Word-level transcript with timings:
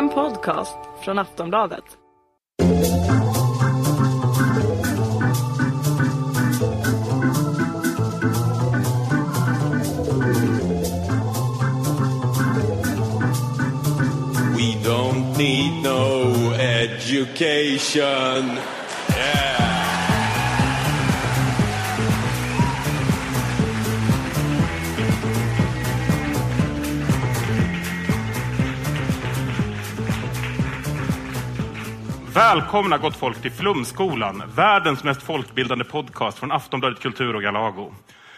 En 0.00 0.08
podcast 0.08 0.76
från 1.04 1.18
Aftonbladet. 1.18 1.84
We 14.56 14.74
don't 14.84 15.38
need 15.38 15.82
no 15.82 16.52
education. 16.54 17.60
Välkomna 32.40 32.98
gott 32.98 33.16
folk 33.16 33.42
till 33.42 33.50
Flumskolan, 33.50 34.42
världens 34.54 35.04
mest 35.04 35.22
folkbildande 35.22 35.84
podcast 35.84 36.38
från 36.38 36.52
Aftonbladet 36.52 37.00
Kultur 37.00 37.36
och 37.36 37.42
Galago. 37.42 37.94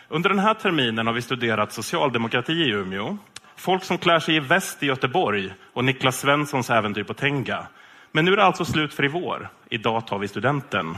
Under 0.09 0.31
den 0.31 0.39
här 0.39 0.55
terminen 0.55 1.07
har 1.07 1.15
vi 1.15 1.23
studerat 1.23 1.73
socialdemokrati 1.73 2.53
i 2.53 2.71
Umeå, 2.71 3.17
folk 3.57 3.85
som 3.85 3.99
klär 3.99 4.19
sig 4.19 4.37
i 4.37 4.41
väst 4.41 4.83
i 4.83 4.87
Göteborg 4.87 5.55
och 5.73 5.85
Niklas 5.85 6.19
Svenssons 6.19 6.71
äventyr 6.71 7.03
på 7.03 7.15
Tenga. 7.15 7.67
Men 8.13 8.25
nu 8.25 8.33
är 8.33 8.37
det 8.37 8.45
alltså 8.45 8.65
slut 8.65 8.95
för 8.95 9.05
i 9.05 9.09
vår. 9.09 9.49
Idag 9.71 10.07
tar 10.07 10.19
vi 10.19 10.29
studenten. 10.29 10.97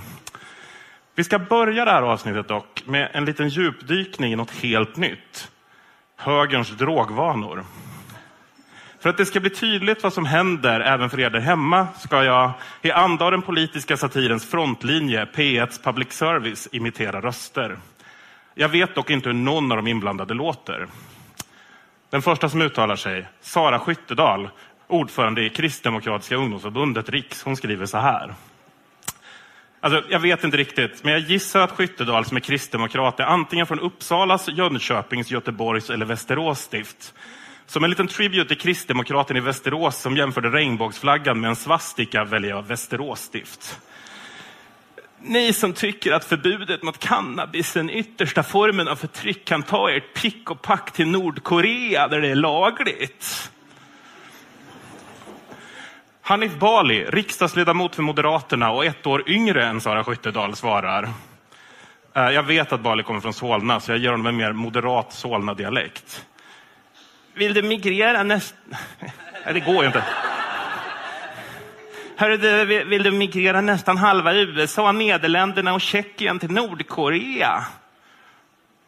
Vi 1.14 1.24
ska 1.24 1.38
börja 1.38 1.84
det 1.84 1.90
här 1.90 2.02
avsnittet 2.02 2.48
dock 2.48 2.82
med 2.86 3.10
en 3.12 3.24
liten 3.24 3.48
djupdykning 3.48 4.32
i 4.32 4.36
något 4.36 4.50
helt 4.50 4.96
nytt. 4.96 5.50
Högerns 6.16 6.70
drogvanor. 6.70 7.64
För 9.04 9.10
att 9.10 9.16
det 9.16 9.26
ska 9.26 9.40
bli 9.40 9.50
tydligt 9.50 10.02
vad 10.02 10.12
som 10.12 10.26
händer 10.26 10.80
även 10.80 11.10
för 11.10 11.20
er 11.20 11.30
där 11.30 11.40
hemma 11.40 11.86
ska 11.98 12.24
jag 12.24 12.52
i 12.82 12.90
anda 12.90 13.24
av 13.24 13.30
den 13.30 13.42
politiska 13.42 13.96
satirens 13.96 14.50
frontlinje, 14.50 15.24
P1s 15.24 15.82
public 15.82 16.12
service, 16.12 16.68
imitera 16.72 17.20
röster. 17.20 17.78
Jag 18.54 18.68
vet 18.68 18.94
dock 18.94 19.10
inte 19.10 19.28
hur 19.28 19.34
någon 19.34 19.72
av 19.72 19.76
de 19.76 19.86
inblandade 19.86 20.34
låter. 20.34 20.86
Den 22.10 22.22
första 22.22 22.48
som 22.48 22.62
uttalar 22.62 22.96
sig, 22.96 23.26
Sara 23.40 23.78
Skyttedal, 23.78 24.48
ordförande 24.86 25.42
i 25.44 25.50
Kristdemokratiska 25.50 26.36
ungdomsförbundet 26.36 27.08
Riks, 27.08 27.42
hon 27.42 27.56
skriver 27.56 27.86
så 27.86 27.98
här. 27.98 28.34
Alltså, 29.80 30.02
jag 30.10 30.20
vet 30.20 30.44
inte 30.44 30.56
riktigt, 30.56 31.04
men 31.04 31.12
jag 31.12 31.22
gissar 31.22 31.60
att 31.60 31.70
Skyttedal 31.70 32.24
som 32.24 32.36
är 32.36 32.40
kristdemokrat 32.40 33.20
är 33.20 33.24
antingen 33.24 33.66
från 33.66 33.80
Uppsalas, 33.80 34.48
Jönköpings, 34.48 35.30
Göteborgs 35.30 35.90
eller 35.90 36.06
Västerås 36.06 36.60
stift. 36.60 37.14
Som 37.66 37.84
en 37.84 37.90
liten 37.90 38.08
tribute 38.08 38.48
till 38.48 38.58
kristdemokraten 38.58 39.36
i 39.36 39.40
Västerås 39.40 40.00
som 40.00 40.16
jämförde 40.16 40.48
regnbågsflaggan 40.50 41.40
med 41.40 41.48
en 41.48 41.56
svastika 41.56 42.24
väljer 42.24 42.50
jag 42.50 42.62
Västerås 42.62 43.20
stift. 43.20 43.80
Ni 45.20 45.52
som 45.52 45.72
tycker 45.72 46.12
att 46.12 46.24
förbudet 46.24 46.82
mot 46.82 46.98
cannabis 46.98 47.76
är 47.76 47.80
den 47.80 47.90
yttersta 47.90 48.42
formen 48.42 48.88
av 48.88 48.96
förtryck 48.96 49.44
kan 49.44 49.62
ta 49.62 49.90
ert 49.90 50.14
pick 50.14 50.50
och 50.50 50.62
pack 50.62 50.92
till 50.92 51.08
Nordkorea 51.08 52.08
där 52.08 52.20
det 52.20 52.28
är 52.28 52.34
lagligt. 52.34 53.50
Hanif 56.22 56.54
Bali, 56.58 57.04
riksdagsledamot 57.04 57.94
för 57.94 58.02
Moderaterna 58.02 58.70
och 58.70 58.84
ett 58.84 59.06
år 59.06 59.30
yngre 59.30 59.66
än 59.66 59.80
Sara 59.80 60.04
Skyttedal 60.04 60.56
svarar. 60.56 61.08
Eh, 62.14 62.30
jag 62.30 62.42
vet 62.42 62.72
att 62.72 62.80
Bali 62.80 63.02
kommer 63.02 63.20
från 63.20 63.32
Solna 63.32 63.80
så 63.80 63.92
jag 63.92 63.98
ger 63.98 64.10
honom 64.10 64.26
en 64.26 64.36
mer 64.36 64.52
moderat 64.52 65.12
Solna-dialekt. 65.12 66.26
Vill 67.34 67.54
du 67.54 67.62
migrera 67.62 68.22
nästan... 68.22 68.58
Nej, 69.44 69.54
det 69.54 69.60
går 69.60 69.80
ju 69.80 69.86
inte. 69.86 70.04
Hörru 72.16 72.36
du, 72.36 72.64
vill- 72.84 73.02
du 73.02 73.10
migrera 73.10 73.60
nästan 73.60 73.98
halva 73.98 74.34
USA, 74.34 74.92
Nederländerna 74.92 75.74
och 75.74 75.80
Tjeckien 75.80 76.38
till 76.38 76.50
Nordkorea? 76.50 77.64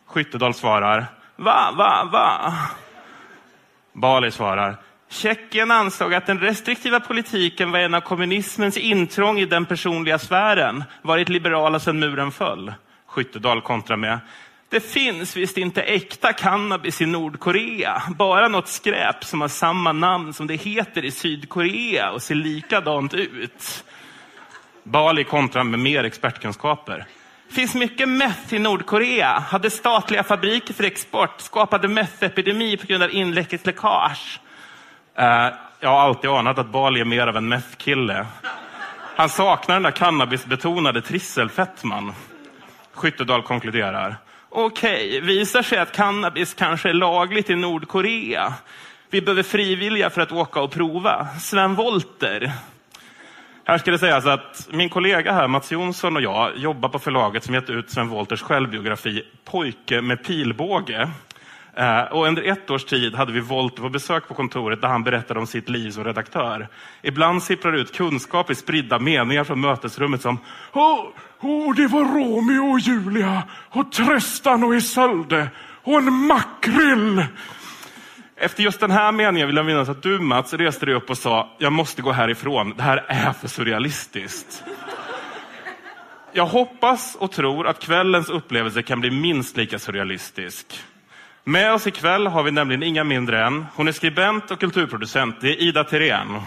Skyttedal 0.06 0.54
svarar. 0.54 1.06
Va, 1.36 1.74
va, 1.76 2.08
va? 2.12 2.54
Bali 3.92 4.30
svarar. 4.30 4.76
Tjeckien 5.08 5.70
ansåg 5.70 6.14
att 6.14 6.26
den 6.26 6.40
restriktiva 6.40 7.00
politiken 7.00 7.70
var 7.70 7.78
en 7.78 7.94
av 7.94 8.00
kommunismens 8.00 8.76
intrång 8.76 9.38
i 9.38 9.46
den 9.46 9.66
personliga 9.66 10.18
sfären, 10.18 10.84
varit 11.02 11.28
liberala 11.28 11.78
sedan 11.78 11.98
muren 11.98 12.32
föll. 12.32 12.74
Skyttedal 13.06 13.60
kontrar 13.60 13.96
med. 13.96 14.18
Det 14.68 14.80
finns 14.80 15.36
visst 15.36 15.56
inte 15.56 15.82
äkta 15.82 16.32
cannabis 16.32 17.02
i 17.02 17.06
Nordkorea, 17.06 18.02
bara 18.08 18.48
något 18.48 18.68
skräp 18.68 19.24
som 19.24 19.40
har 19.40 19.48
samma 19.48 19.92
namn 19.92 20.32
som 20.32 20.46
det 20.46 20.54
heter 20.54 21.04
i 21.04 21.10
Sydkorea 21.10 22.10
och 22.10 22.22
ser 22.22 22.34
likadant 22.34 23.14
ut. 23.14 23.84
Bali 24.82 25.24
kontrar 25.24 25.64
med 25.64 25.80
mer 25.80 26.04
expertkunskaper. 26.04 27.06
Finns 27.50 27.74
mycket 27.74 28.08
meth 28.08 28.54
i 28.54 28.58
Nordkorea. 28.58 29.38
Hade 29.38 29.70
statliga 29.70 30.22
fabriker 30.22 30.74
för 30.74 30.84
export. 30.84 31.40
Skapade 31.40 31.88
methepidemi 31.88 32.76
på 32.76 32.86
grund 32.86 33.02
av 33.02 33.10
inläckert 33.10 33.66
läckage. 33.66 34.40
Eh, 35.14 35.48
jag 35.80 35.88
har 35.88 36.00
alltid 36.00 36.30
anat 36.30 36.58
att 36.58 36.70
Bali 36.70 37.00
är 37.00 37.04
mer 37.04 37.26
av 37.26 37.36
en 37.36 37.48
meth-kille. 37.48 38.26
Han 39.16 39.28
saknar 39.28 39.74
den 39.74 39.82
där 39.82 39.90
cannabisbetonade 39.90 41.02
trisselfettman. 41.02 42.12
Skyttedal 42.92 43.42
konkluderar. 43.42 44.16
Okej, 44.48 45.20
visar 45.20 45.62
sig 45.62 45.78
att 45.78 45.92
cannabis 45.92 46.54
kanske 46.54 46.88
är 46.88 46.94
lagligt 46.94 47.50
i 47.50 47.54
Nordkorea. 47.54 48.54
Vi 49.10 49.20
behöver 49.20 49.42
frivilliga 49.42 50.10
för 50.10 50.20
att 50.20 50.32
åka 50.32 50.60
och 50.60 50.70
prova. 50.70 51.28
Sven 51.40 51.74
Volter. 51.74 52.52
Här 53.64 53.78
ska 53.78 53.90
det 53.90 53.98
sägas 53.98 54.26
att 54.26 54.68
min 54.70 54.88
kollega 54.88 55.32
här, 55.32 55.48
Mats 55.48 55.72
Jonsson 55.72 56.16
och 56.16 56.22
jag 56.22 56.56
jobbar 56.56 56.88
på 56.88 56.98
förlaget 56.98 57.44
som 57.44 57.54
gett 57.54 57.70
ut 57.70 57.90
Sven 57.90 58.08
Wolters 58.08 58.42
självbiografi 58.42 59.22
Pojke 59.44 60.00
med 60.00 60.24
pilbåge. 60.24 61.10
Eh, 61.74 62.00
och 62.00 62.26
under 62.26 62.42
ett 62.42 62.70
års 62.70 62.84
tid 62.84 63.14
hade 63.14 63.32
vi 63.32 63.40
Volter 63.40 63.82
på 63.82 63.88
besök 63.88 64.28
på 64.28 64.34
kontoret 64.34 64.80
där 64.80 64.88
han 64.88 65.04
berättade 65.04 65.40
om 65.40 65.46
sitt 65.46 65.68
liv 65.68 65.90
som 65.90 66.04
redaktör. 66.04 66.68
Ibland 67.02 67.42
sipprar 67.42 67.72
det 67.72 67.78
ut 67.78 67.96
kunskap 67.96 68.50
i 68.50 68.54
spridda 68.54 68.98
meningar 68.98 69.44
från 69.44 69.60
mötesrummet 69.60 70.22
som 70.22 70.38
Åh, 71.48 71.70
oh, 71.70 71.74
det 71.74 71.86
var 71.86 72.04
Romeo 72.04 72.72
och 72.72 72.78
Julia 72.78 73.42
och 73.70 73.92
Tristan 73.92 74.64
och 74.64 74.74
Isolde 74.74 75.48
och 75.82 75.98
en 75.98 76.12
makrill. 76.12 77.24
Efter 78.36 78.62
just 78.62 78.80
den 78.80 78.90
här 78.90 79.12
meningen 79.12 79.46
vill 79.46 79.56
jag 79.56 79.66
minnas 79.66 79.88
att 79.88 80.02
du 80.02 80.18
Mats 80.18 80.54
reste 80.54 80.86
dig 80.86 80.94
upp 80.94 81.10
och 81.10 81.18
sa 81.18 81.50
jag 81.58 81.72
måste 81.72 82.02
gå 82.02 82.12
härifrån, 82.12 82.74
det 82.76 82.82
här 82.82 83.04
är 83.08 83.32
för 83.32 83.48
surrealistiskt. 83.48 84.64
Jag 86.32 86.46
hoppas 86.46 87.14
och 87.14 87.32
tror 87.32 87.66
att 87.66 87.80
kvällens 87.80 88.28
upplevelse 88.28 88.82
kan 88.82 89.00
bli 89.00 89.10
minst 89.10 89.56
lika 89.56 89.78
surrealistisk. 89.78 90.84
Med 91.44 91.72
oss 91.72 91.86
ikväll 91.86 92.26
har 92.26 92.42
vi 92.42 92.50
nämligen 92.50 92.82
inga 92.82 93.04
mindre 93.04 93.46
än, 93.46 93.66
hon 93.74 93.88
är 93.88 93.92
skribent 93.92 94.50
och 94.50 94.60
kulturproducent, 94.60 95.40
det 95.40 95.48
är 95.48 95.62
Ida 95.62 95.84
Tirén. 95.84 96.40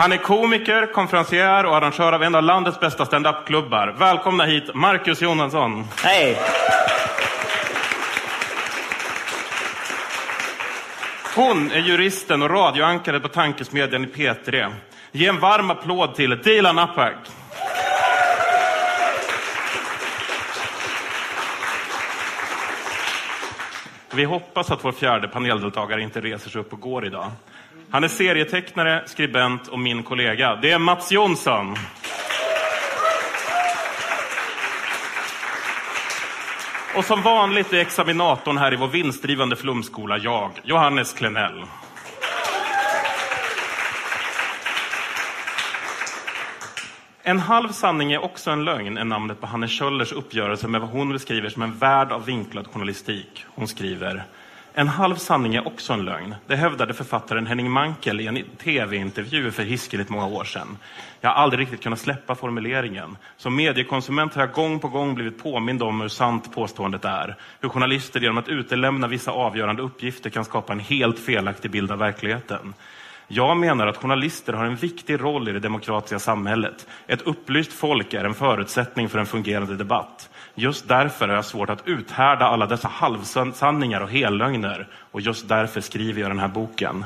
Han 0.00 0.12
är 0.12 0.16
komiker, 0.16 0.92
konferencier 0.92 1.66
och 1.66 1.76
arrangör 1.76 2.12
av 2.12 2.22
en 2.22 2.34
av 2.34 2.42
landets 2.42 2.80
bästa 2.80 3.06
standup-klubbar. 3.06 3.96
Välkomna 3.98 4.44
hit, 4.44 4.74
Marcus 4.74 5.22
Jonasson. 5.22 5.84
Hej! 6.02 6.36
Hon 11.36 11.70
är 11.70 11.78
juristen 11.78 12.42
och 12.42 12.50
radioankare 12.50 13.20
på 13.20 13.28
Tankesmedjan 13.28 14.04
i 14.04 14.06
P3. 14.06 14.72
Ge 15.12 15.26
en 15.26 15.40
varm 15.40 15.70
applåd 15.70 16.14
till 16.14 16.38
Dilan 16.42 16.78
Apak. 16.78 17.16
Vi 24.14 24.24
hoppas 24.24 24.70
att 24.70 24.84
vår 24.84 24.92
fjärde 24.92 25.28
paneldeltagare 25.28 26.02
inte 26.02 26.20
reser 26.20 26.50
sig 26.50 26.60
upp 26.60 26.72
och 26.72 26.80
går 26.80 27.06
idag. 27.06 27.30
Han 27.92 28.04
är 28.04 28.08
serietecknare, 28.08 29.02
skribent 29.06 29.68
och 29.68 29.78
min 29.78 30.02
kollega. 30.02 30.56
Det 30.56 30.70
är 30.70 30.78
Mats 30.78 31.12
Jonsson. 31.12 31.76
Och 36.96 37.04
som 37.04 37.22
vanligt 37.22 37.72
är 37.72 37.78
examinatorn 37.78 38.58
här 38.58 38.72
i 38.72 38.76
vår 38.76 38.88
vinstdrivande 38.88 39.56
flumskola 39.56 40.18
jag, 40.18 40.50
Johannes 40.62 41.12
Klenell. 41.12 41.64
En 47.22 47.38
halv 47.38 47.68
sanning 47.68 48.12
är 48.12 48.24
också 48.24 48.50
en 48.50 48.64
lögn 48.64 48.98
är 48.98 49.04
namnet 49.04 49.40
på 49.40 49.46
Hanne 49.46 49.68
Kjöllers 49.68 50.12
uppgörelse 50.12 50.68
med 50.68 50.80
vad 50.80 50.90
hon 50.90 51.12
beskriver 51.12 51.48
som 51.48 51.62
en 51.62 51.78
värld 51.78 52.12
av 52.12 52.24
vinklad 52.24 52.66
journalistik. 52.66 53.44
Hon 53.54 53.68
skriver 53.68 54.24
en 54.74 54.88
halv 54.88 55.16
sanning 55.16 55.54
är 55.54 55.66
också 55.66 55.92
en 55.92 56.04
lögn. 56.04 56.34
Det 56.46 56.56
hävdade 56.56 56.94
författaren 56.94 57.46
Henning 57.46 57.70
Mankell 57.70 58.20
i 58.20 58.26
en 58.26 58.42
tv-intervju 58.58 59.50
för 59.50 59.62
hiskeligt 59.62 60.10
många 60.10 60.26
år 60.26 60.44
sedan. 60.44 60.78
Jag 61.20 61.30
har 61.30 61.36
aldrig 61.36 61.60
riktigt 61.60 61.82
kunnat 61.82 61.98
släppa 61.98 62.34
formuleringen. 62.34 63.16
Som 63.36 63.56
mediekonsument 63.56 64.34
har 64.34 64.42
jag 64.42 64.52
gång 64.52 64.80
på 64.80 64.88
gång 64.88 65.14
blivit 65.14 65.42
påmind 65.42 65.82
om 65.82 66.00
hur 66.00 66.08
sant 66.08 66.54
påståendet 66.54 67.04
är. 67.04 67.36
Hur 67.60 67.68
journalister 67.68 68.20
genom 68.20 68.38
att 68.38 68.48
utelämna 68.48 69.08
vissa 69.08 69.30
avgörande 69.30 69.82
uppgifter 69.82 70.30
kan 70.30 70.44
skapa 70.44 70.72
en 70.72 70.80
helt 70.80 71.18
felaktig 71.18 71.70
bild 71.70 71.92
av 71.92 71.98
verkligheten. 71.98 72.74
Jag 73.32 73.56
menar 73.56 73.86
att 73.86 73.96
journalister 73.96 74.52
har 74.52 74.64
en 74.64 74.76
viktig 74.76 75.20
roll 75.20 75.48
i 75.48 75.52
det 75.52 75.60
demokratiska 75.60 76.18
samhället. 76.18 76.86
Ett 77.06 77.22
upplyst 77.22 77.72
folk 77.72 78.14
är 78.14 78.24
en 78.24 78.34
förutsättning 78.34 79.08
för 79.08 79.18
en 79.18 79.26
fungerande 79.26 79.76
debatt. 79.76 80.30
Just 80.60 80.88
därför 80.88 81.28
har 81.28 81.34
jag 81.34 81.44
svårt 81.44 81.70
att 81.70 81.88
uthärda 81.88 82.44
alla 82.46 82.66
dessa 82.66 82.88
halvsanningar 82.88 84.00
och 84.00 84.10
hellögner. 84.10 84.88
Och 85.10 85.20
just 85.20 85.48
därför 85.48 85.80
skriver 85.80 86.20
jag 86.20 86.30
den 86.30 86.38
här 86.38 86.48
boken. 86.48 87.04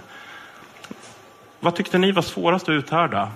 Vad 1.61 1.75
tyckte 1.77 1.99
ni 1.99 2.13
var 2.13 2.23
svårast 2.23 2.69
att 2.69 2.73
uthärda? 2.73 3.31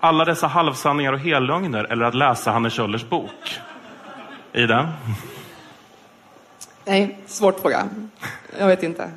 Alla 0.00 0.24
dessa 0.24 0.46
halvsanningar 0.46 1.12
och 1.12 1.18
hellögner 1.18 1.84
eller 1.84 2.04
att 2.04 2.14
läsa 2.14 2.50
Hanne 2.50 2.70
Kjöllers 2.70 3.08
bok? 3.08 3.58
Ida? 4.52 4.92
Nej, 6.84 7.18
svårt 7.26 7.60
fråga. 7.60 7.88
Jag 8.58 8.66
vet 8.66 8.82
inte. 8.82 9.10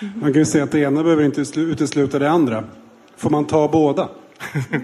Man 0.00 0.32
kan 0.32 0.40
ju 0.40 0.46
säga 0.46 0.64
att 0.64 0.72
det 0.72 0.80
ena 0.80 1.02
behöver 1.02 1.24
inte 1.24 1.60
utesluta 1.60 2.18
det 2.18 2.30
andra. 2.30 2.64
Får 3.16 3.30
man 3.30 3.46
ta 3.46 3.68
båda? 3.68 4.08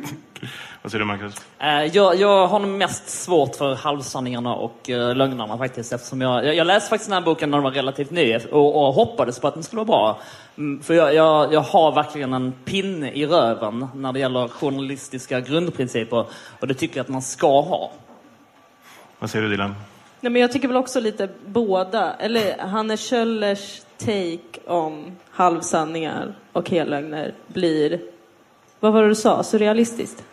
Vad 0.84 0.90
säger 0.90 1.00
du 1.00 1.06
Marcus? 1.06 1.34
Eh, 1.58 1.84
jag, 1.96 2.16
jag 2.16 2.46
har 2.46 2.58
nog 2.58 2.70
mest 2.70 3.08
svårt 3.08 3.56
för 3.56 3.74
halvsanningarna 3.74 4.54
och 4.54 4.88
uh, 4.88 5.14
lögnerna 5.14 5.58
faktiskt. 5.58 5.92
Eftersom 5.92 6.20
jag, 6.20 6.54
jag, 6.54 6.66
läste 6.66 6.88
faktiskt 6.88 7.10
den 7.10 7.18
här 7.18 7.24
boken 7.24 7.50
när 7.50 7.58
den 7.58 7.64
var 7.64 7.70
relativt 7.70 8.10
ny 8.10 8.36
och, 8.36 8.86
och 8.86 8.94
hoppades 8.94 9.40
på 9.40 9.48
att 9.48 9.54
den 9.54 9.62
skulle 9.62 9.82
vara 9.82 9.86
bra. 9.86 10.20
Mm, 10.58 10.82
för 10.82 10.94
jag, 10.94 11.14
jag, 11.14 11.52
jag 11.52 11.60
har 11.60 11.92
verkligen 11.92 12.32
en 12.32 12.52
pinne 12.52 13.10
i 13.10 13.26
röven 13.26 13.88
när 13.94 14.12
det 14.12 14.18
gäller 14.18 14.48
journalistiska 14.48 15.40
grundprinciper. 15.40 16.26
Och 16.60 16.68
det 16.68 16.74
tycker 16.74 16.96
jag 16.96 17.04
att 17.04 17.08
man 17.08 17.22
ska 17.22 17.60
ha. 17.60 17.92
Vad 19.18 19.30
säger 19.30 19.42
du 19.42 19.50
Dilan? 19.50 19.74
Nej, 20.20 20.32
men 20.32 20.42
jag 20.42 20.52
tycker 20.52 20.68
väl 20.68 20.76
också 20.76 21.00
lite 21.00 21.28
båda. 21.46 22.14
Eller 22.14 22.58
Hanne 22.58 22.96
Kjöllers 22.96 23.82
take 23.98 24.60
om 24.66 25.16
halvsanningar 25.30 26.34
och 26.52 26.70
hellögner 26.70 27.34
blir, 27.46 28.00
vad 28.80 28.92
var 28.92 29.02
det 29.02 29.08
du 29.08 29.14
sa, 29.14 29.42
surrealistiskt? 29.42 30.24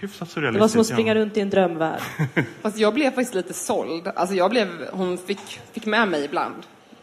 Hyfsat 0.00 0.30
surrealistiskt. 0.30 0.54
Det 0.54 0.60
var 0.60 0.68
som 0.68 0.80
att 0.80 0.86
springa 0.86 1.14
ja. 1.14 1.20
runt 1.20 1.36
i 1.36 1.40
en 1.40 1.50
drömvärld. 1.50 2.00
Fast 2.62 2.78
jag 2.78 2.94
blev 2.94 3.10
faktiskt 3.10 3.34
lite 3.34 3.54
såld. 3.54 4.08
Alltså 4.14 4.34
jag 4.36 4.50
blev, 4.50 4.68
hon 4.92 5.18
fick, 5.18 5.60
fick 5.72 5.86
med 5.86 6.08
mig 6.08 6.24
ibland. 6.24 6.54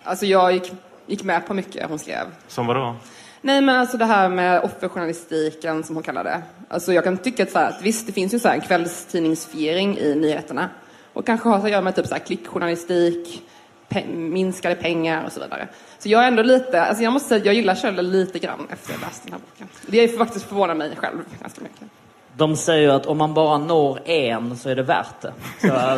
Alltså 0.04 0.26
jag 0.26 0.54
gick, 0.54 0.72
gick 1.06 1.24
med 1.24 1.48
på 1.48 1.54
mycket 1.54 1.90
hon 1.90 2.00
skrev. 2.00 2.26
Som 2.48 2.68
vadå? 2.68 2.96
Nej 3.42 3.62
men 3.62 3.76
alltså 3.76 3.98
det 3.98 4.06
här 4.06 4.30
med 4.30 4.62
offerjournalistiken 4.62 5.84
som 5.84 5.96
hon 5.96 6.04
kallar 6.04 6.24
det. 6.24 6.42
Alltså 6.68 6.94
jag 6.94 7.04
kan 7.04 7.18
tycka 7.18 7.44
att, 7.44 7.52
så 7.52 7.60
här, 7.60 7.70
att 7.70 7.82
visst 7.82 8.08
det 8.08 8.14
finns 8.14 8.34
ju 8.34 8.40
så 8.40 8.48
här 8.48 8.56
en 8.56 8.62
kvällstidningsfiering 8.62 9.98
i 9.98 10.16
nyheterna. 10.16 10.70
Och 11.14 11.26
kanske 11.26 11.50
har 11.50 11.58
att 11.58 11.72
göra 11.72 11.82
med 11.82 11.96
typ 11.96 12.08
så 12.08 12.14
här 12.14 12.22
klickjournalistik, 12.22 13.44
pe 13.90 14.06
minskade 14.08 14.76
pengar 14.76 15.26
och 15.26 15.32
så 15.32 15.40
vidare. 15.40 15.68
Så 16.00 16.10
jag 16.10 16.24
är 16.24 16.28
ändå 16.28 16.44
lite, 16.44 16.82
alltså 16.82 17.04
jag 17.04 17.14
måste 17.14 17.30
säga 17.30 17.40
att 17.40 17.46
jag 17.46 17.56
gillar 17.56 17.76
Kjöller 17.76 18.04
lite 18.04 18.40
grann 18.40 18.68
efter 18.70 18.92
jag 18.92 19.02
läst 19.02 19.24
den 19.24 19.34
här 19.34 19.40
boken. 19.40 19.68
Det 19.88 20.00
är 20.00 20.18
faktiskt 20.18 20.46
förvånar 20.46 20.76
mig 20.76 20.96
själv 20.96 21.18
ganska 21.42 21.62
mycket. 21.62 21.99
De 22.40 22.56
säger 22.56 22.90
att 22.90 23.06
om 23.06 23.18
man 23.18 23.34
bara 23.34 23.58
når 23.58 24.00
en 24.06 24.58
så 24.58 24.70
är 24.70 24.76
det 24.76 24.84
värt 24.84 25.22
det. 25.22 25.34
Så, 25.62 25.68
äh, 25.68 25.98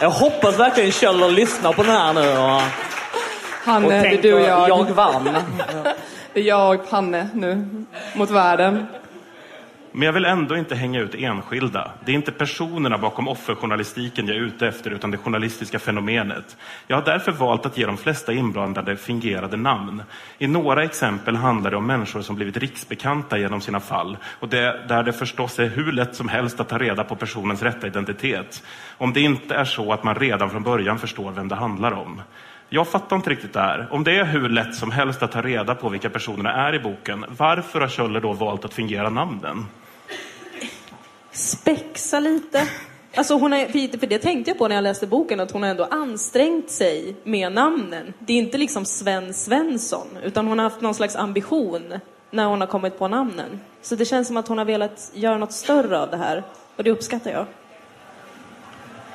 jag 0.00 0.10
hoppas 0.10 0.58
verkligen 0.58 0.92
Kjöller 0.92 1.30
lyssnar 1.30 1.72
på 1.72 1.82
den 1.82 1.92
här 1.92 2.12
nu 2.12 2.38
och, 2.38 2.60
Hanne, 3.64 3.86
och 3.86 3.92
det 3.92 4.02
tänker 4.02 4.22
du 4.22 4.34
och 4.34 4.40
jag. 4.40 4.68
jag 4.68 4.84
vann. 4.84 5.28
Det 6.32 6.40
är 6.40 6.44
jag 6.44 6.80
och 6.80 6.86
Hanne 6.90 7.28
nu, 7.34 7.66
mot 8.14 8.30
världen. 8.30 8.86
Men 9.94 10.06
jag 10.06 10.12
vill 10.12 10.24
ändå 10.24 10.56
inte 10.56 10.74
hänga 10.74 11.00
ut 11.00 11.14
enskilda. 11.14 11.90
Det 12.04 12.12
är 12.12 12.16
inte 12.16 12.32
personerna 12.32 12.98
bakom 12.98 13.28
offerjournalistiken 13.28 14.26
jag 14.26 14.36
är 14.36 14.40
ute 14.40 14.68
efter, 14.68 14.90
utan 14.90 15.10
det 15.10 15.18
journalistiska 15.18 15.78
fenomenet. 15.78 16.56
Jag 16.86 16.96
har 16.96 17.04
därför 17.04 17.32
valt 17.32 17.66
att 17.66 17.78
ge 17.78 17.86
de 17.86 17.96
flesta 17.96 18.32
inblandade 18.32 18.96
fingerade 18.96 19.56
namn. 19.56 20.02
I 20.38 20.46
några 20.46 20.84
exempel 20.84 21.36
handlar 21.36 21.70
det 21.70 21.76
om 21.76 21.86
människor 21.86 22.22
som 22.22 22.36
blivit 22.36 22.56
riksbekanta 22.56 23.38
genom 23.38 23.60
sina 23.60 23.80
fall 23.80 24.16
och 24.40 24.48
det, 24.48 24.84
där 24.88 25.02
det 25.02 25.12
förstås 25.12 25.58
är 25.58 25.68
hur 25.68 25.92
lätt 25.92 26.14
som 26.14 26.28
helst 26.28 26.60
att 26.60 26.68
ta 26.68 26.78
reda 26.78 27.04
på 27.04 27.16
personens 27.16 27.62
rätta 27.62 27.86
identitet. 27.86 28.62
Om 28.98 29.12
det 29.12 29.20
inte 29.20 29.54
är 29.54 29.64
så 29.64 29.92
att 29.92 30.04
man 30.04 30.14
redan 30.14 30.50
från 30.50 30.62
början 30.62 30.98
förstår 30.98 31.32
vem 31.32 31.48
det 31.48 31.54
handlar 31.54 31.92
om. 31.92 32.22
Jag 32.68 32.88
fattar 32.88 33.16
inte 33.16 33.30
riktigt 33.30 33.52
det 33.52 33.60
här. 33.60 33.88
Om 33.90 34.04
det 34.04 34.16
är 34.16 34.24
hur 34.24 34.48
lätt 34.48 34.74
som 34.74 34.90
helst 34.90 35.22
att 35.22 35.32
ta 35.32 35.42
reda 35.42 35.74
på 35.74 35.88
vilka 35.88 36.10
personerna 36.10 36.52
är 36.52 36.74
i 36.74 36.78
boken, 36.78 37.24
varför 37.38 37.80
har 37.80 37.88
Kjöller 37.88 38.20
då 38.20 38.32
valt 38.32 38.64
att 38.64 38.74
fingera 38.74 39.10
namnen? 39.10 39.66
Spexa 41.32 42.20
lite. 42.20 42.68
Alltså 43.14 43.34
hon 43.34 43.52
är, 43.52 43.98
för 43.98 44.06
det 44.06 44.18
tänkte 44.18 44.50
jag 44.50 44.58
på 44.58 44.68
när 44.68 44.74
jag 44.74 44.82
läste 44.82 45.06
boken, 45.06 45.40
att 45.40 45.50
hon 45.50 45.62
har 45.62 45.70
ändå 45.70 45.84
ansträngt 45.84 46.70
sig 46.70 47.16
med 47.24 47.52
namnen. 47.52 48.12
Det 48.18 48.32
är 48.32 48.36
inte 48.38 48.58
liksom 48.58 48.84
Sven 48.84 49.34
Svensson, 49.34 50.06
utan 50.24 50.46
hon 50.46 50.58
har 50.58 50.64
haft 50.64 50.80
någon 50.80 50.94
slags 50.94 51.16
ambition 51.16 51.94
när 52.30 52.44
hon 52.44 52.60
har 52.60 52.68
kommit 52.68 52.98
på 52.98 53.08
namnen. 53.08 53.60
Så 53.82 53.94
det 53.94 54.04
känns 54.04 54.26
som 54.26 54.36
att 54.36 54.48
hon 54.48 54.58
har 54.58 54.64
velat 54.64 55.10
göra 55.14 55.38
något 55.38 55.52
större 55.52 56.00
av 56.00 56.10
det 56.10 56.16
här. 56.16 56.42
Och 56.76 56.84
det 56.84 56.90
uppskattar 56.90 57.30
jag. 57.30 57.46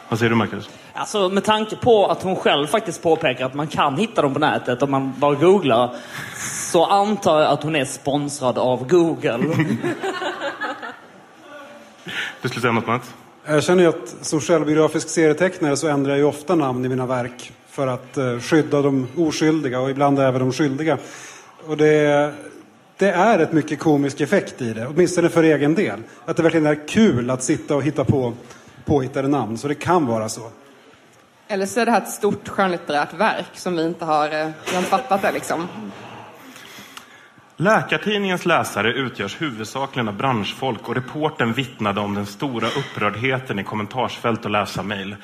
Vad 0.09 0.19
säger 0.19 0.29
du 0.29 0.35
Marcus? 0.35 0.69
Alltså 0.93 1.29
med 1.29 1.43
tanke 1.43 1.75
på 1.75 2.05
att 2.05 2.23
hon 2.23 2.35
själv 2.35 2.67
faktiskt 2.67 3.03
påpekar 3.03 3.45
att 3.45 3.53
man 3.53 3.67
kan 3.67 3.97
hitta 3.97 4.21
dem 4.21 4.33
på 4.33 4.39
nätet 4.39 4.83
om 4.83 4.91
man 4.91 5.13
bara 5.17 5.35
googlar. 5.35 5.95
Så 6.71 6.85
antar 6.85 7.39
jag 7.39 7.51
att 7.51 7.63
hon 7.63 7.75
är 7.75 7.85
sponsrad 7.85 8.57
av 8.57 8.87
Google. 8.87 9.39
Du 12.41 12.49
skulle 12.49 12.61
säga 12.61 12.73
något 12.73 12.87
Mats? 12.87 13.13
Jag 13.45 13.63
känner 13.63 13.83
ju 13.83 13.89
att 13.89 14.15
som 14.21 14.41
självbiografisk 14.41 15.09
serietecknare 15.09 15.77
så 15.77 15.87
ändrar 15.87 16.11
jag 16.11 16.19
ju 16.19 16.25
ofta 16.25 16.55
namn 16.55 16.85
i 16.85 16.89
mina 16.89 17.05
verk 17.05 17.51
för 17.69 17.87
att 17.87 18.17
eh, 18.17 18.39
skydda 18.39 18.81
de 18.81 19.07
oskyldiga 19.17 19.79
och 19.79 19.89
ibland 19.89 20.19
även 20.19 20.39
de 20.39 20.51
skyldiga. 20.51 20.97
Och 21.67 21.77
det, 21.77 22.33
det 22.97 23.11
är 23.11 23.39
ett 23.39 23.51
mycket 23.51 23.79
komisk 23.79 24.21
effekt 24.21 24.61
i 24.61 24.73
det, 24.73 24.87
åtminstone 24.87 25.29
för 25.29 25.43
egen 25.43 25.75
del. 25.75 25.99
Att 26.25 26.37
det 26.37 26.43
verkligen 26.43 26.65
är 26.65 26.87
kul 26.87 27.29
att 27.29 27.43
sitta 27.43 27.75
och 27.75 27.83
hitta 27.83 28.03
på 28.03 28.33
påhittade 28.85 29.27
namn, 29.27 29.57
så 29.57 29.67
det 29.67 29.75
kan 29.75 30.05
vara 30.05 30.29
så. 30.29 30.41
Eller 31.47 31.65
så 31.65 31.79
är 31.79 31.85
det 31.85 31.91
här 31.91 32.01
ett 32.01 32.09
stort 32.09 32.47
skönlitterärt 32.47 33.13
verk 33.13 33.49
som 33.53 33.75
vi 33.75 33.85
inte 33.85 34.05
har, 34.05 34.25
eh, 34.25 34.47
vi 34.65 34.71
har 34.71 34.77
inte 34.77 34.89
fattat 34.89 35.21
det 35.21 35.31
liksom. 35.31 35.67
Läkartidningens 37.59 38.45
läsare 38.45 38.93
utgörs 38.93 39.41
huvudsakligen 39.41 40.07
av 40.07 40.13
branschfolk 40.13 40.89
och 40.89 40.95
reporten 40.95 41.53
vittnade 41.53 42.01
om 42.01 42.15
den 42.15 42.25
stora 42.25 42.67
upprördheten 42.67 43.59
i 43.59 43.63
kommentarsfält 43.63 44.45
och 44.45 44.51
läsarmail. 44.51 45.15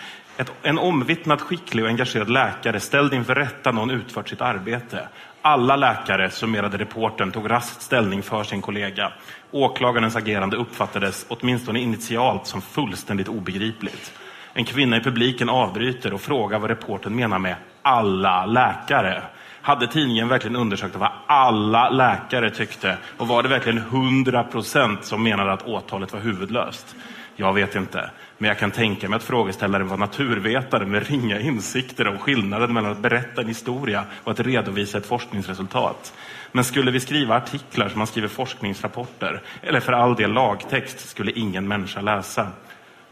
En 0.63 0.77
omvittnat 0.77 1.41
skicklig 1.41 1.83
och 1.83 1.89
engagerad 1.89 2.29
läkare 2.29 2.79
ställd 2.79 3.13
inför 3.13 3.35
rätta 3.35 3.71
när 3.71 3.79
hon 3.79 3.91
utfört 3.91 4.29
sitt 4.29 4.41
arbete. 4.41 5.07
Alla 5.41 5.75
läkare, 5.75 6.29
summerade 6.29 6.77
reporten, 6.77 7.31
tog 7.31 7.49
raskt 7.49 7.81
ställning 7.81 8.23
för 8.23 8.43
sin 8.43 8.61
kollega. 8.61 9.11
Åklagarens 9.51 10.15
agerande 10.15 10.57
uppfattades, 10.57 11.25
åtminstone 11.27 11.79
initialt, 11.79 12.47
som 12.47 12.61
fullständigt 12.61 13.27
obegripligt. 13.27 14.13
En 14.53 14.65
kvinna 14.65 14.97
i 14.97 15.01
publiken 15.01 15.49
avbryter 15.49 16.13
och 16.13 16.21
frågar 16.21 16.59
vad 16.59 16.69
reporten 16.69 17.15
menar 17.15 17.39
med 17.39 17.55
alla 17.81 18.45
läkare. 18.45 19.23
Hade 19.65 19.87
tidningen 19.87 20.27
verkligen 20.27 20.55
undersökt 20.55 20.95
vad 20.95 21.11
alla 21.27 21.89
läkare 21.89 22.49
tyckte? 22.49 22.97
Och 23.17 23.27
var 23.27 23.43
det 23.43 23.49
verkligen 23.49 23.77
100 23.77 24.43
procent 24.43 25.05
som 25.05 25.23
menade 25.23 25.51
att 25.53 25.67
åtalet 25.67 26.13
var 26.13 26.19
huvudlöst? 26.19 26.95
Jag 27.35 27.53
vet 27.53 27.75
inte, 27.75 28.09
men 28.37 28.47
jag 28.47 28.59
kan 28.59 28.71
tänka 28.71 29.09
mig 29.09 29.17
att 29.17 29.23
frågeställaren 29.23 29.87
var 29.87 29.97
naturvetare 29.97 30.85
med 30.85 31.07
ringa 31.07 31.39
insikter 31.39 32.07
om 32.07 32.17
skillnaden 32.17 32.73
mellan 32.73 32.91
att 32.91 32.99
berätta 32.99 33.41
en 33.41 33.47
historia 33.47 34.03
och 34.23 34.31
att 34.31 34.39
redovisa 34.39 34.97
ett 34.97 35.05
forskningsresultat. 35.05 36.13
Men 36.51 36.63
skulle 36.63 36.91
vi 36.91 36.99
skriva 36.99 37.35
artiklar 37.35 37.89
som 37.89 37.97
man 37.97 38.07
skriver 38.07 38.27
forskningsrapporter, 38.27 39.41
eller 39.61 39.79
för 39.79 39.93
all 39.93 40.15
del 40.15 40.33
lagtext, 40.33 41.09
skulle 41.09 41.31
ingen 41.31 41.67
människa 41.67 42.01
läsa. 42.01 42.47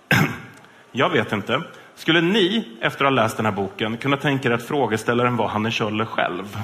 Jag 0.91 1.09
vet 1.09 1.31
inte. 1.31 1.61
Skulle 2.01 2.21
ni, 2.21 2.63
efter 2.79 3.05
att 3.05 3.11
ha 3.11 3.15
läst 3.15 3.37
den 3.37 3.45
här 3.45 3.53
boken, 3.53 3.97
kunna 3.97 4.17
tänka 4.17 4.49
er 4.49 4.53
att 4.53 4.63
frågeställaren 4.63 5.37
var 5.37 5.47
Hanne 5.47 5.71
Kjöller 5.71 6.05
själv? 6.05 6.57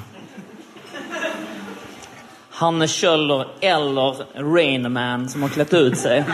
Hanne 2.50 2.88
Kjöller 2.88 3.46
eller 3.60 4.24
Rain 4.54 4.92
Man 4.92 5.28
som 5.28 5.42
har 5.42 5.48
klätt 5.48 5.74
ut 5.74 5.98
sig. 5.98 6.24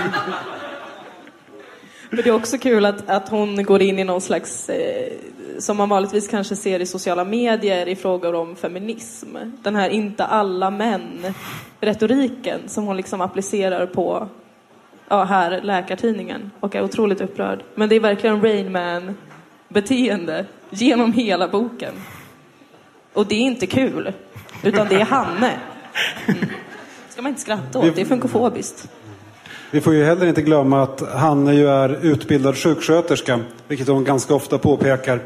Men 2.10 2.22
det 2.22 2.26
är 2.28 2.34
också 2.34 2.58
kul 2.58 2.84
att, 2.84 3.08
att 3.08 3.28
hon 3.28 3.64
går 3.64 3.82
in 3.82 3.98
i 3.98 4.04
någon 4.04 4.20
slags, 4.20 4.68
eh, 4.68 5.12
som 5.58 5.76
man 5.76 5.88
vanligtvis 5.88 6.28
kanske 6.28 6.56
ser 6.56 6.80
i 6.80 6.86
sociala 6.86 7.24
medier 7.24 7.88
i 7.88 7.96
frågor 7.96 8.34
om 8.34 8.56
feminism. 8.56 9.36
Den 9.62 9.76
här 9.76 9.88
inte 9.88 10.24
alla 10.24 10.70
män-retoriken 10.70 12.60
som 12.66 12.84
hon 12.84 12.96
liksom 12.96 13.20
applicerar 13.20 13.86
på 13.86 14.28
ja, 15.08 15.24
här, 15.24 15.60
Läkartidningen, 15.62 16.50
och 16.60 16.74
är 16.74 16.82
otroligt 16.84 17.20
upprörd. 17.20 17.62
Men 17.74 17.88
det 17.88 17.96
är 17.96 18.00
verkligen 18.00 18.42
Rain 18.42 18.72
Man-beteende 18.72 20.44
genom 20.70 21.12
hela 21.12 21.48
boken. 21.48 21.92
Och 23.12 23.26
det 23.26 23.34
är 23.34 23.40
inte 23.40 23.66
kul, 23.66 24.12
utan 24.62 24.88
det 24.88 24.94
är 24.94 25.04
Hanne. 25.04 25.52
Mm. 26.26 26.38
ska 27.08 27.22
man 27.22 27.28
inte 27.28 27.40
skratta 27.40 27.78
åt, 27.78 27.94
det 27.94 28.00
är 28.00 28.04
funkofobiskt. 28.04 28.88
Vi 29.70 29.80
får 29.80 29.94
ju 29.94 30.04
heller 30.04 30.26
inte 30.26 30.42
glömma 30.42 30.82
att 30.82 31.12
Hanne 31.12 31.54
ju 31.54 31.68
är 31.68 32.04
utbildad 32.04 32.56
sjuksköterska, 32.56 33.40
vilket 33.68 33.88
hon 33.88 34.04
ganska 34.04 34.34
ofta 34.34 34.58
påpekar. 34.58 35.20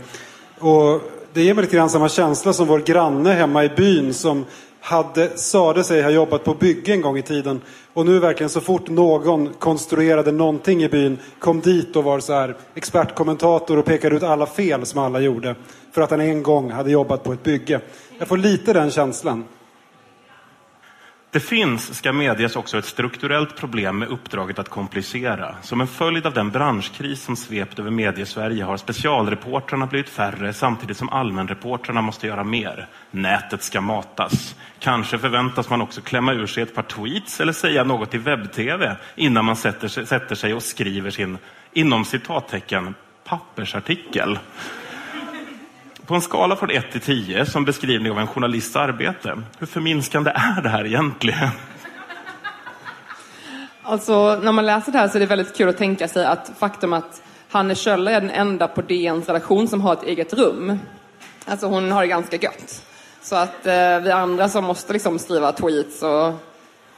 Och 0.59 1.03
det 1.33 1.43
ger 1.43 1.55
mig 1.55 1.65
lite 1.65 1.77
grann 1.77 1.91
samma 1.91 2.09
känsla 2.09 2.53
som 2.53 2.67
vår 2.67 2.79
granne 2.79 3.33
hemma 3.33 3.65
i 3.65 3.69
byn 3.69 4.15
som 4.15 4.45
hade, 4.81 5.39
sade 5.39 5.85
sig 5.85 6.03
ha 6.03 6.11
jobbat 6.11 6.45
på 6.45 6.55
bygge 6.55 6.93
en 6.93 7.01
gång 7.01 7.19
i 7.19 7.23
tiden. 7.23 7.61
Och 7.93 8.07
nu 8.07 8.19
verkligen 8.19 8.51
så 8.51 8.61
fort 8.61 8.89
någon 8.89 9.55
konstruerade 9.55 10.33
någonting 10.33 10.83
i 10.83 10.89
byn 10.89 11.19
kom 11.39 11.61
dit 11.61 11.97
och 11.97 12.05
var 12.05 12.21
så 12.21 12.33
här 12.33 12.57
expertkommentator 12.75 13.77
och 13.77 13.85
pekade 13.85 14.17
ut 14.17 14.23
alla 14.23 14.47
fel 14.47 14.87
som 14.87 15.01
alla 15.01 15.21
gjorde. 15.21 15.55
För 15.93 16.03
att 16.03 16.11
han 16.11 16.21
en 16.21 16.43
gång 16.43 16.71
hade 16.71 16.91
jobbat 16.91 17.25
på 17.25 17.33
ett 17.33 17.43
bygge. 17.43 17.81
Jag 18.19 18.29
får 18.29 18.37
lite 18.37 18.73
den 18.73 18.91
känslan. 18.91 19.45
Det 21.31 21.41
finns, 21.41 21.95
ska 21.97 22.13
medges, 22.13 22.57
också 22.57 22.79
ett 22.79 22.85
strukturellt 22.85 23.57
problem 23.57 23.99
med 23.99 24.09
uppdraget 24.09 24.59
att 24.59 24.69
komplicera. 24.69 25.55
Som 25.63 25.81
en 25.81 25.87
följd 25.87 26.27
av 26.27 26.35
den 26.35 26.51
branschkris 26.51 27.23
som 27.23 27.37
svept 27.37 27.79
över 27.79 27.91
mediesverige 27.91 28.65
har 28.65 28.77
specialreportrarna 28.77 29.87
blivit 29.87 30.09
färre 30.09 30.53
samtidigt 30.53 30.97
som 30.97 31.09
allmänreportrarna 31.09 32.03
måste 32.03 32.27
göra 32.27 32.45
mer. 32.45 32.89
Nätet 33.11 33.63
ska 33.63 33.81
matas. 33.81 34.57
Kanske 34.79 35.19
förväntas 35.19 35.71
man 35.71 35.83
också 35.83 36.01
klämma 36.01 36.33
ur 36.33 36.47
sig 36.47 36.63
ett 36.63 36.75
par 36.75 36.83
tweets 36.83 37.41
eller 37.41 37.53
säga 37.53 37.85
något 37.85 38.15
i 38.15 38.19
webb-tv 38.19 38.97
innan 39.15 39.45
man 39.45 39.57
sätter 39.57 39.89
sig, 39.89 40.07
sätter 40.07 40.35
sig 40.35 40.55
och 40.55 40.63
skriver 40.63 41.11
sin, 41.11 41.39
inom 41.73 42.05
citattecken, 42.05 42.95
pappersartikel. 43.25 44.39
På 46.09 46.15
en 46.15 46.21
skala 46.21 46.57
från 46.57 46.71
1 46.71 46.93
till 46.93 47.01
10 47.01 47.47
som 47.47 47.65
beskrivning 47.65 48.13
av 48.13 48.19
en 48.19 48.27
journalists 48.27 48.77
arbete, 48.77 49.43
hur 49.59 49.67
förminskande 49.67 50.31
är 50.31 50.63
det 50.63 50.69
här 50.69 50.87
egentligen? 50.87 51.49
Alltså, 53.83 54.41
när 54.43 54.53
man 54.53 54.67
läser 54.67 54.93
det 54.93 54.99
här 54.99 55.09
så 55.09 55.19
är 55.19 55.21
det 55.21 55.27
väldigt 55.27 55.57
kul 55.57 55.69
att 55.69 55.77
tänka 55.77 56.09
sig 56.09 56.25
att 56.25 56.53
faktum 56.59 56.93
att 56.93 57.23
Hanne 57.51 57.75
Kjöller 57.75 58.13
är 58.13 58.21
den 58.21 58.31
enda 58.31 58.69
på 58.69 58.83
DNs 58.83 59.27
redaktion 59.27 59.69
som 59.69 59.81
har 59.81 59.93
ett 59.93 60.03
eget 60.03 60.33
rum. 60.33 60.79
Alltså 61.45 61.67
hon 61.67 61.93
har 61.93 62.03
det 62.03 62.09
ganska 62.09 62.37
gött. 62.37 62.83
Så 63.23 63.37
att 63.37 63.67
eh, 63.67 64.01
vi 64.01 64.11
andra 64.11 64.49
som 64.49 64.65
måste 64.65 64.93
liksom 64.93 65.19
skriva 65.19 65.53
tweets 65.53 66.03
och 66.03 66.35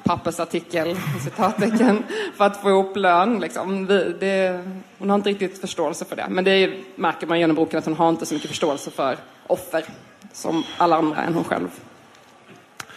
pappersartikel, 0.02 0.96
citattecken, 1.24 2.04
för 2.36 2.44
att 2.44 2.62
få 2.62 2.70
ihop 2.70 2.96
lön. 2.96 3.40
Liksom. 3.40 3.86
Vi, 3.86 4.16
det, 4.20 4.64
hon 4.98 5.10
har 5.10 5.16
inte 5.16 5.30
riktigt 5.30 5.60
förståelse 5.60 6.04
för 6.04 6.16
det. 6.16 6.26
Men 6.28 6.44
det 6.44 6.74
märker 6.96 7.26
man 7.26 7.40
genom 7.40 7.56
boken 7.56 7.78
att 7.78 7.84
hon 7.84 7.96
har 7.96 8.08
inte 8.08 8.26
så 8.26 8.34
mycket 8.34 8.50
förståelse 8.50 8.90
för 8.90 9.16
offer 9.46 9.84
som 10.32 10.64
alla 10.76 10.96
andra 10.96 11.22
än 11.22 11.34
hon 11.34 11.44
själv. 11.44 11.68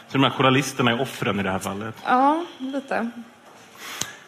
Så 0.08 0.18
de 0.18 0.24
här 0.24 0.30
journalisterna 0.30 0.92
är 0.92 1.02
offren 1.02 1.40
i 1.40 1.44
det 1.44 1.52
här 1.52 1.60
fallet? 1.60 1.96
Ja, 2.06 2.46
lite. 2.58 3.10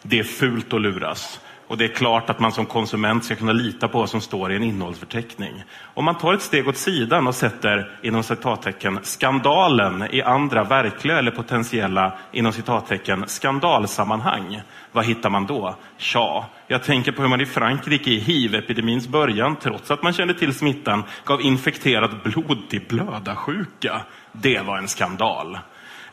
Det 0.02 0.20
är 0.20 0.24
fult 0.24 0.74
att 0.74 0.82
luras. 0.82 1.40
Och 1.68 1.78
det 1.78 1.86
är 1.86 1.96
klart 1.96 2.30
att 2.30 2.40
man 2.40 2.52
som 2.52 2.66
konsument 2.66 3.26
ska 3.26 3.36
kunna 3.36 3.54
lita 3.54 3.88
på 3.88 4.00
vad 4.00 4.10
som 4.10 4.22
står 4.22 4.52
i 4.52 4.56
en 4.56 4.64
innehållsförteckning. 4.64 5.64
Om 5.94 6.06
man 6.06 6.18
tar 6.18 6.34
ett 6.34 6.42
steg 6.42 6.68
åt 6.68 6.78
sidan 6.78 7.28
och 7.28 7.36
sätter 7.36 8.00
inom 8.02 8.24
citattecken 8.24 9.00
skandalen 9.04 10.08
i 10.12 10.22
andra 10.22 10.64
verkliga 10.64 11.20
eller 11.20 11.32
potentiella 11.32 12.18
inom 12.32 12.54
citattecken 12.54 13.24
skandalsammanhang. 13.28 14.62
Vad 14.92 15.06
hittar 15.06 15.30
man 15.30 15.46
då? 15.46 15.76
Tja, 15.98 16.46
jag 16.68 16.84
tänker 16.84 17.12
på 17.12 17.22
hur 17.22 17.30
man 17.30 17.42
i 17.42 17.46
Frankrike 17.46 18.10
i 18.10 18.20
hiv-epidemins 18.20 19.08
början, 19.08 19.56
trots 19.56 19.92
att 19.92 20.04
man 20.04 20.14
kände 20.14 20.34
till 20.34 20.54
smittan, 20.54 21.04
gav 21.26 21.42
infekterat 21.42 22.24
blod 22.24 22.70
till 22.70 22.82
blödarsjuka. 22.90 24.02
Det 24.32 24.60
var 24.60 24.78
en 24.78 24.88
skandal. 24.88 25.58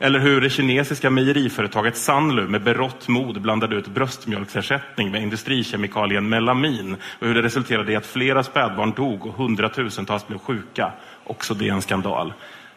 Eller 0.03 0.19
hur 0.19 0.41
det 0.41 0.49
kinesiska 0.49 1.09
mejeriföretaget 1.09 1.97
Sanlu 1.97 2.47
med 2.47 2.63
berått 2.63 3.07
mod 3.07 3.41
blandade 3.41 3.75
ut 3.75 3.87
bröstmjölksersättning 3.87 5.11
med 5.11 5.21
industrikemikalien 5.21 6.29
melamin 6.29 6.95
och 7.19 7.27
hur 7.27 7.35
det 7.35 7.41
resulterade 7.41 7.91
i 7.91 7.95
att 7.95 8.05
flera 8.05 8.43
spädbarn 8.43 8.91
dog 8.91 9.25
och 9.25 9.33
hundratusentals 9.33 10.27
blev 10.27 10.37
sjuka. 10.37 10.91
Också 11.23 11.53
det 11.53 11.69
är 11.69 11.73
en 11.73 11.81
skandal. 11.81 12.33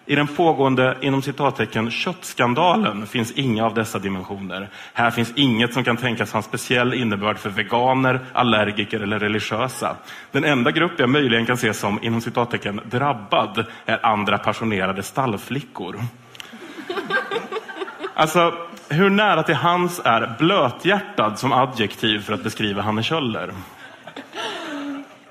I 0.07 0.15
den 0.15 0.27
pågående 0.27 0.97
inom 1.01 1.23
citattecken 1.23 1.91
köttskandalen 1.91 3.07
finns 3.07 3.33
inga 3.33 3.67
av 3.67 3.75
dessa 3.75 3.99
dimensioner. 3.99 4.69
Här 4.93 5.11
finns 5.11 5.33
inget 5.37 5.75
som 5.75 5.85
kan 5.85 5.97
tänkas 5.97 6.33
ha 6.33 6.39
en 6.39 6.43
speciell 6.43 6.95
innebörd 6.95 7.39
för 7.39 7.51
veganer, 7.51 8.21
allergiker 8.33 9.01
eller 9.01 9.19
religiösa. 9.19 9.97
Den 10.33 10.45
enda 10.45 10.71
grupp 10.71 10.93
jag 10.99 11.09
möjligen 11.09 11.47
kan 11.47 11.57
se 11.57 11.75
som 11.75 11.99
inom 12.03 12.21
citattecken 12.21 12.81
drabbad 12.91 13.67
är 13.87 14.07
andra 14.07 14.39
passionerade 14.39 15.03
stallflickor. 15.03 15.97
Alltså, 18.15 18.55
hur 18.89 19.11
nära 19.11 19.43
till 19.43 19.55
hans 19.55 20.01
är 20.05 20.35
blöthjärtad 20.39 21.39
som 21.39 21.53
adjektiv 21.53 22.19
för 22.23 22.33
att 22.33 22.43
beskriva 22.43 22.83
Hanne 22.83 23.03
Kjöller? 23.03 23.53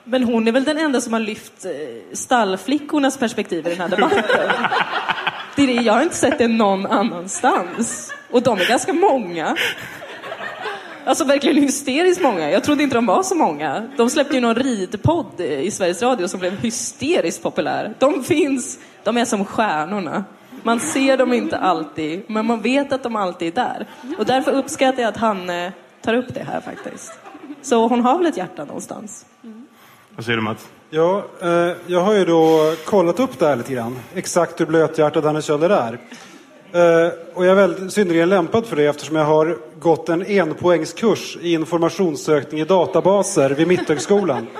Men 0.03 0.23
hon 0.23 0.47
är 0.47 0.51
väl 0.51 0.63
den 0.63 0.77
enda 0.77 1.01
som 1.01 1.13
har 1.13 1.19
lyft 1.19 1.65
eh, 1.65 1.71
stallflickornas 2.13 3.17
perspektiv 3.17 3.67
i 3.67 3.69
den 3.69 3.79
här 3.79 3.89
debatten. 3.89 4.23
Det 5.55 5.63
är 5.63 5.67
det, 5.67 5.73
jag 5.73 5.93
har 5.93 6.01
inte 6.01 6.15
sett 6.15 6.37
det 6.37 6.47
någon 6.47 6.85
annanstans. 6.85 8.13
Och 8.31 8.43
de 8.43 8.59
är 8.59 8.67
ganska 8.67 8.93
många. 8.93 9.55
Alltså 11.05 11.23
verkligen 11.23 11.63
hysteriskt 11.63 12.21
många. 12.21 12.51
Jag 12.51 12.63
trodde 12.63 12.83
inte 12.83 12.95
de 12.95 13.05
var 13.05 13.23
så 13.23 13.35
många. 13.35 13.89
De 13.97 14.09
släppte 14.09 14.35
ju 14.35 14.41
någon 14.41 14.55
ridpodd 14.55 15.39
eh, 15.39 15.59
i 15.59 15.71
Sveriges 15.71 16.01
Radio 16.01 16.27
som 16.27 16.39
blev 16.39 16.59
hysteriskt 16.59 17.43
populär. 17.43 17.93
De 17.99 18.23
finns, 18.23 18.79
de 19.03 19.17
är 19.17 19.25
som 19.25 19.45
stjärnorna. 19.45 20.23
Man 20.65 20.79
ser 20.79 21.17
dem 21.17 21.33
inte 21.33 21.57
alltid, 21.57 22.21
men 22.27 22.45
man 22.45 22.61
vet 22.61 22.93
att 22.93 23.03
de 23.03 23.15
alltid 23.15 23.47
är 23.47 23.51
där. 23.51 23.87
Och 24.17 24.25
därför 24.25 24.51
uppskattar 24.51 25.01
jag 25.01 25.09
att 25.09 25.17
han 25.17 25.49
eh, 25.49 25.71
tar 26.01 26.13
upp 26.13 26.33
det 26.33 26.43
här 26.43 26.61
faktiskt. 26.61 27.13
Så 27.61 27.87
hon 27.87 28.01
har 28.01 28.17
väl 28.17 28.27
ett 28.27 28.37
hjärta 28.37 28.65
någonstans. 28.65 29.25
Vad 30.15 30.25
säger 30.25 30.37
du 30.37 30.43
Mats? 30.43 30.67
Ja, 30.89 31.25
eh, 31.41 31.71
jag 31.87 32.01
har 32.01 32.13
ju 32.13 32.25
då 32.25 32.73
kollat 32.85 33.19
upp 33.19 33.39
det 33.39 33.47
här 33.47 33.55
lite 33.55 33.73
grann. 33.73 33.99
Exakt 34.15 34.61
hur 34.61 34.65
blöthjärtad 34.65 35.25
Hanne 35.25 35.41
Kjöller 35.41 35.69
är. 35.69 35.93
Eh, 36.71 37.11
och 37.33 37.45
jag 37.45 37.51
är 37.51 37.55
väldigt 37.55 37.93
synnerligen 37.93 38.29
lämpad 38.29 38.65
för 38.65 38.75
det 38.75 38.85
eftersom 38.85 39.15
jag 39.15 39.25
har 39.25 39.57
gått 39.79 40.09
en 40.09 40.25
enpoängskurs 40.25 41.37
i 41.41 41.53
informationssökning 41.53 42.61
i 42.61 42.65
databaser 42.65 43.49
vid 43.49 43.67
Mitthögskolan. 43.67 44.47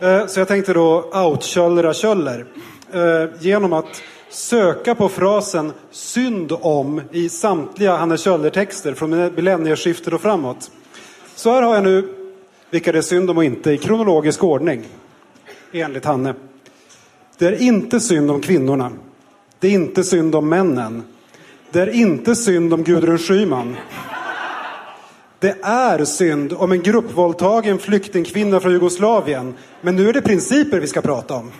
Eh, 0.00 0.26
så 0.26 0.40
jag 0.40 0.48
tänkte 0.48 0.72
då 0.72 1.10
outkjöllra 1.12 1.94
Kjöller. 1.94 2.46
Eh, 2.92 3.30
genom 3.40 3.72
att 3.72 4.02
söka 4.34 4.94
på 4.94 5.08
frasen 5.08 5.72
synd 5.90 6.52
om 6.60 7.02
i 7.12 7.28
samtliga 7.28 7.96
Hanne 7.96 8.16
Kjöller-texter 8.16 8.94
från 8.94 9.10
millennieskiftet 9.10 10.12
och 10.12 10.20
framåt. 10.20 10.70
Så 11.34 11.50
här 11.52 11.62
har 11.62 11.74
jag 11.74 11.84
nu 11.84 12.08
vilka 12.70 12.92
det 12.92 12.98
är 12.98 13.02
synd 13.02 13.30
om 13.30 13.36
och 13.36 13.44
inte 13.44 13.70
i 13.70 13.78
kronologisk 13.78 14.44
ordning. 14.44 14.84
Enligt 15.72 16.04
Hanne. 16.04 16.34
Det 17.38 17.46
är 17.46 17.62
inte 17.62 18.00
synd 18.00 18.30
om 18.30 18.40
kvinnorna. 18.40 18.92
Det 19.58 19.68
är 19.68 19.72
inte 19.72 20.04
synd 20.04 20.34
om 20.34 20.48
männen. 20.48 21.02
Det 21.70 21.80
är 21.80 21.90
inte 21.90 22.34
synd 22.34 22.74
om 22.74 22.82
Gudrun 22.82 23.18
Schyman. 23.18 23.76
Det 25.38 25.56
är 25.62 26.04
synd 26.04 26.52
om 26.52 26.72
en 26.72 26.82
gruppvåldtagen 26.82 27.78
flyktingkvinna 27.78 28.60
från 28.60 28.72
Jugoslavien. 28.72 29.54
Men 29.80 29.96
nu 29.96 30.08
är 30.08 30.12
det 30.12 30.22
principer 30.22 30.80
vi 30.80 30.86
ska 30.86 31.00
prata 31.00 31.34
om. 31.34 31.50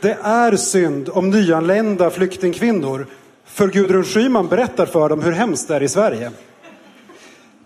Det 0.00 0.18
är 0.22 0.56
synd 0.56 1.08
om 1.12 1.30
nyanlända 1.30 2.10
flyktingkvinnor. 2.10 3.06
För 3.44 3.68
Gudrun 3.68 4.04
Schyman 4.04 4.48
berättar 4.48 4.86
för 4.86 5.08
dem 5.08 5.22
hur 5.22 5.32
hemskt 5.32 5.68
det 5.68 5.76
är 5.76 5.82
i 5.82 5.88
Sverige. 5.88 6.30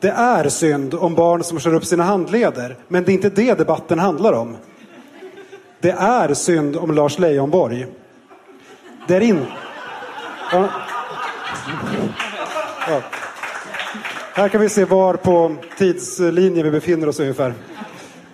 Det 0.01 0.09
är 0.11 0.49
synd 0.49 0.95
om 0.95 1.15
barn 1.15 1.45
som 1.45 1.61
kör 1.61 1.75
upp 1.75 1.85
sina 1.85 2.05
handleder. 2.05 2.77
Men 2.89 3.05
det 3.05 3.13
är 3.13 3.15
inte 3.15 3.31
det 3.31 3.59
debatten 3.59 3.99
handlar 3.99 4.33
om. 4.33 4.57
Det 5.81 5.91
är 5.91 6.35
synd 6.35 6.77
om 6.77 6.95
Lars 6.95 7.19
Leijonborg. 7.19 7.87
Det 9.09 9.15
är 9.15 9.21
inte... 9.21 9.47
Ja. 10.53 10.69
Ja. 12.89 13.03
Här 14.35 14.49
kan 14.49 14.61
vi 14.61 14.69
se 14.69 14.85
var 14.85 15.15
på 15.15 15.57
tidslinjen 15.79 16.65
vi 16.65 16.71
befinner 16.71 17.09
oss 17.09 17.21
ungefär. 17.21 17.55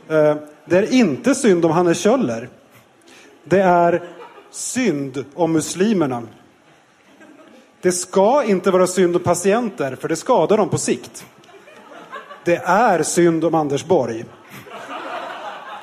Eh, 0.09 0.37
det 0.65 0.79
är 0.79 0.93
inte 0.93 1.35
synd 1.35 1.65
om 1.65 1.71
Hannes 1.71 2.01
Kjöller. 2.01 2.49
Det 3.49 3.63
är 3.63 4.03
synd 4.51 5.25
om 5.35 5.53
muslimerna. 5.53 6.23
Det 7.81 7.93
ska 7.93 8.45
inte 8.45 8.71
vara 8.71 8.87
synd 8.87 9.17
om 9.17 9.23
patienter, 9.23 9.97
för 9.97 10.09
det 10.09 10.17
skadar 10.17 10.57
dem 10.57 10.69
på 10.69 10.79
sikt. 10.79 11.27
Det 12.45 12.57
är 12.57 13.03
synd 13.03 13.45
om 13.45 13.55
Anders 13.55 13.85
Borg. 13.85 14.25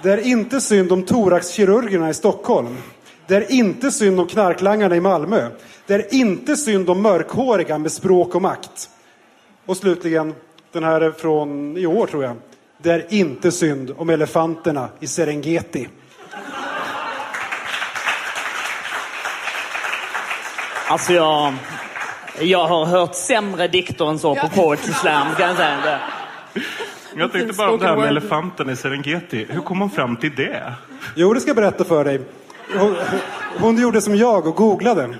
Det 0.04 0.12
är 0.12 0.18
inte 0.18 0.62
synd 0.62 0.92
om 0.92 1.04
thoraxkirurgerna 1.04 2.10
i 2.10 2.14
Stockholm. 2.14 2.78
Det 3.28 3.36
är 3.36 3.52
inte 3.52 3.92
synd 3.92 4.20
om 4.20 4.28
knarklangarna 4.28 4.96
i 4.96 5.00
Malmö. 5.02 5.50
Det 5.88 5.94
är 5.94 6.14
inte 6.14 6.58
synd 6.58 6.90
om 6.90 7.02
mörkhåriga 7.02 7.78
med 7.78 7.92
språk 7.92 8.36
och 8.36 8.42
makt. 8.42 8.90
Och 9.66 9.78
slutligen, 9.78 10.34
den 10.72 10.84
här 10.84 11.02
är 11.02 11.12
från 11.12 11.78
i 11.78 11.86
år 11.86 12.08
tror 12.08 12.24
jag. 12.24 12.36
Det 12.78 12.92
är 12.92 13.14
inte 13.14 13.52
synd 13.52 13.94
om 13.98 14.10
elefanterna 14.10 14.90
i 15.00 15.08
Serengeti. 15.08 15.88
Alltså 20.88 21.14
jag, 21.14 21.54
jag 22.42 22.68
har 22.68 22.86
hört 22.86 23.16
sämre 23.16 23.68
dikter 23.68 24.10
än 24.10 24.20
så 24.20 24.36
på 24.36 24.50
Poetry 24.50 24.94
Slam 24.94 25.28
kan 25.38 25.48
jag 25.48 25.58
säga. 25.58 25.78
Det. 25.84 26.00
Jag 27.16 27.32
tänkte 27.32 27.54
bara 27.58 27.72
om 27.72 27.80
det 27.80 27.88
här 27.88 27.96
med 27.96 28.08
elefanten 28.08 28.70
i 28.70 28.76
Serengeti. 28.76 29.46
Hur 29.50 29.62
kom 29.62 29.80
hon 29.80 29.90
fram 29.90 30.16
till 30.18 30.36
det? 30.36 30.74
Jo, 31.16 31.34
det 31.34 31.40
ska 31.40 31.50
jag 31.50 31.56
berätta 31.56 31.84
för 31.84 32.04
dig. 32.04 32.22
Hon, 32.80 32.96
hon 33.60 33.82
gjorde 33.82 34.02
som 34.02 34.16
jag 34.16 34.48
och 34.48 34.56
googlade. 34.56 35.16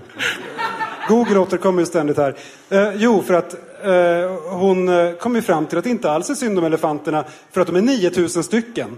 Google 1.08 1.40
återkommer 1.40 1.80
ju 1.80 1.86
ständigt 1.86 2.18
här. 2.18 2.36
Eh, 2.70 2.92
jo, 2.96 3.24
för 3.28 3.34
att 3.34 3.54
eh, 3.84 4.54
hon 4.58 4.90
eh, 4.90 5.12
kom 5.12 5.36
ju 5.36 5.42
fram 5.42 5.66
till 5.66 5.78
att 5.78 5.84
det 5.84 5.90
inte 5.90 6.12
alls 6.12 6.30
är 6.30 6.36
synd 6.36 6.60
om 6.60 6.66
elefanterna 6.66 7.24
för 7.52 7.62
att 7.62 7.68
de 7.68 7.76
är 7.76 7.82
9000 7.82 8.44
stycken. 8.44 8.98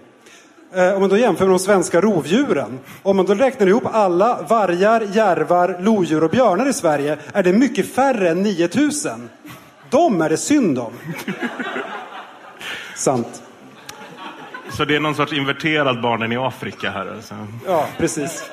Eh, 0.74 0.94
om 0.94 1.02
man 1.02 1.10
då 1.10 1.18
jämför 1.18 1.46
med 1.46 1.54
de 1.54 1.60
svenska 1.60 2.02
rovdjuren. 2.02 2.80
Om 3.04 3.18
man 3.18 3.26
då 3.26 3.34
räknar 3.34 3.68
ihop 3.68 3.84
alla 3.92 4.42
vargar, 4.42 5.02
järvar, 5.02 5.78
lodjur 5.80 6.24
och 6.24 6.30
björnar 6.30 6.70
i 6.70 6.74
Sverige 6.74 7.18
är 7.34 7.44
det 7.44 7.54
mycket 7.54 7.96
färre 7.96 8.30
än 8.30 8.44
9000. 8.44 9.30
De 9.90 10.22
är 10.22 10.30
det 10.30 10.38
synd 10.38 10.80
om. 10.80 10.94
Sant. 12.96 13.44
Så 14.70 14.86
det 14.86 14.96
är 14.96 15.00
någon 15.00 15.16
sorts 15.16 15.34
inverterad 15.34 16.02
barnen 16.02 16.32
i 16.32 16.38
Afrika 16.38 16.92
här 16.92 17.12
alltså. 17.16 17.36
Ja, 17.66 17.88
precis. 17.98 18.52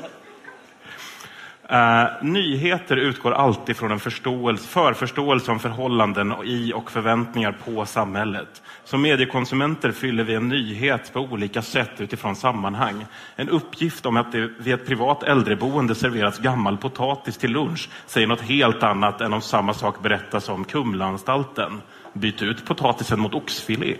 Eh, 1.68 2.06
nyheter 2.22 2.96
utgår 2.96 3.32
alltid 3.32 3.76
från 3.76 3.92
en 3.92 4.00
förståelse, 4.00 4.68
förförståelse 4.68 5.50
om 5.50 5.58
förhållanden 5.58 6.34
i 6.44 6.72
och 6.72 6.90
förväntningar 6.90 7.56
på 7.64 7.86
samhället. 7.86 8.62
Som 8.84 9.02
mediekonsumenter 9.02 9.92
fyller 9.92 10.24
vi 10.24 10.34
en 10.34 10.48
nyhet 10.48 11.12
på 11.12 11.20
olika 11.20 11.62
sätt 11.62 12.00
utifrån 12.00 12.36
sammanhang. 12.36 13.06
En 13.36 13.48
uppgift 13.48 14.06
om 14.06 14.16
att 14.16 14.32
det 14.32 14.50
vid 14.58 14.74
ett 14.74 14.86
privat 14.86 15.22
äldreboende 15.22 15.94
serveras 15.94 16.38
gammal 16.38 16.76
potatis 16.76 17.36
till 17.36 17.50
lunch 17.50 17.88
säger 18.06 18.26
något 18.26 18.40
helt 18.40 18.82
annat 18.82 19.20
än 19.20 19.32
om 19.32 19.40
samma 19.40 19.74
sak 19.74 20.02
berättas 20.02 20.48
om 20.48 20.64
Kumlaanstalten. 20.64 21.82
Byt 22.12 22.42
ut 22.42 22.66
potatisen 22.66 23.20
mot 23.20 23.34
oxfilé. 23.34 23.96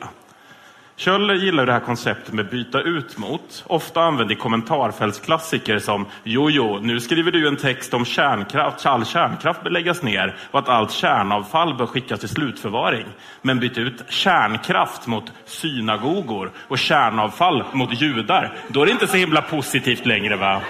Kjöller 0.97 1.35
gillar 1.35 1.67
det 1.67 1.73
här 1.73 1.81
konceptet 1.81 2.35
med 2.35 2.51
byta 2.51 2.81
ut 2.81 3.19
mot. 3.19 3.65
Ofta 3.67 4.03
använd 4.03 4.33
i 4.33 4.35
kommentarfältsklassiker 4.35 5.79
som 5.79 6.07
“Jojo, 6.25 6.79
nu 6.79 7.01
skriver 7.01 7.33
du 7.33 7.49
en 7.49 7.57
text 7.57 7.95
om 7.95 8.05
kärnkraft, 8.05 8.87
all 8.87 9.07
kärnkraft 9.07 9.63
bör 9.63 9.71
läggas 9.71 10.03
ner 10.03 10.37
och 10.51 10.59
att 10.59 10.69
allt 10.69 10.91
kärnavfall 10.93 11.75
bör 11.75 11.87
skickas 11.87 12.21
till 12.21 12.29
slutförvaring. 12.29 13.07
Men 13.43 13.61
byt 13.61 13.79
ut 13.79 14.05
kärnkraft 14.09 15.07
mot 15.07 15.33
synagogor 15.45 16.51
och 16.69 16.79
kärnavfall 16.79 17.65
mot 17.73 18.01
judar. 18.01 18.57
Då 18.69 18.83
är 18.83 18.87
det 18.87 18.93
inte 18.93 19.07
så 19.07 19.17
himla 19.17 19.43
positivt 19.43 20.07
längre, 20.07 20.37
va? 20.37 20.61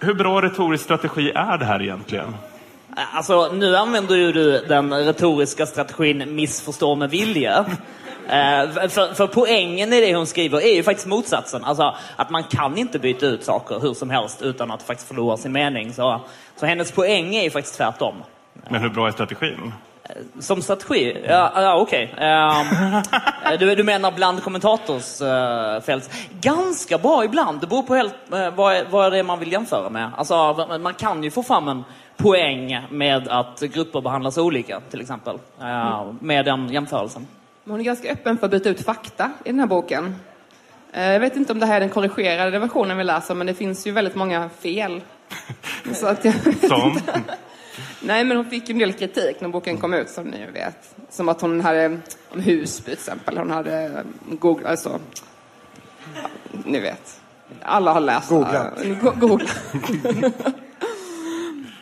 Hur 0.00 0.14
bra 0.14 0.42
retorisk 0.42 0.84
strategi 0.84 1.30
är 1.30 1.58
det 1.58 1.64
här 1.64 1.82
egentligen? 1.82 2.34
Alltså, 2.98 3.52
nu 3.52 3.76
använder 3.76 4.16
ju 4.16 4.32
du 4.32 4.64
den 4.68 4.94
retoriska 4.94 5.66
strategin 5.66 6.34
missförstå 6.34 6.94
med 6.94 7.10
vilja. 7.10 7.66
Eh, 8.28 8.88
för, 8.88 9.14
för 9.14 9.26
poängen 9.26 9.92
i 9.92 10.00
det 10.00 10.14
hon 10.14 10.26
skriver 10.26 10.60
är 10.60 10.74
ju 10.74 10.82
faktiskt 10.82 11.06
motsatsen. 11.06 11.64
Alltså 11.64 11.94
att 12.16 12.30
man 12.30 12.44
kan 12.44 12.78
inte 12.78 12.98
byta 12.98 13.26
ut 13.26 13.44
saker 13.44 13.80
hur 13.80 13.94
som 13.94 14.10
helst 14.10 14.42
utan 14.42 14.70
att 14.70 14.82
faktiskt 14.82 15.08
förlora 15.08 15.36
sin 15.36 15.52
mening. 15.52 15.92
Så, 15.92 16.20
så 16.56 16.66
hennes 16.66 16.92
poäng 16.92 17.34
är 17.34 17.42
ju 17.42 17.50
faktiskt 17.50 17.76
tvärtom. 17.76 18.14
Men 18.68 18.80
hur 18.80 18.88
bra 18.88 19.06
är 19.06 19.12
strategin? 19.12 19.72
Som 20.38 20.62
strategi? 20.62 21.16
Ja, 21.28 21.52
ja 21.54 21.74
okej. 21.80 22.14
Ehm, 22.18 23.02
du, 23.58 23.74
du 23.74 23.82
menar 23.82 24.12
bland 24.12 24.42
kommentatorsfält? 24.42 26.10
Ganska 26.40 26.98
bra 26.98 27.24
ibland. 27.24 27.60
Det 27.60 27.66
beror 27.66 27.82
på 27.82 27.94
helt, 27.94 28.14
eh, 28.32 28.50
vad, 28.54 28.76
är- 28.76 28.84
vad 28.90 29.12
det 29.12 29.18
är 29.18 29.22
man 29.22 29.38
vill 29.38 29.52
jämföra 29.52 29.90
med. 29.90 30.10
Alltså, 30.16 30.66
man 30.80 30.94
kan 30.94 31.22
ju 31.24 31.30
få 31.30 31.42
fram 31.42 31.68
en 31.68 31.84
poäng 32.16 32.86
med 32.90 33.28
att 33.28 33.60
grupper 33.60 34.00
behandlas 34.00 34.38
olika, 34.38 34.80
till 34.90 35.00
exempel. 35.00 35.38
eh, 35.60 36.12
Med 36.20 36.44
den 36.44 36.68
jämförelsen. 36.68 37.26
Hon 37.64 37.80
är 37.80 37.84
ganska 37.84 38.12
öppen 38.12 38.38
för 38.38 38.44
att 38.46 38.50
byta 38.50 38.68
ut 38.68 38.84
fakta 38.84 39.30
i 39.44 39.48
den 39.50 39.60
här 39.60 39.66
boken. 39.66 40.16
Eh, 40.92 41.12
Jag 41.12 41.20
vet 41.20 41.36
inte 41.36 41.52
om 41.52 41.60
det 41.60 41.66
här 41.66 41.76
är 41.76 41.80
den 41.80 41.88
korrigerade 41.90 42.58
versionen 42.58 42.96
vi 42.98 43.04
läser, 43.04 43.34
men 43.34 43.46
det 43.46 43.54
finns 43.54 43.86
ju 43.86 43.92
väldigt 43.92 44.14
många 44.14 44.48
fel. 44.60 45.00
Så 45.92 46.06
att 46.06 46.24
jag... 46.24 46.34
Som? 46.68 46.98
Nej, 48.02 48.24
men 48.24 48.36
hon 48.36 48.46
fick 48.50 48.68
ju 48.68 48.72
en 48.72 48.78
del 48.78 48.92
kritik 48.92 49.40
när 49.40 49.48
boken 49.48 49.76
kom 49.76 49.94
ut, 49.94 50.08
som 50.08 50.24
ni 50.26 50.46
vet. 50.54 50.94
Som 51.10 51.28
att 51.28 51.40
hon 51.40 51.60
hade, 51.60 51.98
om 52.28 52.40
Husby 52.40 52.84
till 52.84 52.92
exempel, 52.92 53.38
hon 53.38 53.50
hade 53.50 54.04
googlat, 54.30 54.70
alltså, 54.70 55.00
ja, 56.22 56.28
ni 56.64 56.80
vet. 56.80 57.20
Alla 57.62 57.92
har 57.92 58.00
läst. 58.00 58.28
Googlat. 58.28 58.84
Go- 59.02 59.12
Googlat. 59.16 59.56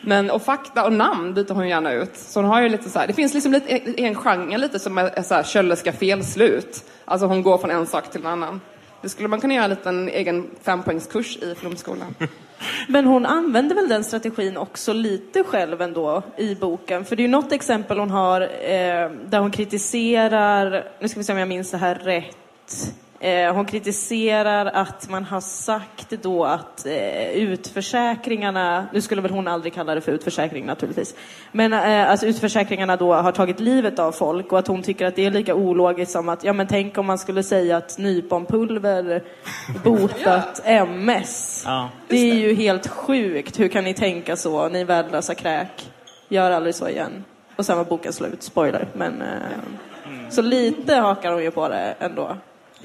Men, 0.01 0.29
och 0.31 0.41
fakta 0.41 0.85
och 0.85 0.93
namn 0.93 1.33
byter 1.33 1.53
hon 1.53 1.67
gärna 1.69 1.91
ut. 1.93 2.17
Så 2.17 2.39
hon 2.41 2.49
har 2.49 2.61
ju 2.61 2.69
lite 2.69 2.89
så 2.89 2.99
här, 2.99 3.07
det 3.07 3.13
finns 3.13 3.33
liksom 3.33 3.51
lite, 3.51 3.77
en 4.01 4.15
genre 4.15 4.57
lite 4.57 4.79
som 4.79 4.97
är 4.97 5.21
så 5.21 5.33
här 5.33 5.43
köllerska 5.43 5.91
felslut. 5.93 6.83
Alltså 7.05 7.27
hon 7.27 7.43
går 7.43 7.57
från 7.57 7.71
en 7.71 7.85
sak 7.87 8.11
till 8.11 8.21
en 8.21 8.27
annan. 8.27 8.61
Det 9.05 9.09
skulle 9.09 9.29
man 9.29 9.41
kunna 9.41 9.53
göra 9.53 9.63
en 9.63 9.69
liten 9.69 10.09
egen 10.09 10.49
fempoängskurs 10.63 11.37
i 11.37 11.55
Flumskolan. 11.55 12.15
Men 12.87 13.05
hon 13.05 13.25
använder 13.25 13.75
väl 13.75 13.87
den 13.87 14.03
strategin 14.03 14.57
också 14.57 14.93
lite 14.93 15.43
själv 15.43 15.81
ändå 15.81 16.21
i 16.37 16.55
boken. 16.55 17.05
För 17.05 17.15
det 17.15 17.21
är 17.21 17.25
ju 17.25 17.31
något 17.31 17.51
exempel 17.51 17.99
hon 17.99 18.09
har 18.09 18.41
eh, 18.41 19.09
där 19.29 19.39
hon 19.39 19.51
kritiserar, 19.51 20.91
nu 20.99 21.07
ska 21.07 21.19
vi 21.19 21.23
se 21.23 21.33
om 21.33 21.39
jag 21.39 21.47
minns 21.47 21.71
det 21.71 21.77
här 21.77 21.95
rätt. 21.95 22.95
Eh, 23.19 23.53
hon 23.53 23.65
kritiserar 23.65 24.65
att 24.65 25.09
man 25.09 25.23
har 25.23 25.41
sagt 25.41 26.09
då 26.09 26.45
att 26.45 26.85
eh, 26.85 27.29
utförsäkringarna, 27.29 28.85
nu 28.93 29.01
skulle 29.01 29.21
väl 29.21 29.31
hon 29.31 29.47
aldrig 29.47 29.73
kalla 29.73 29.95
det 29.95 30.01
för 30.01 30.11
utförsäkring 30.11 30.65
naturligtvis, 30.65 31.15
men 31.51 31.73
eh, 31.73 32.11
alltså 32.11 32.25
utförsäkringarna 32.25 32.95
då 32.95 33.13
har 33.13 33.31
tagit 33.31 33.59
livet 33.59 33.99
av 33.99 34.11
folk 34.11 34.51
och 34.51 34.59
att 34.59 34.67
hon 34.67 34.83
tycker 34.83 35.05
att 35.05 35.15
det 35.15 35.25
är 35.25 35.31
lika 35.31 35.55
ologiskt 35.55 36.11
som 36.11 36.29
att, 36.29 36.43
ja 36.43 36.53
men 36.53 36.67
tänk 36.67 36.97
om 36.97 37.05
man 37.05 37.17
skulle 37.17 37.43
säga 37.43 37.77
att 37.77 37.97
nyponpulver 37.97 39.23
botat 39.83 40.61
MS. 40.65 41.63
Ja. 41.65 41.89
Det 42.07 42.31
är 42.31 42.35
ju 42.35 42.53
helt 42.53 42.87
sjukt. 42.87 43.59
Hur 43.59 43.67
kan 43.67 43.83
ni 43.83 43.93
tänka 43.93 44.35
så? 44.35 44.69
Ni 44.69 44.83
värdelösa 44.83 45.35
kräk. 45.35 45.91
Gör 46.27 46.51
aldrig 46.51 46.75
så 46.75 46.89
igen. 46.89 47.23
Och 47.55 47.65
sen 47.65 47.77
var 47.77 47.85
boken 47.85 48.13
slut. 48.13 48.43
Spoiler. 48.43 48.87
Men, 48.93 49.21
eh, 49.21 50.29
Så 50.29 50.41
lite 50.41 50.95
hakar 50.95 51.31
hon 51.31 51.43
ju 51.43 51.51
på 51.51 51.67
det 51.67 51.95
ändå. 51.99 52.35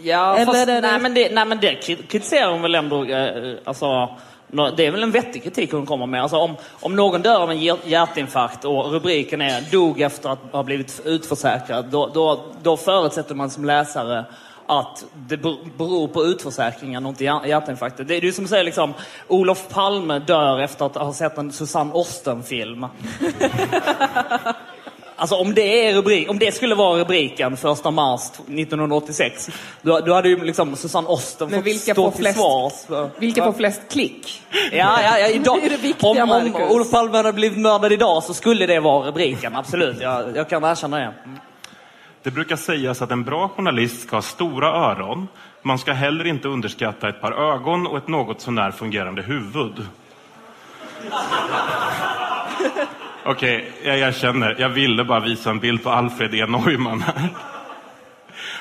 Ja, 0.03 0.35
Eller 0.37 0.47
fast, 0.47 0.67
det- 0.67 0.81
nej, 0.81 1.01
men 1.01 1.15
det, 1.15 1.35
nej, 1.35 1.45
men 1.45 1.61
det 1.61 1.73
kri- 1.85 2.07
kritiserar 2.09 2.53
hon 2.53 2.63
väl 2.63 2.75
ändå. 2.75 3.05
Eh, 3.05 3.55
alltså, 3.65 4.09
det 4.77 4.87
är 4.87 4.91
väl 4.91 5.03
en 5.03 5.11
vettig 5.11 5.43
kritik 5.43 5.73
hon 5.73 5.87
kommer 5.87 6.07
med. 6.07 6.23
Alltså, 6.23 6.37
om, 6.37 6.57
om 6.81 6.97
någon 6.97 7.23
dör 7.23 7.41
av 7.43 7.51
en 7.51 7.59
hjärt- 7.61 7.87
hjärtinfarkt 7.87 8.65
och 8.65 8.93
rubriken 8.93 9.41
är 9.41 9.61
dog 9.73 10.01
efter 10.01 10.29
att 10.31 10.39
ha 10.53 10.63
blivit 10.63 11.01
utförsäkrad, 11.05 11.85
då, 11.85 12.07
då, 12.15 12.41
då 12.63 12.77
förutsätter 12.77 13.35
man 13.35 13.51
som 13.51 13.65
läsare 13.65 14.25
att 14.67 15.05
det 15.15 15.37
ber- 15.37 15.79
beror 15.79 16.09
på 16.09 16.25
utförsäkringen 16.25 17.07
och 17.07 17.11
inte 17.11 17.25
hjär- 17.25 17.47
hjärtinfarkten. 17.47 18.07
Det 18.07 18.17
är 18.17 18.21
ju 18.21 18.33
som 18.33 18.45
att 18.45 18.51
säga 18.51 18.63
liksom, 18.63 18.95
Olof 19.29 19.69
Palme 19.69 20.19
dör 20.19 20.59
efter 20.61 20.87
att 20.87 20.95
ha 20.97 21.13
sett 21.13 21.39
en 21.39 21.53
Susanne 21.53 21.93
Osten-film. 21.93 22.87
Alltså 25.20 25.37
om 25.37 25.54
det, 25.54 25.87
är 25.88 25.94
rubrik, 25.94 26.30
om 26.30 26.38
det 26.38 26.54
skulle 26.54 26.74
vara 26.74 27.00
rubriken 27.00 27.56
första 27.56 27.90
mars 27.90 28.20
1986, 28.30 29.50
då, 29.83 30.00
då 30.00 30.14
hade 30.14 30.28
ju 30.28 30.44
liksom 30.44 30.76
Susanne 30.76 31.09
Osten 31.09 31.48
Men 31.50 31.59
fått 31.61 31.66
vilka 31.66 31.92
stå 31.92 31.94
får 31.94 32.11
till 32.11 32.20
flest- 32.24 32.38
svars. 32.38 32.72
för- 32.87 33.11
Vilka 33.20 33.44
får 33.44 33.52
flest 33.52 33.83
klick? 33.90 34.42
Ja, 34.72 35.02
ja, 35.02 35.18
ja, 35.18 35.28
idag, 35.28 35.59
Det 35.61 35.66
är 35.66 35.70
det 35.70 35.76
viktiga, 35.76 36.24
om, 36.24 36.30
om. 36.30 36.54
Olof 36.70 36.90
Palme 36.90 37.16
hade 37.16 37.33
blivit 37.33 37.59
mördad 37.59 37.92
idag 37.92 38.22
så 38.22 38.35
skulle 38.35 38.66
det 38.66 38.80
vara 38.80 39.06
rubriken, 39.09 39.56
absolut. 39.56 40.00
Jag, 40.00 40.37
jag 40.37 40.48
kan 40.48 40.64
erkänna 40.64 40.98
det. 40.98 41.12
Det 42.22 42.30
brukar 42.30 42.56
sägas 42.56 43.02
att 43.02 43.11
en 43.11 43.24
bra 43.24 43.48
journalist 43.48 44.02
ska 44.02 44.16
ha 44.16 44.22
stora 44.22 44.68
öron. 44.68 45.28
Man 45.62 45.78
ska 45.78 45.92
heller 45.92 46.26
inte 46.26 46.48
underskatta 46.48 47.09
ett 47.09 47.20
par 47.20 47.33
ögon 47.52 47.87
och 47.87 47.96
ett 47.98 48.09
något 48.09 48.40
sånär 48.40 48.70
fungerande 48.70 49.22
huvud. 49.22 49.72
Okej, 53.31 53.73
jag 53.85 53.99
erkänner. 53.99 54.57
Jag 54.59 54.69
ville 54.69 55.05
bara 55.05 55.21
visa 55.21 55.51
en 55.51 55.59
bild 55.59 55.83
på 55.83 55.90
Alfred 55.90 56.35
E. 56.35 56.47
Neumann 56.47 57.01
här. 57.03 57.29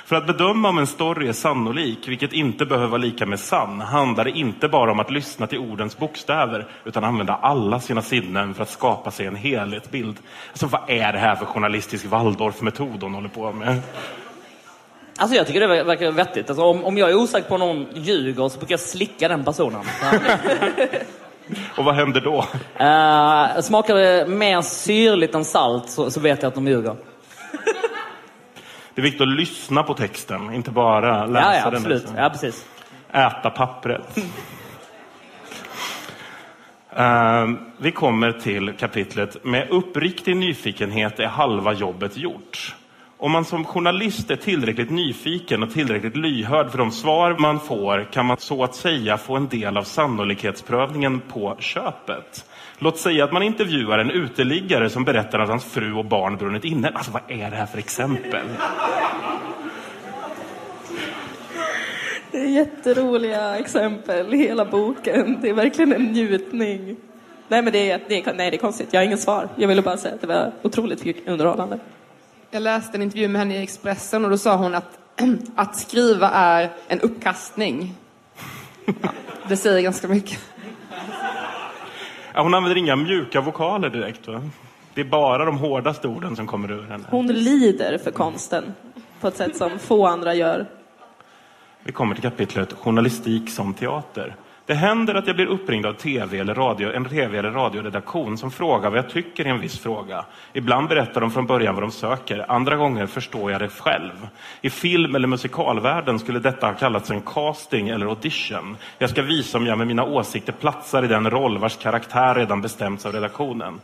För 0.05 0.15
att 0.15 0.27
bedöma 0.27 0.69
om 0.69 0.77
en 0.77 0.87
story 0.87 1.27
är 1.27 1.33
sannolik, 1.33 2.07
vilket 2.07 2.33
inte 2.33 2.65
behöver 2.65 2.87
vara 2.87 3.01
lika 3.01 3.25
med 3.25 3.39
sann, 3.39 3.81
handlar 3.81 4.23
det 4.23 4.31
inte 4.31 4.67
bara 4.67 4.91
om 4.91 4.99
att 4.99 5.11
lyssna 5.11 5.47
till 5.47 5.57
ordens 5.59 5.97
bokstäver, 5.97 6.67
utan 6.85 7.03
använda 7.03 7.33
alla 7.33 7.79
sina 7.79 8.01
sinnen 8.01 8.53
för 8.53 8.63
att 8.63 8.69
skapa 8.69 9.11
sig 9.11 9.25
en 9.25 9.35
helhetsbild. 9.35 10.17
Alltså 10.49 10.67
vad 10.67 10.81
är 10.87 11.13
det 11.13 11.19
här 11.19 11.35
för 11.35 11.45
journalistisk 11.45 12.05
Waldorf-metod 12.05 13.03
hon 13.03 13.13
håller 13.13 13.29
på 13.29 13.51
med? 13.51 13.81
Alltså 15.17 15.35
jag 15.35 15.47
tycker 15.47 15.59
det 15.59 15.67
ver- 15.67 15.83
verkar 15.83 16.11
vettigt. 16.11 16.49
Alltså, 16.49 16.63
om, 16.63 16.83
om 16.83 16.97
jag 16.97 17.09
är 17.09 17.15
osäker 17.15 17.47
på 17.47 17.55
om 17.55 17.59
någon 17.59 17.87
ljuger 17.93 18.49
så 18.49 18.57
brukar 18.57 18.73
jag 18.73 18.79
slicka 18.79 19.27
den 19.27 19.45
personen. 19.45 19.81
Och 21.77 21.85
vad 21.85 21.95
händer 21.95 22.21
då? 22.21 22.37
Uh, 22.37 23.61
smakar 23.61 23.95
det 23.95 24.27
mer 24.27 24.61
syrligt 24.61 25.35
än 25.35 25.45
salt 25.45 25.89
så, 25.89 26.11
så 26.11 26.19
vet 26.19 26.41
jag 26.41 26.47
att 26.49 26.55
de 26.55 26.67
ljuger. 26.67 26.95
Det 28.95 29.01
är 29.01 29.03
viktigt 29.03 29.21
att 29.21 29.27
lyssna 29.27 29.83
på 29.83 29.93
texten, 29.93 30.53
inte 30.53 30.71
bara 30.71 31.25
läsa 31.25 31.45
Ja, 31.47 31.55
ja, 31.55 31.65
den. 31.65 31.75
absolut. 31.75 32.01
liksom. 32.01 32.17
Ja, 32.17 32.29
precis. 32.29 32.65
Äta 33.11 33.49
pappret. 33.49 34.17
Eh, 36.95 37.47
vi 37.77 37.91
kommer 37.91 38.31
till 38.31 38.73
kapitlet 38.79 39.43
med 39.45 39.69
uppriktig 39.69 40.35
nyfikenhet 40.37 41.19
är 41.19 41.27
halva 41.27 41.73
jobbet 41.73 42.17
gjort. 42.17 42.75
Om 43.21 43.31
man 43.31 43.45
som 43.45 43.65
journalist 43.65 44.31
är 44.31 44.35
tillräckligt 44.35 44.89
nyfiken 44.89 45.63
och 45.63 45.73
tillräckligt 45.73 46.15
lyhörd 46.15 46.71
för 46.71 46.77
de 46.77 46.91
svar 46.91 47.35
man 47.39 47.59
får 47.59 48.07
kan 48.11 48.25
man 48.25 48.37
så 48.39 48.63
att 48.63 48.75
säga 48.75 49.17
få 49.17 49.35
en 49.35 49.47
del 49.47 49.77
av 49.77 49.83
sannolikhetsprövningen 49.83 51.19
på 51.19 51.55
köpet. 51.59 52.45
Låt 52.77 52.97
säga 52.97 53.23
att 53.23 53.31
man 53.31 53.43
intervjuar 53.43 53.99
en 53.99 54.11
uteliggare 54.11 54.89
som 54.89 55.03
berättar 55.03 55.39
att 55.39 55.49
hans 55.49 55.65
fru 55.65 55.93
och 55.93 56.05
barn 56.05 56.37
brunnit 56.37 56.65
inne. 56.65 56.91
Alltså 56.93 57.11
vad 57.11 57.21
är 57.27 57.49
det 57.49 57.55
här 57.55 57.65
för 57.65 57.77
exempel? 57.77 58.45
Det 62.31 62.37
är 62.37 62.49
jätteroliga 62.49 63.57
exempel 63.57 64.33
i 64.33 64.37
hela 64.37 64.65
boken. 64.65 65.37
Det 65.41 65.49
är 65.49 65.53
verkligen 65.53 65.93
en 65.93 66.03
njutning. 66.03 66.95
Nej, 67.47 67.61
men 67.61 67.73
det 67.73 67.91
är, 67.91 68.01
det 68.07 68.27
är, 68.27 68.33
nej, 68.33 68.51
det 68.51 68.57
är 68.57 68.61
konstigt. 68.61 68.87
Jag 68.91 68.99
har 68.99 69.05
inget 69.05 69.19
svar. 69.19 69.49
Jag 69.55 69.67
ville 69.67 69.81
bara 69.81 69.97
säga 69.97 70.15
att 70.15 70.21
det 70.21 70.27
var 70.27 70.51
otroligt 70.61 71.27
underhållande. 71.27 71.79
Jag 72.51 72.61
läste 72.61 72.97
en 72.97 73.01
intervju 73.01 73.27
med 73.27 73.39
henne 73.39 73.55
i 73.55 73.63
Expressen 73.63 74.25
och 74.25 74.31
då 74.31 74.37
sa 74.37 74.55
hon 74.55 74.75
att 74.75 74.99
att 75.55 75.75
skriva 75.75 76.29
är 76.29 76.69
en 76.87 76.99
uppkastning. 76.99 77.95
Ja, 78.85 79.09
det 79.47 79.57
säger 79.57 79.81
ganska 79.81 80.07
mycket. 80.07 80.39
Ja, 82.33 82.43
hon 82.43 82.53
använder 82.53 82.77
inga 82.77 82.95
mjuka 82.95 83.41
vokaler 83.41 83.89
direkt. 83.89 84.27
Va? 84.27 84.41
Det 84.93 85.01
är 85.01 85.05
bara 85.05 85.45
de 85.45 85.57
hårdaste 85.57 86.07
orden 86.07 86.35
som 86.35 86.47
kommer 86.47 86.71
ur 86.71 86.83
henne. 86.83 87.03
Hon 87.09 87.27
lider 87.27 87.97
för 87.97 88.11
konsten 88.11 88.73
på 89.19 89.27
ett 89.27 89.37
sätt 89.37 89.57
som 89.57 89.79
få 89.79 90.07
andra 90.07 90.33
gör. 90.33 90.65
Vi 91.83 91.91
kommer 91.91 92.15
till 92.15 92.23
kapitlet 92.23 92.73
Journalistik 92.73 93.49
som 93.49 93.73
teater. 93.73 94.35
Det 94.69 94.75
händer 94.75 95.15
att 95.15 95.27
jag 95.27 95.35
blir 95.35 95.45
uppringd 95.45 95.85
av 95.85 95.93
TV 95.93 96.39
eller 96.39 96.53
radio, 96.53 96.91
en 96.93 97.05
tv 97.05 97.37
eller 97.37 97.51
radioredaktion 97.51 98.37
som 98.37 98.51
frågar 98.51 98.89
vad 98.89 98.97
jag 98.97 99.09
tycker 99.09 99.47
i 99.47 99.49
en 99.49 99.59
viss 99.59 99.79
fråga. 99.79 100.25
Ibland 100.53 100.87
berättar 100.87 101.21
de 101.21 101.31
från 101.31 101.45
början 101.45 101.75
vad 101.75 101.83
de 101.83 101.91
söker, 101.91 102.51
andra 102.51 102.75
gånger 102.75 103.05
förstår 103.05 103.51
jag 103.51 103.61
det 103.61 103.69
själv. 103.69 104.27
I 104.61 104.69
film 104.69 105.15
eller 105.15 105.27
musikalvärlden 105.27 106.19
skulle 106.19 106.39
detta 106.39 106.67
ha 106.67 106.73
kallats 106.73 107.11
en 107.11 107.21
casting 107.21 107.89
eller 107.89 108.05
audition. 108.05 108.77
Jag 108.97 109.09
ska 109.09 109.21
visa 109.21 109.57
om 109.57 109.65
jag 109.65 109.77
med 109.77 109.87
mina 109.87 110.03
åsikter 110.03 110.53
platsar 110.53 111.03
i 111.03 111.07
den 111.07 111.29
roll 111.29 111.57
vars 111.57 111.77
karaktär 111.77 112.35
redan 112.35 112.61
bestämts 112.61 113.05
av 113.05 113.13
redaktionen. 113.13 113.81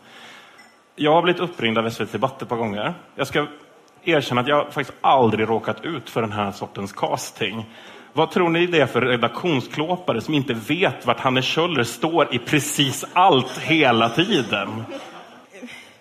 Jag 0.96 1.12
har 1.12 1.22
blivit 1.22 1.42
uppringd 1.42 1.78
av 1.78 1.90
SVT 1.90 2.12
Debatt 2.12 2.42
ett 2.42 2.50
par 2.50 2.58
gånger. 2.58 2.94
Jag 3.16 3.28
ska 3.28 3.46
erkänna 4.04 4.42
att 4.42 4.48
jag 4.48 4.74
faktiskt 4.74 4.98
aldrig 5.02 5.50
råkat 5.50 5.86
ut 5.86 6.10
för 6.10 6.22
den 6.22 6.32
här 6.32 6.52
sortens 6.52 6.94
casting. 6.94 7.66
Vad 8.18 8.32
tror 8.32 8.50
ni 8.50 8.68
det 8.68 8.80
är 8.80 8.86
för 8.86 9.02
redaktionsklåpare 9.02 10.22
som 10.22 10.34
inte 10.34 10.54
vet 10.54 11.06
vart 11.06 11.20
Hanne 11.20 11.42
Kjöller 11.42 11.84
står 11.84 12.36
i 12.36 12.40
precis 12.40 13.06
allt 13.14 13.58
hela 13.58 14.10
tiden? 14.10 14.84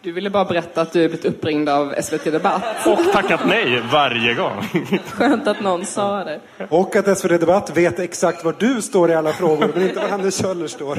Du 0.03 0.13
ville 0.13 0.31
bara 0.31 0.45
berätta 0.45 0.81
att 0.81 0.93
du 0.93 1.09
blivit 1.09 1.25
uppringd 1.25 1.69
av 1.69 1.95
SVT 2.03 2.25
Debatt. 2.25 2.87
Och 2.87 3.13
tackat 3.13 3.41
nej 3.47 3.83
varje 3.93 4.35
gång. 4.35 4.63
Skönt 5.11 5.47
att 5.47 5.61
någon 5.61 5.87
sa 5.87 6.25
det. 6.25 6.41
Och 6.71 6.97
att 6.97 7.19
SVT 7.19 7.41
Debatt 7.41 7.77
vet 7.77 7.99
exakt 7.99 8.45
var 8.45 8.55
du 8.59 8.83
står 8.83 9.11
i 9.11 9.15
alla 9.15 9.33
frågor, 9.33 9.71
men 9.75 9.83
inte 9.83 10.01
var 10.01 10.09
Hanne 10.09 10.31
Kjöller 10.31 10.67
står. 10.67 10.99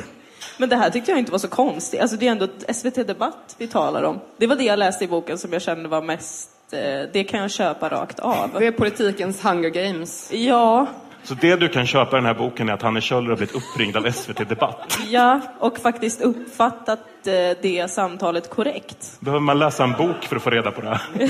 Men 0.58 0.70
det 0.70 0.76
här 0.76 0.90
tyckte 0.90 1.12
jag 1.12 1.20
inte 1.20 1.32
var 1.32 1.40
så 1.40 1.48
konstigt. 1.48 2.02
Alltså 2.02 2.18
det 2.18 2.28
är 2.28 2.32
ändå 2.32 2.48
SVT 2.74 3.08
Debatt 3.08 3.56
vi 3.58 3.68
talar 3.68 4.04
om. 4.04 4.20
Det 4.38 4.48
var 4.48 4.56
det 4.56 4.64
jag 4.64 4.80
läste 4.80 5.04
i 5.04 5.08
boken 5.08 5.38
som 5.38 5.54
jag 5.54 5.62
kände 5.62 5.90
var 5.90 6.02
mest, 6.02 6.50
eh, 6.72 6.80
det 7.14 7.24
kan 7.24 7.40
jag 7.40 7.52
köpa 7.52 7.90
rakt 7.90 8.20
av. 8.20 8.50
Det 8.60 8.68
är 8.68 8.72
politikens 8.72 9.46
Hunger 9.46 9.70
Games. 9.70 10.32
Ja, 10.34 10.88
Så 11.26 11.34
det 11.34 11.56
du 11.56 11.70
kan 11.70 11.86
köpa 11.86 12.18
i 12.18 12.20
den 12.20 12.26
här 12.26 12.34
boken 12.34 12.70
är 12.70 12.74
att 12.74 12.82
Hanne 12.82 13.02
Kjöller 13.02 13.30
har 13.30 13.38
blivit 13.38 13.56
uppringd 13.56 13.98
av 13.98 14.12
SVT 14.12 14.50
Debatt. 14.50 15.00
ja, 15.10 15.42
och 15.60 15.78
faktiskt 15.80 16.22
uppfattat 16.22 17.00
eh, 17.28 17.34
det 17.62 17.92
samtalet 17.92 18.50
korrekt. 18.50 19.18
Behöver 19.20 19.42
man 19.42 19.60
läsa 19.60 19.84
en 19.84 19.92
bok 19.92 20.24
för 20.24 20.36
att 20.36 20.42
få 20.44 20.50
reda 20.50 20.72
på 20.72 20.82
det? 20.82 21.00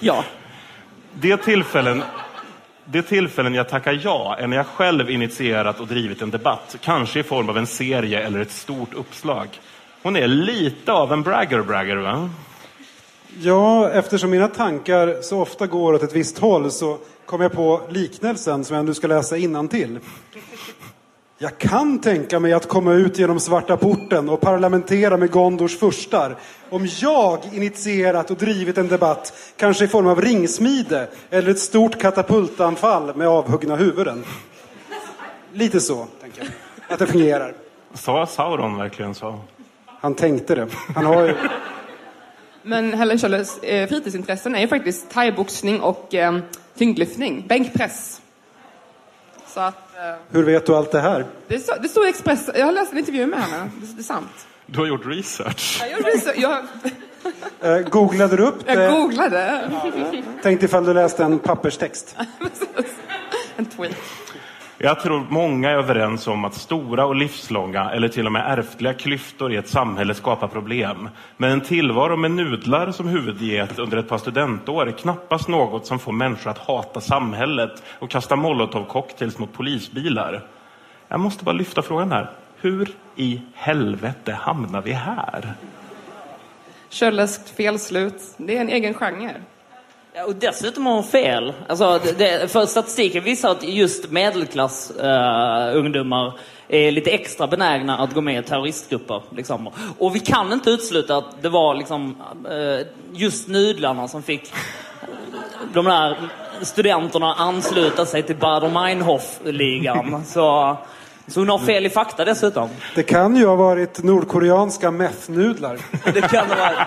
Ja, 0.00 0.24
Det 1.14 1.36
tillfällen, 1.36 2.02
det 2.84 3.02
tillfällen 3.02 3.54
jag 3.54 3.68
tackar 3.68 4.00
ja 4.02 4.36
är 4.38 4.46
när 4.46 4.56
jag 4.56 4.66
själv 4.66 5.10
initierat 5.10 5.80
och 5.80 5.86
drivit 5.86 6.22
en 6.22 6.30
debatt, 6.30 6.76
kanske 6.80 7.20
i 7.20 7.22
form 7.22 7.48
av 7.48 7.58
en 7.58 7.66
serie 7.66 8.20
eller 8.20 8.40
ett 8.40 8.50
stort 8.50 8.94
uppslag. 8.94 9.48
Hon 10.02 10.16
är 10.16 10.26
lite 10.26 10.92
av 10.92 11.12
en 11.12 11.22
bragger-bragger, 11.22 11.96
va? 11.96 12.30
Ja, 13.40 13.90
eftersom 13.90 14.30
mina 14.30 14.48
tankar 14.48 15.22
så 15.22 15.40
ofta 15.40 15.66
går 15.66 15.92
åt 15.92 16.02
ett 16.02 16.12
visst 16.16 16.38
håll 16.38 16.70
så 16.70 16.98
kom 17.26 17.40
jag 17.40 17.52
på 17.52 17.80
liknelsen 17.88 18.64
som 18.64 18.76
jag 18.76 18.84
nu 18.84 18.94
ska 18.94 19.06
läsa 19.06 19.36
till. 19.68 19.98
Jag 21.38 21.58
kan 21.58 22.00
tänka 22.00 22.40
mig 22.40 22.52
att 22.52 22.68
komma 22.68 22.92
ut 22.92 23.18
genom 23.18 23.40
svarta 23.40 23.76
porten 23.76 24.28
och 24.28 24.40
parlamentera 24.40 25.16
med 25.16 25.30
Gondors 25.30 25.78
furstar. 25.78 26.36
Om 26.70 26.88
jag 27.00 27.38
initierat 27.52 28.30
och 28.30 28.36
drivit 28.36 28.78
en 28.78 28.88
debatt, 28.88 29.32
kanske 29.56 29.84
i 29.84 29.88
form 29.88 30.06
av 30.06 30.20
ringsmide 30.20 31.08
eller 31.30 31.50
ett 31.50 31.58
stort 31.58 32.00
katapultanfall 32.00 33.16
med 33.16 33.28
avhuggna 33.28 33.76
huvuden. 33.76 34.24
Lite 35.52 35.80
så, 35.80 36.06
tänker 36.20 36.42
jag. 36.42 36.50
Att 36.88 36.98
det 36.98 37.06
fungerar. 37.06 37.54
Sa 37.94 38.26
Sauron 38.26 38.78
verkligen 38.78 39.14
så? 39.14 39.40
Han 39.86 40.14
tänkte 40.14 40.54
det. 40.54 40.68
Han 40.94 41.06
har 41.06 41.22
ju... 41.22 41.34
Men 42.62 42.94
Helen 42.94 43.18
Kjöllers 43.18 43.58
eh, 43.62 43.88
fritidsintressen 43.88 44.54
är 44.54 44.60
ju 44.60 44.68
faktiskt 44.68 45.10
thaiboxning 45.10 45.80
och 45.80 46.14
eh, 46.14 46.38
tyngdlyftning, 46.78 47.46
bänkpress. 47.48 48.20
Så 49.46 49.60
att, 49.60 49.74
eh, 49.96 50.14
Hur 50.30 50.42
vet 50.42 50.66
du 50.66 50.74
allt 50.76 50.92
det 50.92 51.00
här? 51.00 51.26
det, 51.48 51.58
så, 51.60 51.72
det 51.82 51.88
står 51.88 52.06
i 52.06 52.08
Expressen, 52.08 52.54
jag 52.58 52.66
har 52.66 52.72
läst 52.72 52.92
en 52.92 52.98
intervju 52.98 53.26
med 53.26 53.40
henne, 53.42 53.70
det, 53.80 53.86
det 53.94 54.00
är 54.00 54.04
sant. 54.04 54.46
Du 54.66 54.78
har 54.78 54.86
gjort 54.86 55.06
research. 55.06 55.78
Jag, 55.80 55.90
gjorde 55.90 56.10
research- 56.10 56.34
jag, 56.40 56.58
Eh, 57.60 57.78
googlade 57.88 58.36
du 58.36 58.42
upp 58.42 58.58
jag 58.66 58.78
det? 58.78 58.90
googlade. 58.90 59.70
Tänkte 60.42 60.66
ifall 60.66 60.84
du 60.84 60.94
läste 60.94 61.24
en 61.24 61.38
papperstext. 61.38 62.16
En 63.56 63.66
tweet. 63.66 63.96
Jag 64.84 65.00
tror 65.00 65.26
många 65.28 65.70
är 65.70 65.74
överens 65.74 66.26
om 66.26 66.44
att 66.44 66.54
stora 66.54 67.06
och 67.06 67.16
livslånga 67.16 67.90
eller 67.90 68.08
till 68.08 68.26
och 68.26 68.32
med 68.32 68.58
ärftliga 68.58 68.94
klyftor 68.94 69.52
i 69.52 69.56
ett 69.56 69.68
samhälle 69.68 70.14
skapar 70.14 70.48
problem. 70.48 71.08
Men 71.36 71.50
en 71.50 71.60
tillvaro 71.60 72.16
med 72.16 72.30
nudlar 72.30 72.92
som 72.92 73.08
huvuddiet 73.08 73.78
under 73.78 73.96
ett 73.96 74.08
par 74.08 74.18
studentår 74.18 74.88
är 74.88 74.92
knappast 74.92 75.48
något 75.48 75.86
som 75.86 75.98
får 75.98 76.12
människor 76.12 76.50
att 76.50 76.58
hata 76.58 77.00
samhället 77.00 77.82
och 77.98 78.10
kasta 78.10 78.36
molotovcocktails 78.36 79.38
mot 79.38 79.52
polisbilar. 79.52 80.46
Jag 81.08 81.20
måste 81.20 81.44
bara 81.44 81.52
lyfta 81.52 81.82
frågan 81.82 82.12
här. 82.12 82.30
Hur 82.56 82.88
i 83.16 83.42
helvete 83.54 84.32
hamnar 84.32 84.82
vi 84.82 84.92
här? 84.92 85.54
Kölleskt 86.88 87.56
felslut, 87.56 88.22
det 88.36 88.56
är 88.56 88.60
en 88.60 88.68
egen 88.68 88.94
genre. 88.94 89.34
Ja, 90.14 90.24
och 90.24 90.36
dessutom 90.36 90.86
har 90.86 90.94
hon 90.94 91.04
fel. 91.04 91.52
Alltså, 91.68 92.00
det, 92.04 92.12
det, 92.12 92.48
för 92.52 92.66
statistiken 92.66 93.24
visar 93.24 93.50
att 93.50 93.62
just 93.62 94.10
medelklassungdomar 94.10 95.70
uh, 95.70 95.78
ungdomar 95.78 96.32
är 96.68 96.90
lite 96.90 97.10
extra 97.10 97.46
benägna 97.46 97.98
att 97.98 98.14
gå 98.14 98.20
med 98.20 98.44
i 98.44 98.48
terroristgrupper. 98.48 99.22
Liksom. 99.30 99.70
Och 99.98 100.14
vi 100.14 100.20
kan 100.20 100.52
inte 100.52 100.70
utesluta 100.70 101.16
att 101.16 101.42
det 101.42 101.48
var 101.48 101.74
liksom, 101.74 102.16
uh, 102.50 102.86
just 103.12 103.48
nudlarna 103.48 104.08
som 104.08 104.22
fick 104.22 104.52
de 105.72 105.84
där 105.84 106.16
studenterna 106.62 107.34
ansluta 107.34 108.06
sig 108.06 108.22
till 108.22 108.36
Baader-Meinhof-ligan. 108.36 110.24
Så, 110.24 110.76
så 111.26 111.40
hon 111.40 111.48
har 111.48 111.58
fel 111.58 111.86
i 111.86 111.90
fakta 111.90 112.24
dessutom. 112.24 112.68
Det 112.94 113.02
kan 113.02 113.36
ju 113.36 113.46
ha 113.46 113.56
varit 113.56 114.02
nordkoreanska 114.02 114.90
methnudlar. 114.90 115.78
Det 116.04 116.20
kan 116.20 116.48
det 116.48 116.54
vara. 116.54 116.86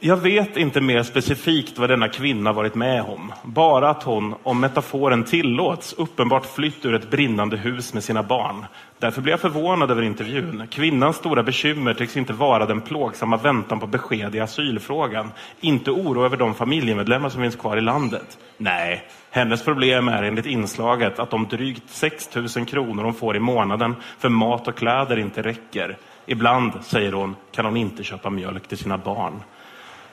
Jag 0.00 0.16
vet 0.16 0.56
inte 0.56 0.80
mer 0.80 1.02
specifikt 1.02 1.78
vad 1.78 1.90
denna 1.90 2.08
kvinna 2.08 2.52
varit 2.52 2.74
med 2.74 3.02
om. 3.02 3.32
Bara 3.42 3.90
att 3.90 4.02
hon, 4.02 4.34
om 4.42 4.60
metaforen 4.60 5.24
tillåts, 5.24 5.92
uppenbart 5.92 6.46
flytt 6.46 6.84
ur 6.84 6.94
ett 6.94 7.10
brinnande 7.10 7.56
hus 7.56 7.94
med 7.94 8.04
sina 8.04 8.22
barn. 8.22 8.66
Därför 8.98 9.22
blir 9.22 9.32
jag 9.32 9.40
förvånad 9.40 9.90
över 9.90 10.02
intervjun. 10.02 10.66
Kvinnans 10.70 11.16
stora 11.16 11.42
bekymmer 11.42 11.94
tycks 11.94 12.16
inte 12.16 12.32
vara 12.32 12.66
den 12.66 12.80
plågsamma 12.80 13.36
väntan 13.36 13.80
på 13.80 13.86
besked 13.86 14.34
i 14.34 14.40
asylfrågan. 14.40 15.32
Inte 15.60 15.90
oro 15.90 16.24
över 16.24 16.36
de 16.36 16.54
familjemedlemmar 16.54 17.28
som 17.28 17.42
finns 17.42 17.56
kvar 17.56 17.76
i 17.76 17.80
landet. 17.80 18.38
Nej, 18.56 19.08
hennes 19.30 19.64
problem 19.64 20.08
är 20.08 20.22
enligt 20.22 20.46
inslaget 20.46 21.18
att 21.18 21.30
de 21.30 21.48
drygt 21.48 21.90
6 21.90 22.34
000 22.34 22.66
kronor 22.66 23.02
hon 23.04 23.14
får 23.14 23.36
i 23.36 23.40
månaden 23.40 23.96
för 24.18 24.28
mat 24.28 24.68
och 24.68 24.76
kläder 24.76 25.18
inte 25.18 25.42
räcker. 25.42 25.98
Ibland, 26.30 26.72
säger 26.82 27.12
hon, 27.12 27.36
kan 27.52 27.64
hon 27.64 27.76
inte 27.76 28.04
köpa 28.04 28.30
mjölk 28.30 28.68
till 28.68 28.78
sina 28.78 28.98
barn. 28.98 29.42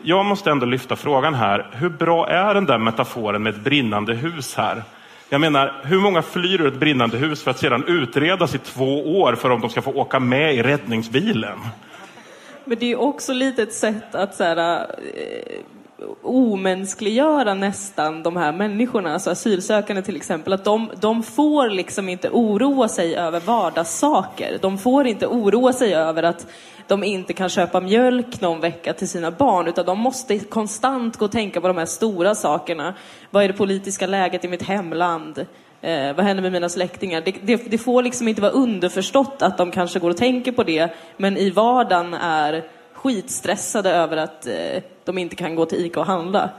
Jag 0.01 0.25
måste 0.25 0.51
ändå 0.51 0.65
lyfta 0.65 0.95
frågan 0.95 1.33
här. 1.33 1.67
Hur 1.71 1.89
bra 1.89 2.27
är 2.27 2.53
den 2.53 2.65
där 2.65 2.77
metaforen 2.77 3.43
med 3.43 3.55
ett 3.55 3.63
brinnande 3.63 4.13
hus 4.13 4.55
här? 4.55 4.83
Jag 5.29 5.41
menar, 5.41 5.81
hur 5.83 5.99
många 5.99 6.21
flyr 6.21 6.61
ur 6.61 6.67
ett 6.67 6.79
brinnande 6.79 7.17
hus 7.17 7.43
för 7.43 7.51
att 7.51 7.59
sedan 7.59 7.83
utredas 7.87 8.55
i 8.55 8.57
två 8.57 9.19
år 9.19 9.35
för 9.35 9.49
om 9.49 9.61
de 9.61 9.69
ska 9.69 9.81
få 9.81 9.91
åka 9.91 10.19
med 10.19 10.55
i 10.55 10.63
räddningsbilen? 10.63 11.57
men 12.65 12.79
det 12.79 12.91
är 12.91 12.99
också 12.99 13.33
lite 13.33 13.63
ett 13.63 13.73
sätt 13.73 14.15
att 14.15 14.35
så 14.35 14.43
här, 14.43 14.79
eh, 14.79 15.59
omänskliggöra 16.21 17.53
nästan 17.53 18.23
de 18.23 18.37
här 18.37 18.51
människorna, 18.51 19.13
alltså 19.13 19.29
asylsökande 19.29 20.01
till 20.01 20.15
exempel, 20.15 20.53
att 20.53 20.63
de, 20.63 20.91
de 20.99 21.23
får 21.23 21.69
liksom 21.69 22.09
inte 22.09 22.29
oroa 22.29 22.87
sig 22.87 23.15
över 23.15 23.39
vardagssaker. 23.39 24.57
De 24.61 24.77
får 24.77 25.07
inte 25.07 25.27
oroa 25.27 25.73
sig 25.73 25.95
över 25.95 26.23
att 26.23 26.47
de 26.87 27.03
inte 27.03 27.33
kan 27.33 27.49
köpa 27.49 27.81
mjölk 27.81 28.41
någon 28.41 28.59
vecka 28.59 28.93
till 28.93 29.09
sina 29.09 29.31
barn, 29.31 29.67
utan 29.67 29.85
de 29.85 29.99
måste 29.99 30.39
konstant 30.39 31.17
gå 31.17 31.25
och 31.25 31.31
tänka 31.31 31.61
på 31.61 31.67
de 31.67 31.77
här 31.77 31.85
stora 31.85 32.35
sakerna. 32.35 32.93
Vad 33.31 33.43
är 33.43 33.47
det 33.47 33.53
politiska 33.53 34.07
läget 34.07 34.45
i 34.45 34.47
mitt 34.47 34.63
hemland? 34.63 35.45
Eh, 35.81 36.15
vad 36.15 36.25
händer 36.25 36.43
med 36.43 36.51
mina 36.51 36.69
släktingar? 36.69 37.21
Det, 37.25 37.35
det, 37.41 37.71
det, 37.71 37.77
får 37.77 38.03
liksom 38.03 38.27
inte 38.27 38.41
vara 38.41 38.51
underförstått 38.51 39.41
att 39.41 39.57
de 39.57 39.71
kanske 39.71 39.99
går 39.99 40.09
och 40.09 40.17
tänker 40.17 40.51
på 40.51 40.63
det, 40.63 40.93
men 41.17 41.37
i 41.37 41.49
vardagen 41.49 42.13
är 42.13 42.63
skitstressade 43.05 43.89
över 43.89 44.17
att 44.17 44.47
eh, 44.47 44.83
de 45.03 45.17
inte 45.17 45.35
kan 45.35 45.55
gå 45.55 45.65
till 45.65 45.85
ICA 45.85 45.99
och 45.99 46.05
handla. 46.05 46.49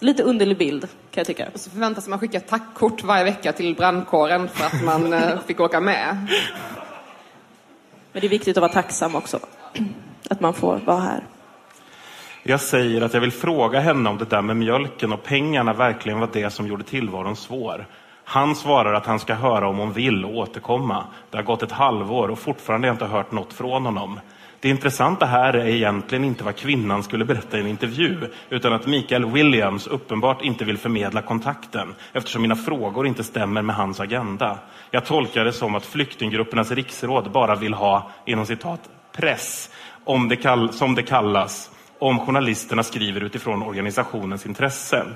Lite 0.00 0.22
underlig 0.22 0.58
bild, 0.58 0.82
kan 0.82 1.20
jag 1.20 1.26
tycka. 1.26 1.48
Och 1.54 1.60
så 1.60 1.70
förväntas 1.70 2.08
man 2.08 2.18
skicka 2.18 2.40
tackkort 2.40 3.04
varje 3.04 3.24
vecka 3.24 3.52
till 3.52 3.74
brandkåren 3.74 4.48
för 4.48 4.66
att 4.66 4.84
man 4.84 5.12
eh, 5.12 5.40
fick 5.46 5.60
åka 5.60 5.80
med. 5.80 6.16
Men 8.12 8.20
det 8.20 8.26
är 8.26 8.28
viktigt 8.28 8.56
att 8.56 8.60
vara 8.60 8.72
tacksam 8.72 9.14
också. 9.14 9.40
Att 10.28 10.40
man 10.40 10.54
får 10.54 10.76
vara 10.84 11.00
här. 11.00 11.24
Jag 12.42 12.60
säger 12.60 13.02
att 13.02 13.14
jag 13.14 13.20
vill 13.20 13.32
fråga 13.32 13.80
henne 13.80 14.10
om 14.10 14.18
det 14.18 14.24
där 14.24 14.42
med 14.42 14.56
mjölken 14.56 15.12
och 15.12 15.22
pengarna 15.22 15.72
verkligen 15.72 16.20
var 16.20 16.28
det 16.32 16.50
som 16.50 16.66
gjorde 16.66 16.84
tillvaron 16.84 17.36
svår. 17.36 17.86
Han 18.24 18.54
svarar 18.54 18.94
att 18.94 19.06
han 19.06 19.18
ska 19.18 19.34
höra 19.34 19.68
om 19.68 19.78
hon 19.78 19.92
vill 19.92 20.24
och 20.24 20.34
återkomma. 20.34 21.04
Det 21.30 21.36
har 21.36 21.44
gått 21.44 21.62
ett 21.62 21.72
halvår 21.72 22.28
och 22.28 22.38
fortfarande 22.38 22.88
har 22.88 22.90
jag 22.90 22.94
inte 22.94 23.16
hört 23.16 23.32
något 23.32 23.52
från 23.52 23.86
honom. 23.86 24.20
Det 24.62 24.68
intressanta 24.68 25.26
här 25.26 25.52
är 25.52 25.66
egentligen 25.66 26.24
inte 26.24 26.44
vad 26.44 26.56
kvinnan 26.56 27.02
skulle 27.02 27.24
berätta 27.24 27.58
i 27.58 27.60
en 27.60 27.66
intervju, 27.66 28.16
utan 28.50 28.72
att 28.72 28.86
Mikael 28.86 29.24
Williams 29.24 29.86
uppenbart 29.86 30.42
inte 30.42 30.64
vill 30.64 30.78
förmedla 30.78 31.22
kontakten, 31.22 31.94
eftersom 32.12 32.42
mina 32.42 32.56
frågor 32.56 33.06
inte 33.06 33.24
stämmer 33.24 33.62
med 33.62 33.76
hans 33.76 34.00
agenda. 34.00 34.58
Jag 34.90 35.04
tolkar 35.04 35.44
det 35.44 35.52
som 35.52 35.74
att 35.74 35.86
flyktinggruppernas 35.86 36.70
riksråd 36.70 37.32
bara 37.32 37.54
vill 37.54 37.74
ha, 37.74 38.10
inom 38.26 38.46
citat, 38.46 38.80
press, 39.16 39.70
om 40.04 40.28
det 40.28 40.36
kall 40.36 40.72
som 40.72 40.94
det 40.94 41.02
kallas, 41.02 41.70
om 41.98 42.18
journalisterna 42.18 42.82
skriver 42.82 43.20
utifrån 43.20 43.62
organisationens 43.62 44.46
intressen. 44.46 45.14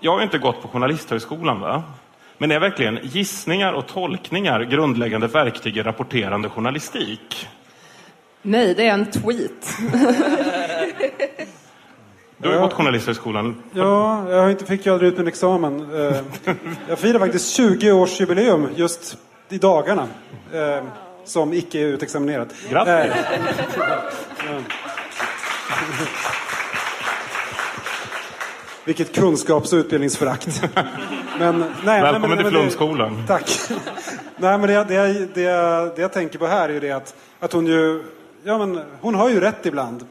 Jag 0.00 0.12
har 0.12 0.22
inte 0.22 0.38
gått 0.38 0.62
på 0.62 0.68
Journalisthögskolan, 0.68 1.60
va? 1.60 1.82
Men 2.38 2.50
är 2.50 2.60
verkligen 2.60 2.98
gissningar 3.02 3.72
och 3.72 3.86
tolkningar 3.86 4.60
grundläggande 4.60 5.26
verktyg 5.26 5.76
i 5.76 5.82
rapporterande 5.82 6.48
journalistik? 6.48 7.48
Nej, 8.46 8.74
det 8.74 8.86
är 8.88 8.92
en 8.92 9.06
tweet. 9.10 9.76
Du 12.38 12.48
har 12.48 12.54
ju 12.54 12.60
gått 12.60 12.72
Journalisthögskolan. 12.72 13.62
Ja, 13.72 14.30
jag 14.30 14.42
har 14.42 14.50
inte, 14.50 14.66
fick 14.66 14.86
ju 14.86 14.92
aldrig 14.92 15.12
ut 15.12 15.18
min 15.18 15.28
examen. 15.28 15.80
Eh, 15.94 16.16
Jag 16.88 16.98
firar 16.98 17.18
faktiskt 17.18 17.58
20-årsjubileum 17.60 18.66
just 18.74 19.16
i 19.48 19.58
dagarna. 19.58 20.08
eh, 20.52 20.84
Som 21.24 21.52
icke 21.52 21.78
utexaminerad. 21.80 22.52
Grattis! 22.70 23.12
Eh, 23.14 24.62
Vilket 28.84 29.14
kunskaps 29.14 29.72
och 29.72 29.76
utbildningsförakt. 29.76 30.62
Men, 31.38 31.58
nej, 31.84 32.02
Välkommen 32.02 32.20
men, 32.20 32.30
men, 32.30 32.38
till 32.38 32.46
Flumskolan. 32.50 33.22
Tack. 33.26 33.50
Nej, 34.36 34.58
men 34.58 34.62
det, 34.62 34.84
det, 34.84 34.94
jag- 34.94 35.14
det, 35.34 35.42
det 35.96 36.02
jag 36.02 36.12
tänker 36.12 36.38
på 36.38 36.46
här 36.46 36.68
är 36.68 36.72
ju 36.72 36.80
det 36.80 36.90
att, 36.92 37.14
att 37.40 37.52
hon 37.52 37.66
ju, 37.66 38.02
ja 38.46 38.58
men 38.58 38.80
hon 39.00 39.14
har 39.14 39.30
ju 39.30 39.40
rätt 39.40 39.66
ibland. 39.66 40.06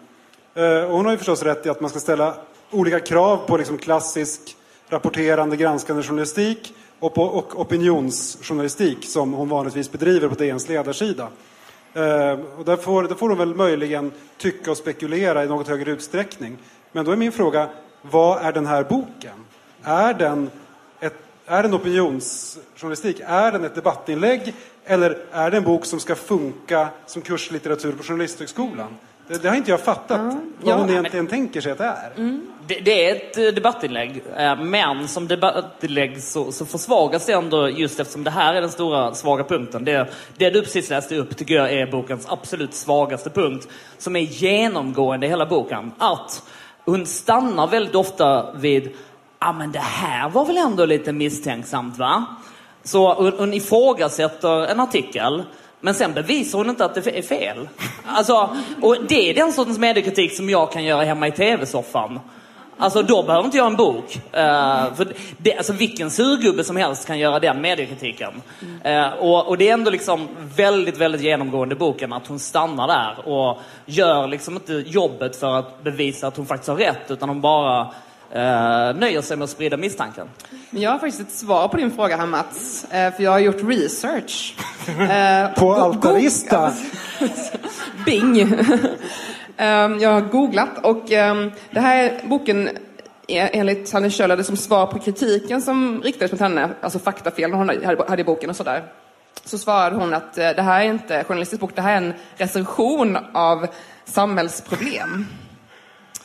Eh, 0.54 0.84
och 0.84 0.98
hon 0.98 1.06
har 1.06 1.12
ju 1.12 1.18
förstås 1.18 1.44
rätt 1.44 1.66
i 1.66 1.70
att 1.70 1.82
man 1.82 1.90
ska 1.90 2.00
ställa 2.00 2.36
olika 2.72 3.00
krav 3.00 3.38
på 3.38 3.58
liksom 3.58 3.78
klassisk 3.78 4.58
rapporterande, 4.90 5.56
granskande 5.56 6.04
journalistik 6.04 6.74
och 7.00 7.14
på 7.14 7.24
och 7.24 7.60
opinionsjournalistik 7.62 9.06
som 9.06 9.34
hon 9.34 9.50
vanligtvis 9.50 9.92
bedriver 9.92 10.28
på 10.28 10.36
DNs 10.36 10.70
ledarsida. 10.70 11.28
Eh, 11.94 12.40
och 12.58 12.66
där 12.66 12.78
får, 12.78 13.04
där 13.04 13.16
får 13.16 13.30
hon 13.30 13.38
väl 13.38 13.56
möjligen 13.56 14.12
tycka 14.38 14.72
och 14.72 14.78
spekulera 14.78 15.44
i 15.44 15.48
något 15.48 15.68
högre 15.68 15.92
utsträckning. 15.92 16.58
Men 16.92 17.06
då 17.06 17.12
är 17.12 17.16
min 17.16 17.32
fråga, 17.32 17.70
vad 18.02 18.42
är 18.42 18.52
den 18.52 18.66
här 18.66 18.84
boken? 18.84 19.46
Är 19.84 20.14
den, 20.14 20.50
ett, 21.00 21.16
är 21.46 21.64
den 21.64 21.74
opinionsjournalistik? 21.74 23.22
Är 23.26 23.52
den 23.52 23.66
ett 23.66 23.76
debattinlägg? 23.76 24.54
Eller 24.86 25.18
är 25.32 25.52
det 25.52 25.58
en 25.58 25.64
bok 25.64 25.86
som 25.86 26.00
ska 26.00 26.16
funka 26.16 26.88
som 27.06 27.22
kurslitteratur 27.22 27.92
på 27.92 28.04
Journalisthögskolan? 28.04 28.88
Det, 29.28 29.44
det 29.44 29.50
har 29.50 29.56
inte 29.56 29.72
jag 29.72 29.80
fattat. 29.80 30.22
vad 30.22 30.38
Ja, 30.64 30.74
hon 30.76 30.82
men- 30.86 30.90
egentligen 30.90 31.28
tänker 31.28 31.62
sig 31.62 31.72
att 31.72 31.78
det 31.78 31.84
är. 31.84 32.12
Det, 32.68 32.80
det 32.80 33.10
är 33.10 33.16
ett 33.16 33.38
eh, 33.38 33.44
debattinlägg, 33.44 34.24
eh, 34.38 34.60
men 34.64 35.08
som 35.08 35.28
debattinlägg 35.28 36.24
så, 36.24 36.52
så 36.52 36.66
försvagas 36.66 37.26
det 37.26 37.34
ändå 37.34 37.70
just 37.70 38.00
eftersom 38.00 38.24
det 38.24 38.32
här 38.32 38.54
är 38.54 38.62
den 38.62 38.70
stora 38.70 39.14
svaga 39.14 39.44
punkten. 39.44 39.86
Det, 39.86 40.08
det 40.38 40.50
du 40.50 40.62
precis 40.62 40.90
läste 40.90 41.16
upp 41.16 41.38
tycker 41.38 41.56
jag 41.56 41.74
är 41.74 41.92
bokens 41.92 42.26
absolut 42.30 42.74
svagaste 42.74 43.30
punkt, 43.30 43.68
som 43.98 44.16
är 44.16 44.20
genomgående 44.22 45.26
i 45.26 45.30
hela 45.30 45.46
boken. 45.46 45.92
Att 45.98 46.44
hon 46.86 47.06
stannar 47.06 47.68
väldigt 47.68 47.96
ofta 47.96 48.52
vid, 48.54 48.84
ja 48.86 48.92
ah, 49.40 49.54
men 49.54 49.72
det 49.72 49.80
här 49.80 50.30
var 50.30 50.46
väl 50.46 50.58
ändå 50.58 50.86
lite 50.86 51.12
misstänksamt 51.12 51.98
va? 51.98 52.26
Så 52.86 53.14
hon, 53.14 53.54
ifrågasätter 53.54 54.66
en 54.68 54.80
artikel, 54.80 55.44
men 55.80 55.94
sen 55.94 56.14
bevisar 56.14 56.58
hon 56.58 56.70
inte 56.70 56.86
att 56.86 56.96
det 56.96 57.18
är 57.18 57.22
fel. 57.22 57.70
Alltså, 58.06 58.50
och 58.82 58.98
det 59.08 59.30
är 59.30 59.34
den 59.34 59.54
sortens 59.54 59.80
mediekritik 59.80 60.36
som 60.36 60.50
jag 60.50 60.72
kan 60.72 60.84
göra 60.84 61.04
hemma 61.04 61.28
i 61.28 61.32
tv-soffan. 61.32 62.20
Alltså 62.78 63.02
då 63.02 63.24
behöver 63.24 63.46
inte 63.46 63.58
jag 63.58 63.68
en 63.68 63.76
bok. 63.76 64.16
Uh, 64.16 64.94
för 64.96 65.14
det, 65.38 65.58
alltså 65.58 65.74
vilken 65.74 66.12
surgubbe 66.12 66.64
som 66.64 66.76
helst 66.78 67.08
kan 67.08 67.20
göra 67.20 67.40
den 67.40 67.62
mediekritiken. 67.62 68.42
Uh, 68.86 69.14
och, 69.14 69.48
och 69.48 69.58
det 69.58 69.70
är 69.70 69.74
ändå 69.74 69.92
liksom 69.92 70.28
väldigt, 70.56 70.98
väldigt 70.98 71.22
genomgående 71.22 71.76
i 71.76 71.78
boken 71.78 72.14
att 72.14 72.28
hon 72.28 72.40
stannar 72.40 72.88
där 72.88 73.30
och 73.30 73.60
gör 73.86 74.28
liksom 74.28 74.54
inte 74.56 74.74
jobbet 74.74 75.36
för 75.36 75.60
att 75.60 75.84
bevisa 75.84 76.28
att 76.28 76.38
hon 76.38 76.46
faktiskt 76.46 76.70
har 76.70 76.76
rätt 76.76 77.12
utan 77.12 77.30
hon 77.30 77.42
bara 77.42 77.92
eh, 78.32 78.96
nöjer 79.00 79.22
sig 79.22 79.38
med 79.38 79.44
att 79.44 79.50
sprida 79.50 79.78
misstanken. 79.78 80.28
Men 80.70 80.82
jag 80.82 80.92
har 80.92 81.00
faktiskt 81.00 81.22
ett 81.22 81.32
svar 81.32 81.68
på 81.68 81.78
din 81.78 81.92
fråga 81.92 82.18
här 82.18 82.26
Mats, 82.26 82.86
eh, 82.92 83.14
för 83.14 83.24
jag 83.24 83.32
har 83.32 83.40
gjort 83.40 83.64
research. 83.64 84.56
Eh, 84.88 85.54
På 85.54 85.74
Altarista? 85.74 86.74
Bing! 88.06 88.42
Ehm, 89.58 90.00
Jag 90.00 90.12
har 90.12 90.22
googlat 90.22 90.70
och 90.84 91.12
ehm, 91.12 91.52
det 91.72 91.80
här 91.80 92.04
är 92.04 92.28
boken 92.28 92.70
är 93.28 93.50
enligt 93.54 93.94
Hanne 93.94 94.10
Kjöller 94.10 94.44
som 94.44 94.58
svar 94.58 94.88
på 94.88 95.00
kritiken 95.00 95.62
som 95.62 96.02
riktades 96.02 96.32
mot 96.32 96.42
henne, 96.42 96.70
alltså 96.82 97.00
faktafel 97.00 97.54
hon 97.54 97.70
hade 98.08 98.22
i 98.22 98.24
boken 98.24 98.50
och 98.50 98.56
sådär. 98.56 98.84
Så 99.46 99.58
svarade 99.58 99.96
hon 99.96 100.14
att 100.14 100.38
eh, 100.38 100.50
det 100.50 100.62
här 100.62 100.82
är 100.82 100.86
inte 100.86 101.24
journalistisk 101.24 101.60
bok, 101.62 101.72
det 101.76 101.82
här 101.82 101.92
är 101.94 101.98
en 101.98 102.14
recension 102.38 103.18
av 103.34 103.68
samhällsproblem. 104.06 105.26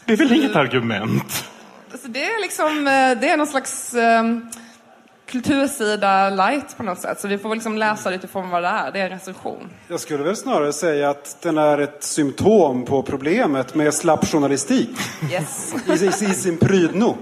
Det 0.04 0.12
är 0.12 0.16
väl 0.16 0.32
inget 0.32 0.56
argument? 0.56 1.44
Alltså 1.92 2.08
det 2.08 2.24
är 2.24 2.40
liksom, 2.40 2.86
eh, 2.86 3.20
det 3.20 3.28
är 3.30 3.36
någon 3.36 3.46
slags 3.46 3.94
um, 3.94 4.48
kultursida 5.26 6.30
light 6.30 6.76
på 6.76 6.82
något 6.82 6.98
sätt. 7.00 7.20
Så 7.20 7.28
vi 7.28 7.38
får 7.38 7.54
liksom 7.54 7.78
läsa 7.78 8.10
det 8.10 8.16
utifrån 8.16 8.50
vad 8.50 8.62
det 8.62 8.68
är. 8.68 8.92
Det 8.92 9.00
är 9.00 9.04
en 9.04 9.10
recension. 9.10 9.70
Jag 9.88 10.00
skulle 10.00 10.24
väl 10.24 10.36
snarare 10.36 10.72
säga 10.72 11.10
att 11.10 11.36
den 11.42 11.58
är 11.58 11.78
ett 11.78 12.02
symptom 12.04 12.84
på 12.84 13.02
problemet 13.02 13.74
med 13.74 13.94
slapp 13.94 14.26
journalistik 14.26 14.90
Yes. 15.32 15.74
i, 15.88 15.92
i, 16.04 16.06
i 16.06 16.34
sin 16.34 16.56
prydno. 16.58 17.16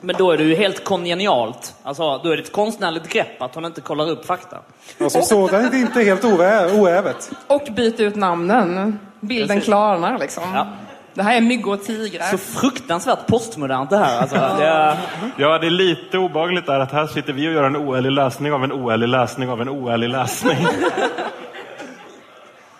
Men 0.00 0.16
då 0.18 0.30
är 0.30 0.36
det 0.38 0.44
ju 0.44 0.54
helt 0.54 0.84
kongenialt. 0.84 1.74
Alltså, 1.82 2.18
då 2.18 2.30
är 2.30 2.36
det 2.36 2.42
ett 2.42 2.52
konstnärligt 2.52 3.08
grepp 3.08 3.42
att 3.42 3.54
hon 3.54 3.64
inte 3.64 3.80
kollar 3.80 4.10
upp 4.10 4.26
fakta. 4.26 4.58
Alltså 5.00 5.22
sådant 5.22 5.74
är 5.74 5.78
inte 5.78 6.02
helt 6.02 6.24
oä- 6.24 6.80
oävet. 6.80 7.30
Och 7.46 7.68
byta 7.76 8.02
ut 8.02 8.16
namnen. 8.16 8.98
Bilden 9.20 9.60
klarnar 9.60 10.18
liksom. 10.18 10.42
Ja. 10.54 10.66
Det 11.14 11.22
här 11.22 11.36
är 11.36 11.40
myggor 11.40 11.72
och 11.72 11.84
tigrar. 11.84 12.24
Så 12.24 12.38
fruktansvärt 12.38 13.26
postmodernt 13.26 13.90
det 13.90 13.98
här. 13.98 14.20
Alltså, 14.20 14.36
det 14.36 14.66
är... 14.66 14.96
Ja, 15.36 15.58
det 15.58 15.66
är 15.66 15.70
lite 15.70 16.18
obehagligt 16.18 16.66
där 16.66 16.80
att 16.80 16.92
här 16.92 17.06
sitter 17.06 17.32
vi 17.32 17.48
och 17.48 17.52
gör 17.52 17.64
en 17.64 17.76
oärlig 17.76 18.10
läsning 18.12 18.52
av 18.52 18.64
en 18.64 18.72
oärlig 18.72 19.08
läsning 19.08 19.48
av 19.48 19.60
en 19.62 19.68
oärlig 19.68 20.08
läsning. 20.08 20.66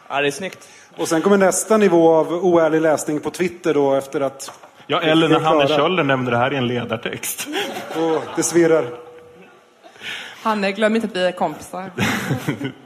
Ja, 0.09 0.20
det 0.20 0.27
är 0.27 0.31
snyggt. 0.31 0.68
Och 0.97 1.09
sen 1.09 1.23
kommer 1.23 1.37
nästa 1.37 1.77
nivå 1.77 2.14
av 2.14 2.33
oärlig 2.33 2.81
läsning 2.81 3.20
på 3.20 3.31
Twitter 3.31 3.75
då 3.75 3.94
efter 3.94 4.20
att... 4.20 4.53
Ja, 4.87 5.01
eller 5.01 5.29
när 5.29 5.40
Hanne. 5.40 5.68
Kjöller 5.68 6.05
nämner 6.05 6.31
det 6.31 6.37
här 6.37 6.53
i 6.53 6.57
en 6.57 6.66
ledartext. 6.66 7.49
Åh, 7.97 8.18
det 8.37 8.42
svirrar. 8.42 8.85
Hanne, 10.42 10.73
glöm 10.73 10.97
inte 10.97 11.07
att 11.07 11.16
vi 11.16 11.27
är 11.27 11.33
kompisar. 11.33 11.90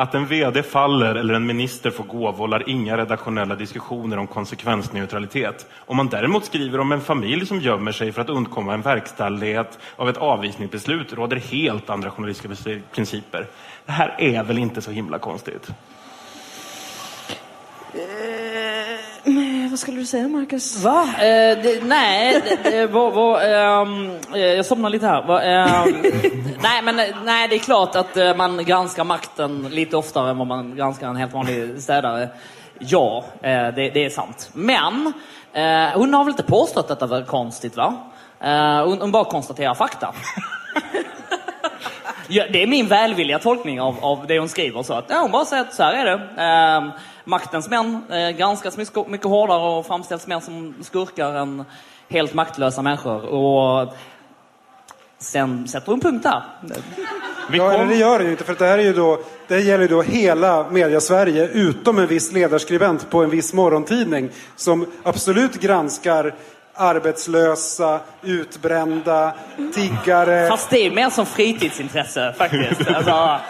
Att 0.00 0.14
en 0.14 0.26
VD 0.26 0.62
faller 0.62 1.14
eller 1.14 1.34
en 1.34 1.46
minister 1.46 1.90
får 1.90 2.04
gå 2.04 2.32
vållar 2.32 2.68
inga 2.68 2.96
redaktionella 2.96 3.54
diskussioner 3.54 4.16
om 4.16 4.26
konsekvensneutralitet. 4.26 5.66
Om 5.78 5.96
man 5.96 6.08
däremot 6.08 6.44
skriver 6.44 6.80
om 6.80 6.92
en 6.92 7.00
familj 7.00 7.46
som 7.46 7.60
gömmer 7.60 7.92
sig 7.92 8.12
för 8.12 8.22
att 8.22 8.28
undkomma 8.28 8.74
en 8.74 8.82
verkställighet 8.82 9.78
av 9.96 10.08
ett 10.08 10.16
avvisningsbeslut 10.16 11.12
råder 11.12 11.36
helt 11.36 11.90
andra 11.90 12.10
journalistiska 12.10 12.76
principer. 12.92 13.46
Det 13.86 13.92
här 13.92 14.14
är 14.18 14.42
väl 14.42 14.58
inte 14.58 14.82
så 14.82 14.90
himla 14.90 15.18
konstigt? 15.18 15.70
Eh, 17.94 18.39
vad 19.70 19.78
skulle 19.78 20.00
du 20.00 20.06
säga, 20.06 20.28
Marcus? 20.28 20.84
Va? 20.84 21.02
Eh, 21.02 21.62
det, 21.62 21.84
nej, 21.84 22.42
det, 22.44 22.70
det, 22.70 22.86
var, 22.86 23.10
var, 23.10 23.40
ehm, 23.42 24.10
eh, 24.34 24.40
jag 24.40 24.66
somnar 24.66 24.90
lite 24.90 25.06
här. 25.06 25.22
Va, 25.22 25.42
ehm, 25.42 26.02
nej, 26.62 26.82
men 26.82 26.96
nej, 27.24 27.48
det 27.48 27.54
är 27.54 27.58
klart 27.58 27.96
att 27.96 28.16
eh, 28.16 28.36
man 28.36 28.64
granskar 28.64 29.04
makten 29.04 29.68
lite 29.70 29.96
oftare 29.96 30.30
än 30.30 30.38
vad 30.38 30.46
man 30.46 30.76
granskar 30.76 31.08
en 31.08 31.16
helt 31.16 31.32
vanlig 31.32 31.82
städare. 31.82 32.28
Ja, 32.78 33.24
eh, 33.42 33.50
det, 33.50 33.90
det 33.90 34.04
är 34.04 34.10
sant. 34.10 34.50
Men 34.52 35.12
eh, 35.52 35.98
hon 35.98 36.14
har 36.14 36.24
väl 36.24 36.30
inte 36.30 36.42
påstått 36.42 36.90
att 36.90 37.00
det 37.00 37.06
var 37.06 37.22
konstigt, 37.22 37.76
va? 37.76 37.94
Hon, 38.84 39.00
hon 39.00 39.12
bara 39.12 39.24
konstaterar 39.24 39.74
fakta. 39.74 40.14
Ja, 42.32 42.44
det 42.50 42.62
är 42.62 42.66
min 42.66 42.86
välvilliga 42.86 43.38
tolkning 43.38 43.80
av, 43.80 44.04
av 44.04 44.26
det 44.26 44.38
hon 44.38 44.48
skriver. 44.48 44.82
Så 44.82 44.94
att, 44.94 45.04
ja, 45.08 45.18
hon 45.18 45.30
bara 45.30 45.44
säger 45.44 45.62
att 45.62 45.74
så 45.74 45.82
här 45.82 45.94
är 45.94 46.04
det. 46.04 46.92
Maktens 47.30 47.68
män 47.68 48.02
eh, 48.10 48.30
granskas 48.30 48.76
mycket, 48.76 49.08
mycket 49.08 49.26
hårdare 49.26 49.78
och 49.78 49.86
framställs 49.86 50.26
mer 50.26 50.40
som 50.40 50.74
skurkar 50.80 51.34
än 51.34 51.64
helt 52.08 52.34
maktlösa 52.34 52.82
människor. 52.82 53.24
Och 53.24 53.94
sen 55.18 55.68
sätter 55.68 55.86
hon 55.86 56.00
punkt 56.00 56.22
där. 56.22 56.42
Vi 57.50 57.58
Ja, 57.58 57.72
eller 57.72 57.78
kom, 57.78 57.88
det 57.88 57.94
gör 57.94 58.18
det 58.18 58.24
ju 58.24 58.30
inte, 58.30 58.44
för 58.44 58.54
det 58.54 58.66
här 58.66 58.78
är 58.78 58.82
ju 58.82 58.92
då, 58.92 59.18
det 59.48 59.60
gäller 59.60 59.82
ju 59.82 59.88
då 59.88 60.02
hela 60.02 60.70
media-Sverige, 60.70 61.48
utom 61.48 61.98
en 61.98 62.06
viss 62.06 62.32
ledarskribent 62.32 63.10
på 63.10 63.22
en 63.22 63.30
viss 63.30 63.52
morgontidning, 63.52 64.30
som 64.56 64.86
absolut 65.02 65.60
granskar 65.60 66.34
arbetslösa, 66.80 68.00
utbrända, 68.22 69.34
tiggare. 69.74 70.48
Fast 70.48 70.70
det 70.70 70.86
är 70.86 70.90
mer 70.90 71.10
som 71.10 71.26
fritidsintresse 71.26 72.34
faktiskt. 72.38 72.80
Alltså, 72.94 73.40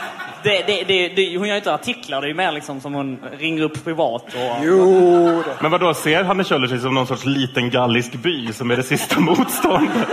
det, 0.43 0.63
det, 0.67 0.85
det, 0.85 1.09
det, 1.09 1.39
hon 1.39 1.49
gör 1.49 1.55
ju 1.55 1.59
inte 1.59 1.75
artiklar, 1.75 2.21
det 2.21 2.31
är 2.31 2.35
mer 2.35 2.53
liksom 2.53 2.81
som 2.81 2.95
hon 2.95 3.19
ringer 3.39 3.63
upp 3.63 3.85
privat. 3.85 4.25
Och, 4.25 4.65
Jo, 4.65 5.43
då. 5.47 5.53
men 5.61 5.71
vad 5.71 5.81
då 5.81 5.95
ser 5.95 6.25
Hanne 6.25 6.45
Kjöller 6.45 6.69
sig 6.69 6.79
som 6.81 6.95
någon 6.95 7.07
sorts 7.07 7.25
liten 7.25 7.71
gallisk 7.71 8.13
by 8.13 8.53
som 8.53 8.71
är 8.71 8.77
det 8.77 8.83
sista 8.83 9.21
motståndet? 9.21 10.09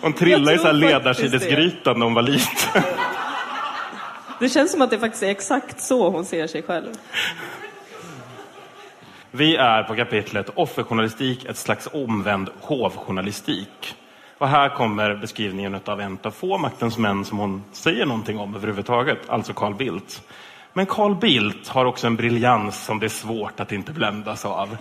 Hon 0.00 0.12
trillade 0.12 0.54
i 0.54 0.58
så 0.58 0.66
här 0.66 0.72
ledarsidesgrytan 0.72 1.98
när 1.98 2.04
hon 2.06 2.14
var 2.14 2.22
liten. 2.22 2.82
Det 4.40 4.48
känns 4.48 4.72
som 4.72 4.82
att 4.82 4.90
det 4.90 4.98
faktiskt 4.98 5.22
är 5.22 5.30
exakt 5.30 5.80
så 5.80 6.10
hon 6.10 6.24
ser 6.24 6.46
sig 6.46 6.62
själv. 6.62 6.94
Vi 9.30 9.56
är 9.56 9.82
på 9.82 9.94
kapitlet 9.94 10.50
Offerjournalistik, 10.54 11.44
ett 11.44 11.56
slags 11.56 11.88
omvänd 11.92 12.50
hovjournalistik. 12.60 13.94
Och 14.38 14.48
här 14.48 14.68
kommer 14.68 15.16
beskrivningen 15.16 15.80
av 15.84 16.00
en 16.00 16.18
av 16.22 16.30
få 16.30 16.58
maktens 16.58 16.98
män 16.98 17.24
som 17.24 17.38
hon 17.38 17.64
säger 17.72 18.06
någonting 18.06 18.38
om 18.38 18.54
överhuvudtaget, 18.54 19.18
alltså 19.28 19.52
Carl 19.52 19.74
Bildt. 19.74 20.22
Men 20.78 20.86
Carl 20.86 21.14
Bildt 21.14 21.68
har 21.68 21.84
också 21.84 22.06
en 22.06 22.16
briljans 22.16 22.84
som 22.84 22.98
det 22.98 23.06
är 23.06 23.08
svårt 23.08 23.60
att 23.60 23.72
inte 23.72 23.92
bländas 23.92 24.44
av. 24.44 24.76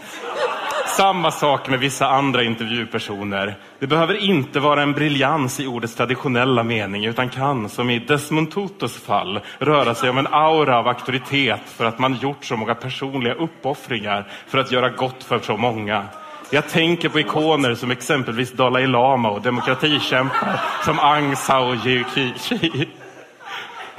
Samma 0.97 1.31
sak 1.31 1.69
med 1.69 1.79
vissa 1.79 2.07
andra 2.07 2.43
intervjupersoner. 2.43 3.57
Det 3.79 3.87
behöver 3.87 4.23
inte 4.23 4.59
vara 4.59 4.81
en 4.81 4.93
briljans 4.93 5.59
i 5.59 5.67
ordets 5.67 5.95
traditionella 5.95 6.63
mening 6.63 7.05
utan 7.05 7.29
kan, 7.29 7.69
som 7.69 7.89
i 7.89 7.99
Desmond 7.99 8.51
Tutus 8.51 8.97
fall, 8.97 9.39
röra 9.59 9.95
sig 9.95 10.09
om 10.09 10.17
en 10.17 10.27
aura 10.27 10.77
av 10.77 10.87
auktoritet 10.87 11.61
för 11.65 11.85
att 11.85 11.99
man 11.99 12.13
gjort 12.21 12.45
så 12.45 12.57
många 12.57 12.75
personliga 12.75 13.33
uppoffringar 13.33 14.27
för 14.47 14.57
att 14.57 14.71
göra 14.71 14.89
gott 14.89 15.23
för 15.23 15.39
så 15.39 15.57
många. 15.57 16.05
Jag 16.49 16.69
tänker 16.69 17.09
på 17.09 17.19
ikoner 17.19 17.75
som 17.75 17.91
exempelvis 17.91 18.51
Dalai 18.51 18.87
Lama 18.87 19.29
och 19.29 19.41
demokratikämpar 19.41 20.61
som 20.85 20.99
Aung 20.99 21.35
San 21.35 21.79
Suu 21.79 22.03
Kyi. 22.39 22.87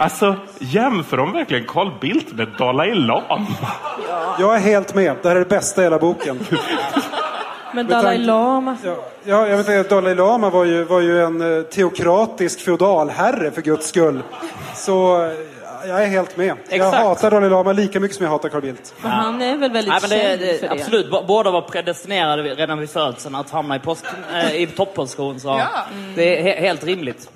Alltså, 0.00 0.36
jämför 0.58 1.16
de 1.16 1.32
verkligen 1.32 1.66
Carl 1.66 1.90
Bildt 2.00 2.32
med 2.32 2.48
Dalai 2.58 2.94
Lama? 2.94 3.46
Jag 4.38 4.56
är 4.56 4.60
helt 4.60 4.94
med. 4.94 5.16
Det 5.22 5.28
här 5.28 5.36
är 5.36 5.40
det 5.40 5.48
bästa 5.48 5.80
i 5.80 5.84
hela 5.84 5.98
boken. 5.98 6.40
Men 7.74 7.86
Dalai 7.86 8.18
Lama. 8.18 8.76
Ja, 8.84 8.96
ja, 9.24 9.48
jag 9.48 9.56
vet 9.56 9.68
inte, 9.68 9.94
Dalai 9.94 10.14
Lama 10.14 10.50
var 10.50 10.64
ju, 10.64 10.84
var 10.84 11.00
ju 11.00 11.24
en 11.24 11.58
eh, 11.58 11.62
teokratisk 11.62 12.60
feodalherre 12.60 13.50
för 13.50 13.62
guds 13.62 13.88
skull. 13.88 14.22
Så 14.74 15.24
eh, 15.24 15.32
jag 15.88 16.02
är 16.02 16.06
helt 16.06 16.36
med. 16.36 16.46
Jag 16.46 16.56
Exakt. 16.68 16.96
hatar 16.96 17.30
Dalai 17.30 17.50
Lama 17.50 17.72
lika 17.72 18.00
mycket 18.00 18.16
som 18.16 18.24
jag 18.24 18.30
hatar 18.30 18.48
Carl 18.48 18.62
Bildt. 18.62 18.94
Men 19.02 19.10
han 19.10 19.42
är 19.42 19.56
väl 19.56 19.72
väldigt 19.72 19.92
Nej, 19.92 20.00
men 20.02 20.10
det, 20.10 20.22
känd 20.22 20.40
det, 20.40 20.58
för 20.58 20.68
det. 20.68 20.82
absolut, 20.82 21.10
båda 21.26 21.50
var 21.50 21.62
predestinerade 21.62 22.42
redan 22.42 22.78
vid 22.78 22.90
födseln 22.90 23.34
att 23.34 23.50
hamna 23.50 23.76
i, 23.76 23.78
post, 23.78 24.04
eh, 24.34 24.62
i 24.62 24.66
topposition. 24.66 25.40
Så 25.40 25.60
det 26.14 26.38
är 26.38 26.42
he, 26.42 26.60
helt 26.60 26.84
rimligt. 26.84 27.30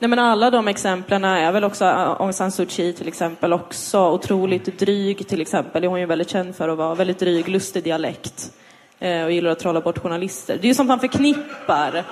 Nej, 0.00 0.08
men 0.08 0.18
alla 0.18 0.50
de 0.50 0.68
exemplen 0.68 1.24
är 1.24 1.52
väl 1.52 1.64
också 1.64 1.84
Aung 1.84 2.32
San 2.32 2.52
Suu 2.52 2.66
Kyi 2.68 2.92
till 2.92 3.08
exempel 3.08 3.52
också 3.52 4.10
otroligt 4.10 4.78
dryg 4.78 5.28
till 5.28 5.40
exempel. 5.40 5.82
Det 5.82 5.86
är 5.86 5.88
hon 5.88 6.00
ju 6.00 6.06
väldigt 6.06 6.30
känd 6.30 6.56
för 6.56 6.68
att 6.68 6.78
vara. 6.78 6.94
Väldigt 6.94 7.18
dryg, 7.18 7.48
lustig 7.48 7.84
dialekt. 7.84 8.52
Eh, 8.98 9.24
och 9.24 9.32
gillar 9.32 9.50
att 9.50 9.58
trolla 9.58 9.80
bort 9.80 9.98
journalister. 9.98 10.58
Det 10.60 10.66
är 10.66 10.68
ju 10.68 10.74
sånt 10.74 10.88
man 10.88 11.00
förknippar 11.00 12.04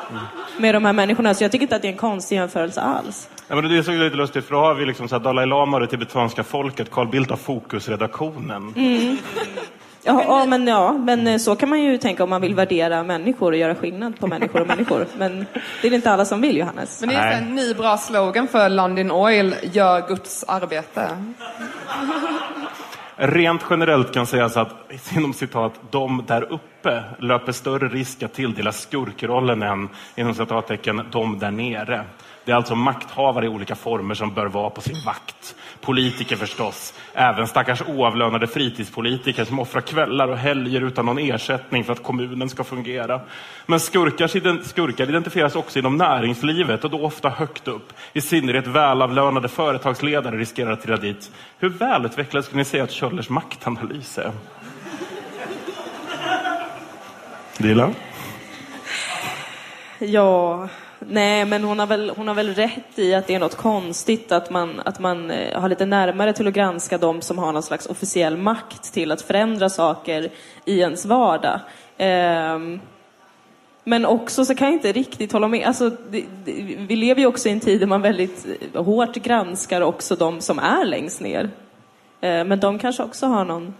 med 0.58 0.74
de 0.74 0.84
här 0.84 0.92
människorna. 0.92 1.34
Så 1.34 1.44
jag 1.44 1.52
tycker 1.52 1.62
inte 1.62 1.76
att 1.76 1.82
det 1.82 1.88
är 1.88 1.92
en 1.92 1.98
konstig 1.98 2.36
jämförelse 2.36 2.80
alls. 2.80 3.28
Ja, 3.48 3.54
men 3.54 3.70
det 3.70 3.78
är 3.78 3.82
så 3.82 3.90
lite 3.90 4.16
lustigt, 4.16 4.44
för 4.44 4.54
då 4.54 4.60
har 4.60 4.74
vi 4.74 4.86
liksom 4.86 5.08
så 5.08 5.16
här 5.16 5.22
Dalai 5.22 5.46
Lama 5.46 5.76
och 5.76 5.80
det 5.80 5.86
tibetanska 5.86 6.44
folket, 6.44 6.90
Carl 6.90 7.08
Bildt 7.08 7.30
har 7.30 7.36
Fokusredaktionen. 7.36 8.74
Ja, 10.06 10.24
ja, 10.28 10.46
men, 10.46 10.66
ja, 10.66 10.92
men 10.92 11.26
eh, 11.26 11.38
så 11.38 11.56
kan 11.56 11.68
man 11.68 11.80
ju 11.80 11.98
tänka 11.98 12.24
om 12.24 12.30
man 12.30 12.40
vill 12.40 12.54
värdera 12.54 13.02
människor 13.02 13.52
och 13.52 13.58
göra 13.58 13.74
skillnad 13.74 14.20
på 14.20 14.26
människor 14.26 14.60
och 14.60 14.66
människor. 14.66 15.06
Men 15.18 15.46
det 15.82 15.86
är 15.86 15.90
det 15.90 15.96
inte 15.96 16.10
alla 16.10 16.24
som 16.24 16.40
vill, 16.40 16.56
Johannes. 16.56 17.00
Men 17.00 17.08
det 17.08 17.14
är 17.14 17.38
en 17.38 17.54
ny 17.54 17.74
bra 17.74 17.96
slogan 17.96 18.48
för 18.48 18.68
London 18.68 19.10
Oil, 19.10 19.54
gör 19.62 20.08
Guds 20.08 20.44
arbete. 20.48 21.08
Rent 23.16 23.62
generellt 23.70 24.14
kan 24.14 24.26
sägas 24.26 24.56
att, 24.56 24.74
inom 25.16 25.32
citat, 25.32 25.72
de 25.90 26.24
där 26.26 26.52
uppe 26.52 27.02
löper 27.18 27.52
större 27.52 27.88
risk 27.88 28.22
att 28.22 28.34
tilldelas 28.34 28.80
skurkrollen 28.80 29.62
än, 29.62 29.88
inom 30.16 30.34
citattecken, 30.34 31.02
de 31.12 31.38
där 31.38 31.50
nere. 31.50 32.04
Det 32.44 32.52
är 32.52 32.56
alltså 32.56 32.74
makthavare 32.74 33.46
i 33.46 33.48
olika 33.48 33.74
former 33.74 34.14
som 34.14 34.34
bör 34.34 34.46
vara 34.46 34.70
på 34.70 34.80
sin 34.80 35.04
vakt. 35.06 35.54
Politiker 35.86 36.36
förstås, 36.36 36.94
även 37.14 37.46
stackars 37.46 37.82
oavlönade 37.86 38.46
fritidspolitiker 38.46 39.44
som 39.44 39.58
offrar 39.58 39.80
kvällar 39.80 40.28
och 40.28 40.36
helger 40.36 40.80
utan 40.80 41.06
någon 41.06 41.18
ersättning 41.18 41.84
för 41.84 41.92
att 41.92 42.02
kommunen 42.02 42.48
ska 42.48 42.64
fungera. 42.64 43.20
Men 43.66 43.80
skurkars 43.80 44.34
ident- 44.34 44.62
skurkar 44.64 45.08
identifieras 45.08 45.56
också 45.56 45.78
inom 45.78 45.96
näringslivet 45.96 46.84
och 46.84 46.90
då 46.90 47.00
ofta 47.04 47.28
högt 47.28 47.68
upp. 47.68 47.92
I 48.12 48.20
synnerhet 48.20 48.66
välavlönade 48.66 49.48
företagsledare 49.48 50.36
riskerar 50.36 50.72
att 50.72 50.82
trilla 50.82 50.96
dit. 50.96 51.30
Hur 51.58 51.68
välutvecklad 51.68 52.44
skulle 52.44 52.58
ni 52.58 52.64
säga 52.64 52.84
att 52.84 52.90
Kjöllers 52.90 53.28
maktanalys 53.28 54.18
är? 54.18 54.32
Dilan? 57.58 57.94
Ja, 59.98 60.68
nej 60.98 61.44
men 61.44 61.64
hon 61.64 61.78
har, 61.78 61.86
väl, 61.86 62.12
hon 62.16 62.28
har 62.28 62.34
väl 62.34 62.54
rätt 62.54 62.98
i 62.98 63.14
att 63.14 63.26
det 63.26 63.34
är 63.34 63.38
något 63.38 63.56
konstigt 63.56 64.32
att 64.32 64.50
man, 64.50 64.80
att 64.84 64.98
man 64.98 65.30
eh, 65.30 65.60
har 65.60 65.68
lite 65.68 65.86
närmare 65.86 66.32
till 66.32 66.48
att 66.48 66.54
granska 66.54 66.98
de 66.98 67.22
som 67.22 67.38
har 67.38 67.52
någon 67.52 67.62
slags 67.62 67.86
officiell 67.86 68.36
makt 68.36 68.92
till 68.92 69.12
att 69.12 69.22
förändra 69.22 69.68
saker 69.68 70.30
i 70.64 70.80
ens 70.80 71.04
vardag. 71.04 71.60
Ehm, 71.98 72.80
men 73.84 74.06
också 74.06 74.44
så 74.44 74.54
kan 74.54 74.66
jag 74.68 74.74
inte 74.74 74.92
riktigt 74.92 75.32
hålla 75.32 75.48
med. 75.48 75.66
Alltså, 75.66 75.90
det, 75.90 76.24
det, 76.44 76.52
vi 76.88 76.96
lever 76.96 77.20
ju 77.20 77.26
också 77.26 77.48
i 77.48 77.52
en 77.52 77.60
tid 77.60 77.80
där 77.80 77.86
man 77.86 78.02
väldigt 78.02 78.46
eh, 78.74 78.84
hårt 78.84 79.14
granskar 79.14 79.80
också 79.80 80.16
de 80.16 80.40
som 80.40 80.58
är 80.58 80.84
längst 80.84 81.20
ner. 81.20 81.50
Ehm, 82.20 82.48
men 82.48 82.60
de 82.60 82.78
kanske 82.78 83.02
också 83.02 83.26
har 83.26 83.44
någon... 83.44 83.74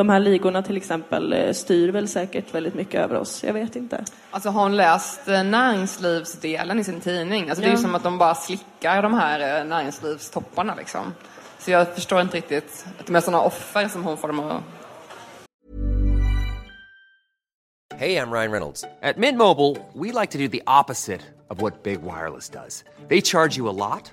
De 0.00 0.08
här 0.08 0.20
ligorna 0.20 0.62
till 0.62 0.76
exempel 0.76 1.32
eh, 1.32 1.52
styr 1.52 1.88
väl 1.92 2.08
säkert 2.08 2.54
väldigt 2.54 2.74
mycket 2.74 3.00
över 3.00 3.16
oss. 3.16 3.44
Jag 3.44 3.52
vet 3.52 3.76
inte. 3.76 4.04
Alltså 4.30 4.48
har 4.50 4.62
hon 4.62 4.76
läst 4.76 5.28
eh, 5.28 5.42
näringslivsdelen 5.44 6.78
i 6.78 6.84
sin 6.84 7.00
tidning? 7.00 7.48
Alltså 7.50 7.60
det 7.62 7.66
är 7.66 7.70
ju 7.70 7.76
Ja. 7.76 7.82
som 7.82 7.94
att 7.94 8.02
de 8.02 8.18
bara 8.18 8.34
slickar 8.34 9.02
de 9.02 9.14
här 9.14 9.58
eh, 9.60 9.64
näringslivstopparna 9.64 10.74
liksom. 10.74 11.14
Så 11.58 11.70
jag 11.70 11.94
förstår 11.94 12.20
inte 12.20 12.36
riktigt 12.36 12.86
att 13.00 13.06
de 13.06 13.16
är 13.16 13.20
sådana 13.20 13.42
offer 13.42 13.88
som 13.88 14.04
hon 14.04 14.16
får 14.16 14.28
dem 14.28 14.40
att 14.40 14.62
Hey, 17.98 18.16
I'm 18.16 18.32
Ryan 18.32 18.50
Reynolds. 18.50 18.84
At 19.02 19.16
Mint 19.18 19.38
Mobile, 19.38 19.76
we 19.94 20.20
like 20.20 20.32
to 20.32 20.38
do 20.38 20.48
the 20.48 20.62
opposite 20.80 21.20
of 21.50 21.60
what 21.62 21.82
Big 21.82 21.98
Wireless 22.02 22.48
does. 22.48 22.84
They 23.08 23.20
charge 23.20 23.58
you 23.58 23.68
a 23.68 23.72
lot, 23.90 24.12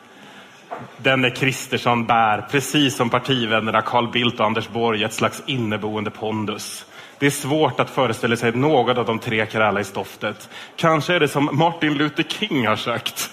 Denne 0.97 1.29
Kristersson 1.29 2.05
bär, 2.05 2.41
precis 2.51 2.95
som 2.95 3.09
partivännerna 3.09 3.81
Carl 3.81 4.11
Bildt 4.11 4.39
och 4.39 4.45
Anders 4.45 4.69
Borg, 4.69 5.03
ett 5.03 5.13
slags 5.13 5.43
inneboende 5.45 6.11
pondus. 6.11 6.85
Det 7.19 7.25
är 7.25 7.31
svårt 7.31 7.79
att 7.79 7.89
föreställa 7.89 8.35
sig 8.35 8.49
att 8.49 8.55
någon 8.55 8.97
av 8.97 9.05
de 9.05 9.19
tre 9.19 9.45
kräla 9.45 9.79
i 9.79 9.83
stoftet. 9.83 10.49
Kanske 10.75 11.13
är 11.13 11.19
det 11.19 11.27
som 11.27 11.49
Martin 11.51 11.93
Luther 11.93 12.23
King 12.23 12.67
har 12.67 12.75
sagt. 12.75 13.31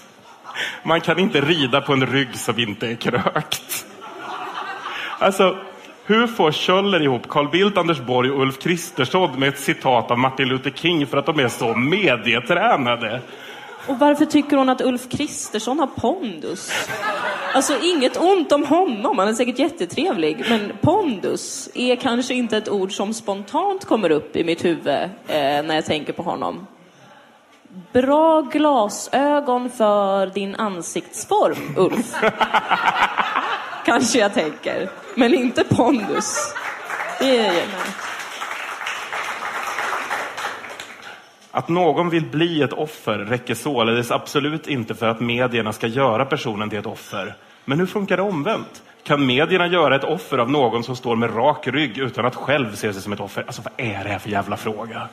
Man 0.83 1.01
kan 1.01 1.19
inte 1.19 1.41
rida 1.41 1.81
på 1.81 1.93
en 1.93 2.05
rygg 2.05 2.35
som 2.35 2.59
inte 2.59 2.87
är 2.87 2.95
krökt. 2.95 3.85
Alltså, 5.19 5.57
hur 6.05 6.27
får 6.27 6.51
Kjöller 6.51 7.01
ihop 7.01 7.29
Carl 7.29 7.49
Bildt, 7.49 7.77
Anders 7.77 7.99
Borg 7.99 8.31
och 8.31 8.41
Ulf 8.41 8.59
Kristersson 8.59 9.39
med 9.39 9.49
ett 9.49 9.59
citat 9.59 10.11
av 10.11 10.19
Martin 10.19 10.47
Luther 10.47 10.71
King 10.71 11.07
för 11.07 11.17
att 11.17 11.25
de 11.25 11.39
är 11.39 11.47
så 11.47 11.75
medietränade? 11.75 13.21
Och 13.87 13.99
varför 13.99 14.25
tycker 14.25 14.57
hon 14.57 14.69
att 14.69 14.81
Ulf 14.81 15.09
Kristersson 15.09 15.79
har 15.79 15.87
pondus? 15.87 16.71
Alltså 17.53 17.73
inget 17.83 18.17
ont 18.17 18.51
om 18.51 18.65
honom, 18.65 19.17
han 19.17 19.27
är 19.27 19.33
säkert 19.33 19.59
jättetrevlig. 19.59 20.45
Men 20.49 20.71
pondus 20.81 21.69
är 21.73 21.95
kanske 21.95 22.33
inte 22.33 22.57
ett 22.57 22.69
ord 22.69 22.95
som 22.95 23.13
spontant 23.13 23.85
kommer 23.85 24.09
upp 24.09 24.35
i 24.35 24.43
mitt 24.43 24.65
huvud 24.65 24.87
eh, 24.87 25.63
när 25.63 25.75
jag 25.75 25.85
tänker 25.85 26.13
på 26.13 26.23
honom. 26.23 26.67
Bra 27.93 28.41
glasögon 28.41 29.69
för 29.69 30.27
din 30.27 30.55
ansiktsform, 30.55 31.75
Ulf. 31.77 32.15
kanske 33.85 34.19
jag 34.19 34.33
tänker. 34.33 34.89
Men 35.15 35.33
inte 35.33 35.63
pondus. 35.63 36.53
Det 37.19 37.37
är... 37.37 37.53
Nej. 37.53 37.65
Att 41.59 41.69
någon 41.69 42.09
vill 42.09 42.25
bli 42.25 42.61
ett 42.61 42.73
offer 42.73 43.17
räcker 43.17 43.55
således 43.55 44.11
absolut 44.11 44.67
inte 44.67 44.95
för 44.95 45.07
att 45.07 45.19
medierna 45.19 45.73
ska 45.73 45.87
göra 45.87 46.25
personen 46.25 46.69
till 46.69 46.79
ett 46.79 46.85
offer. 46.85 47.35
Men 47.65 47.79
hur 47.79 47.85
funkar 47.85 48.17
det 48.17 48.23
omvänt? 48.23 48.83
Kan 49.03 49.25
medierna 49.25 49.67
göra 49.67 49.95
ett 49.95 50.03
offer 50.03 50.37
av 50.37 50.51
någon 50.51 50.83
som 50.83 50.95
står 50.95 51.15
med 51.15 51.35
rak 51.35 51.67
rygg 51.67 51.97
utan 51.97 52.25
att 52.25 52.35
själv 52.35 52.75
se 52.75 52.93
sig 52.93 53.01
som 53.01 53.13
ett 53.13 53.19
offer? 53.19 53.43
Alltså 53.47 53.61
vad 53.61 53.73
är 53.77 54.03
det 54.03 54.09
här 54.09 54.19
för 54.19 54.29
jävla 54.29 54.57
fråga? 54.57 55.07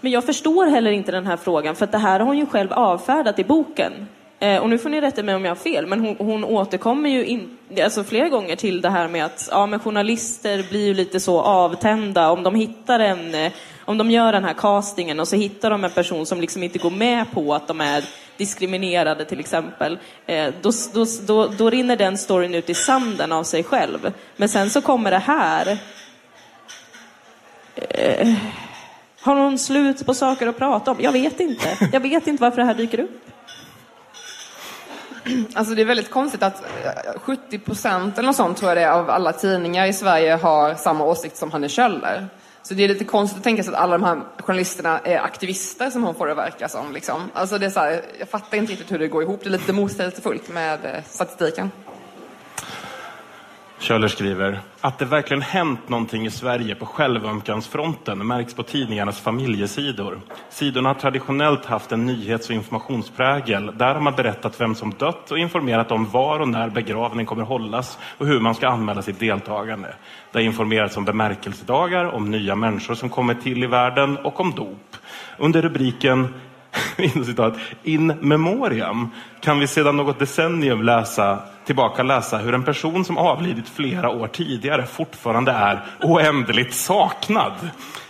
Men 0.00 0.12
jag 0.12 0.24
förstår 0.24 0.66
heller 0.66 0.90
inte 0.90 1.12
den 1.12 1.26
här 1.26 1.36
frågan, 1.36 1.76
för 1.76 1.84
att 1.84 1.92
det 1.92 1.98
här 1.98 2.20
har 2.20 2.26
hon 2.26 2.38
ju 2.38 2.46
själv 2.46 2.72
avfärdat 2.72 3.38
i 3.38 3.44
boken. 3.44 3.92
Eh, 4.38 4.58
och 4.58 4.68
nu 4.68 4.78
får 4.78 4.90
ni 4.90 5.00
rätta 5.00 5.22
mig 5.22 5.34
om 5.34 5.44
jag 5.44 5.50
har 5.50 5.56
fel, 5.56 5.86
men 5.86 6.00
hon, 6.00 6.16
hon 6.18 6.44
återkommer 6.44 7.10
ju 7.10 7.26
in, 7.26 7.58
alltså 7.82 8.04
flera 8.04 8.28
gånger 8.28 8.56
till 8.56 8.80
det 8.80 8.90
här 8.90 9.08
med 9.08 9.24
att 9.24 9.48
ja, 9.50 9.66
men 9.66 9.80
journalister 9.80 10.66
blir 10.70 10.86
ju 10.86 10.94
lite 10.94 11.20
så 11.20 11.40
avtända 11.40 12.30
om 12.30 12.42
de 12.42 12.54
hittar 12.54 13.00
en, 13.00 13.34
eh, 13.34 13.52
om 13.84 13.98
de 13.98 14.10
gör 14.10 14.32
den 14.32 14.44
här 14.44 14.54
castingen 14.54 15.20
och 15.20 15.28
så 15.28 15.36
hittar 15.36 15.70
de 15.70 15.84
en 15.84 15.90
person 15.90 16.26
som 16.26 16.40
liksom 16.40 16.62
inte 16.62 16.78
går 16.78 16.90
med 16.90 17.30
på 17.32 17.54
att 17.54 17.68
de 17.68 17.80
är 17.80 18.04
diskriminerade 18.36 19.24
till 19.24 19.40
exempel, 19.40 19.98
eh, 20.26 20.54
då, 20.62 20.70
då, 20.94 21.06
då, 21.26 21.46
då 21.46 21.70
rinner 21.70 21.96
den 21.96 22.18
storyn 22.18 22.54
ut 22.54 22.70
i 22.70 22.74
sanden 22.74 23.32
av 23.32 23.44
sig 23.44 23.64
själv. 23.64 24.12
Men 24.36 24.48
sen 24.48 24.70
så 24.70 24.80
kommer 24.80 25.10
det 25.10 25.18
här. 25.18 25.78
Eh, 27.74 28.32
har 29.20 29.36
hon 29.36 29.58
slut 29.58 30.06
på 30.06 30.14
saker 30.14 30.46
att 30.46 30.58
prata 30.58 30.90
om? 30.90 30.96
Jag 31.00 31.12
vet 31.12 31.40
inte. 31.40 31.88
Jag 31.92 32.00
vet 32.00 32.26
inte 32.26 32.42
varför 32.42 32.56
det 32.56 32.66
här 32.66 32.74
dyker 32.74 33.00
upp. 33.00 33.35
Alltså 35.54 35.74
det 35.74 35.80
är 35.82 35.86
väldigt 35.86 36.10
konstigt 36.10 36.42
att 36.42 36.62
eh, 36.62 37.20
70 37.20 37.58
procent 37.58 38.18
eller 38.18 38.26
något 38.26 38.36
sånt 38.36 38.58
tror 38.58 38.70
jag 38.70 38.78
det 38.78 38.82
är 38.82 38.90
av 38.90 39.10
alla 39.10 39.32
tidningar 39.32 39.86
i 39.86 39.92
Sverige 39.92 40.34
har 40.34 40.74
samma 40.74 41.04
åsikt 41.04 41.36
som 41.36 41.50
Hanne 41.50 41.68
Kjöller. 41.68 42.28
Så 42.62 42.74
det 42.74 42.84
är 42.84 42.88
lite 42.88 43.04
konstigt 43.04 43.38
att 43.38 43.44
tänka 43.44 43.62
sig 43.62 43.74
att 43.74 43.80
alla 43.80 43.98
de 43.98 44.04
här 44.04 44.20
journalisterna 44.38 44.98
är 44.98 45.18
aktivister 45.18 45.90
som 45.90 46.04
hon 46.04 46.14
får 46.14 46.26
det 46.26 46.34
verka 46.34 46.68
som. 46.68 46.92
Liksom. 46.92 47.30
Alltså 47.34 47.58
det 47.58 47.66
är 47.66 47.70
så 47.70 47.80
här, 47.80 48.02
jag 48.18 48.28
fattar 48.28 48.58
inte 48.58 48.72
riktigt 48.72 48.92
hur 48.92 48.98
det 48.98 49.08
går 49.08 49.22
ihop. 49.22 49.40
Det 49.42 49.48
är 49.48 49.50
lite 49.50 49.72
motsägelsefullt 49.72 50.48
med 50.48 50.84
eh, 50.84 51.02
statistiken. 51.08 51.70
Kjöller 53.86 54.08
skriver 54.08 54.60
att 54.80 54.98
det 54.98 55.04
verkligen 55.04 55.42
hänt 55.42 55.88
någonting 55.88 56.26
i 56.26 56.30
Sverige 56.30 56.74
på 56.74 56.86
självömkansfronten 56.86 58.26
märks 58.26 58.54
på 58.54 58.62
tidningarnas 58.62 59.20
familjesidor. 59.20 60.20
Sidorna 60.50 60.88
har 60.88 60.94
traditionellt 60.94 61.64
haft 61.64 61.92
en 61.92 62.06
nyhets 62.06 62.48
och 62.48 62.54
informationsprägel. 62.54 63.72
Där 63.78 63.94
har 63.94 64.00
man 64.00 64.14
berättat 64.14 64.60
vem 64.60 64.74
som 64.74 64.94
dött 64.98 65.30
och 65.30 65.38
informerat 65.38 65.92
om 65.92 66.10
var 66.10 66.40
och 66.40 66.48
när 66.48 66.68
begravning 66.68 67.26
kommer 67.26 67.42
hållas 67.42 67.98
och 68.18 68.26
hur 68.26 68.40
man 68.40 68.54
ska 68.54 68.68
anmäla 68.68 69.02
sitt 69.02 69.20
deltagande. 69.20 69.94
Det 70.32 70.38
har 70.38 70.44
informerats 70.44 70.96
om 70.96 71.04
bemärkelsedagar, 71.04 72.04
om 72.04 72.30
nya 72.30 72.54
människor 72.54 72.94
som 72.94 73.08
kommer 73.08 73.34
till 73.34 73.64
i 73.64 73.66
världen 73.66 74.16
och 74.16 74.40
om 74.40 74.50
dop. 74.50 74.96
Under 75.38 75.62
rubriken 75.62 76.34
in 77.82 78.06
memoriam 78.06 79.10
kan 79.40 79.58
vi 79.58 79.66
sedan 79.66 79.96
något 79.96 80.18
decennium 80.18 80.82
läsa, 80.82 81.38
tillbaka 81.66 82.02
läsa 82.02 82.38
hur 82.38 82.54
en 82.54 82.64
person 82.64 83.04
som 83.04 83.18
avlidit 83.18 83.68
flera 83.68 84.10
år 84.10 84.26
tidigare 84.26 84.86
fortfarande 84.86 85.52
är 85.52 85.84
oändligt 86.02 86.74
saknad. 86.74 87.52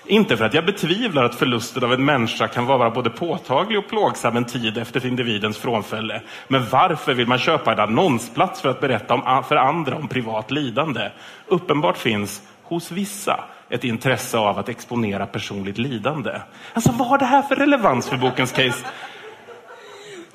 Inte 0.06 0.36
för 0.36 0.44
att 0.44 0.54
jag 0.54 0.66
betvivlar 0.66 1.24
att 1.24 1.34
förlusten 1.34 1.84
av 1.84 1.92
en 1.92 2.04
människa 2.04 2.48
kan 2.48 2.66
vara 2.66 2.90
både 2.90 3.10
påtaglig 3.10 3.78
och 3.78 3.88
plågsam 3.88 4.36
en 4.36 4.44
tid 4.44 4.78
efter 4.78 5.06
individens 5.06 5.58
frånfälle. 5.58 6.22
Men 6.48 6.66
varför 6.70 7.14
vill 7.14 7.26
man 7.26 7.38
köpa 7.38 7.72
en 7.72 7.80
annonsplats 7.80 8.60
för 8.60 8.68
att 8.68 8.80
berätta 8.80 9.14
om, 9.14 9.44
för 9.44 9.56
andra 9.56 9.96
om 9.96 10.08
privat 10.08 10.50
lidande? 10.50 11.10
Uppenbart 11.46 11.98
finns 11.98 12.42
hos 12.62 12.90
vissa 12.90 13.44
ett 13.68 13.84
intresse 13.84 14.38
av 14.38 14.58
att 14.58 14.68
exponera 14.68 15.26
personligt 15.26 15.78
lidande. 15.78 16.40
Alltså 16.72 16.92
vad 16.92 17.08
har 17.08 17.18
det 17.18 17.24
här 17.24 17.42
för 17.42 17.56
relevans 17.56 18.08
för 18.08 18.16
bokens 18.16 18.52
case? 18.52 18.86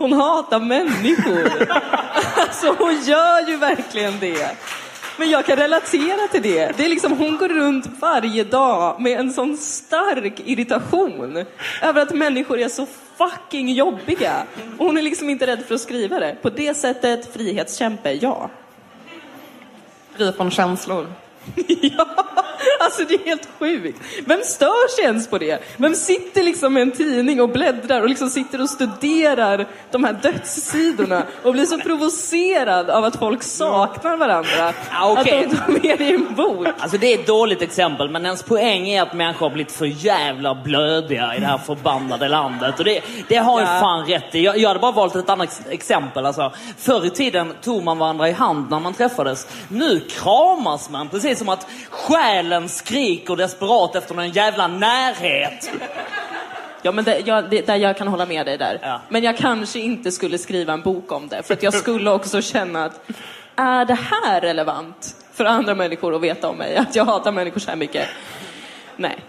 Hon 0.01 0.13
hatar 0.13 0.59
människor. 0.59 1.67
Alltså 2.35 2.75
hon 2.79 3.01
gör 3.01 3.49
ju 3.49 3.57
verkligen 3.57 4.19
det. 4.19 4.57
Men 5.17 5.29
jag 5.29 5.45
kan 5.45 5.55
relatera 5.55 6.27
till 6.27 6.41
det. 6.41 6.77
Det 6.77 6.85
är 6.85 6.89
liksom, 6.89 7.17
hon 7.17 7.37
går 7.37 7.49
runt 7.49 7.85
varje 7.99 8.43
dag 8.43 9.01
med 9.01 9.19
en 9.19 9.33
sån 9.33 9.57
stark 9.57 10.39
irritation 10.45 11.45
över 11.81 12.01
att 12.01 12.13
människor 12.13 12.59
är 12.59 12.69
så 12.69 12.87
fucking 13.17 13.73
jobbiga. 13.73 14.43
Och 14.77 14.85
hon 14.85 14.97
är 14.97 15.01
liksom 15.01 15.29
inte 15.29 15.47
rädd 15.47 15.63
för 15.67 15.75
att 15.75 15.81
skriva 15.81 16.19
det. 16.19 16.35
På 16.41 16.49
det 16.49 16.73
sättet, 16.73 17.33
frihetskämpe, 17.33 18.11
ja. 18.11 18.49
Fri 20.15 20.31
från 20.31 20.51
känslor. 20.51 21.07
ja, 21.81 22.15
alltså 22.83 23.03
det 23.03 23.13
är 23.13 23.25
helt 23.25 23.47
sjukt. 23.59 23.99
Vem 24.25 24.41
stör 24.43 24.95
sig 24.95 25.03
ens 25.03 25.27
på 25.29 25.37
det? 25.37 25.63
Vem 25.77 25.95
sitter 25.95 26.43
liksom 26.43 26.73
med 26.73 26.81
en 26.81 26.91
tidning 26.91 27.41
och 27.41 27.49
bläddrar 27.49 28.01
och 28.01 28.09
liksom 28.09 28.29
sitter 28.29 28.61
och 28.61 28.69
studerar 28.69 29.67
de 29.91 30.03
här 30.03 30.13
dödssidorna 30.13 31.23
och 31.43 31.53
blir 31.53 31.65
så 31.65 31.77
provocerad 31.79 32.89
av 32.89 33.05
att 33.05 33.15
folk 33.15 33.43
saknar 33.43 34.17
varandra 34.17 34.73
Ja, 34.91 35.15
okej. 35.19 35.45
att 35.45 35.51
de 35.51 35.57
tar 35.57 35.67
med 35.67 35.97
det 35.97 36.03
i 36.03 36.13
en 36.15 36.35
bok. 36.35 36.67
Alltså 36.79 36.97
det 36.97 37.13
är 37.13 37.19
ett 37.19 37.27
dåligt 37.27 37.61
exempel, 37.61 38.09
men 38.09 38.25
ens 38.25 38.43
poäng 38.43 38.87
är 38.89 39.01
att 39.01 39.13
människor 39.13 39.45
har 39.45 39.53
blivit 39.53 39.71
för 39.71 39.85
jävla 39.85 40.55
blödiga 40.55 41.35
i 41.35 41.39
det 41.39 41.45
här 41.45 41.57
förbannade 41.57 42.27
landet. 42.27 42.79
Och 42.79 42.85
det, 42.85 43.01
det 43.27 43.35
har 43.35 43.59
ju 43.59 43.65
Ja. 43.65 43.79
fan 43.79 44.05
rätt 44.05 44.35
i. 44.35 44.41
Jag, 44.43 44.57
jag 44.57 44.67
hade 44.67 44.79
bara 44.79 44.91
valt 44.91 45.15
ett 45.15 45.29
annat 45.29 45.47
ex- 45.47 45.61
exempel. 45.69 46.25
Alltså, 46.25 46.51
förr 46.77 47.05
i 47.05 47.09
tiden 47.09 47.53
tog 47.61 47.83
man 47.83 47.97
varandra 47.97 48.29
i 48.29 48.31
hand 48.31 48.69
när 48.69 48.79
man 48.79 48.93
träffades. 48.93 49.47
Nu 49.69 49.99
kramas 49.99 50.89
man, 50.89 51.09
precis 51.09 51.39
som 51.39 51.49
att 51.49 51.67
själen 51.89 52.69
skriker 52.71 53.35
desperat 53.35 53.95
efter 53.95 54.15
någon 54.15 54.29
jävla 54.29 54.67
närhet. 54.67 55.71
Ja, 56.81 56.91
men 56.91 57.03
det, 57.03 57.19
jag, 57.25 57.49
det, 57.49 57.67
där 57.67 57.75
jag 57.75 57.97
kan 57.97 58.07
hålla 58.07 58.25
med 58.25 58.45
dig 58.45 58.57
där. 58.57 58.79
Ja. 58.81 59.01
Men 59.09 59.23
jag 59.23 59.37
kanske 59.37 59.79
inte 59.79 60.11
skulle 60.11 60.37
skriva 60.37 60.73
en 60.73 60.81
bok 60.81 61.11
om 61.11 61.27
det. 61.27 61.43
För 61.43 61.53
att 61.53 61.63
jag 61.63 61.73
skulle 61.73 62.11
också 62.11 62.41
känna 62.41 62.85
att, 62.85 63.01
är 63.55 63.85
det 63.85 63.97
här 64.11 64.41
relevant 64.41 65.15
för 65.33 65.45
andra 65.45 65.75
människor 65.75 66.15
att 66.15 66.21
veta 66.21 66.49
om 66.49 66.57
mig? 66.57 66.77
Att 66.77 66.95
jag 66.95 67.05
hatar 67.05 67.31
människor 67.31 67.59
så 67.59 67.69
här 67.69 67.77
mycket? 67.77 68.07
Nej. 68.95 69.19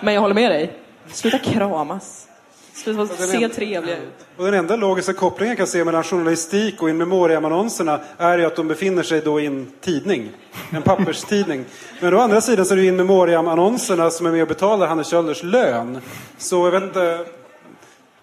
Men 0.00 0.14
jag 0.14 0.20
håller 0.20 0.34
med 0.34 0.50
dig. 0.50 0.72
Sluta 1.06 1.38
kramas. 1.38 2.28
Sluta 2.76 3.06
se 3.06 3.48
trevliga 3.48 3.96
ut. 3.96 4.26
Och 4.36 4.44
den 4.44 4.54
enda 4.54 4.76
logiska 4.76 5.12
kopplingen 5.12 5.50
jag 5.50 5.58
kan 5.58 5.66
se 5.66 5.84
mellan 5.84 6.02
journalistik 6.02 6.82
och 6.82 6.90
in 6.90 6.96
memoriam-annonserna 6.96 8.00
är 8.18 8.38
ju 8.38 8.44
att 8.44 8.56
de 8.56 8.68
befinner 8.68 9.02
sig 9.02 9.20
då 9.20 9.40
i 9.40 9.46
en 9.46 9.72
tidning. 9.80 10.30
En 10.70 10.82
papperstidning. 10.82 11.64
Men 12.00 12.14
å 12.14 12.18
andra 12.18 12.40
sidan 12.40 12.66
så 12.66 12.74
är 12.74 12.76
det 12.76 12.82
ju 12.82 12.88
in 12.88 12.96
memoriam-annonserna 12.96 14.10
som 14.10 14.26
är 14.26 14.30
med 14.30 14.42
och 14.42 14.48
betalar 14.48 14.86
Hannes 14.86 15.08
Kjöllers 15.08 15.42
lön. 15.42 16.00
Så 16.38 16.66
jag 16.66 16.70
vet 16.70 16.82
inte. 16.82 17.24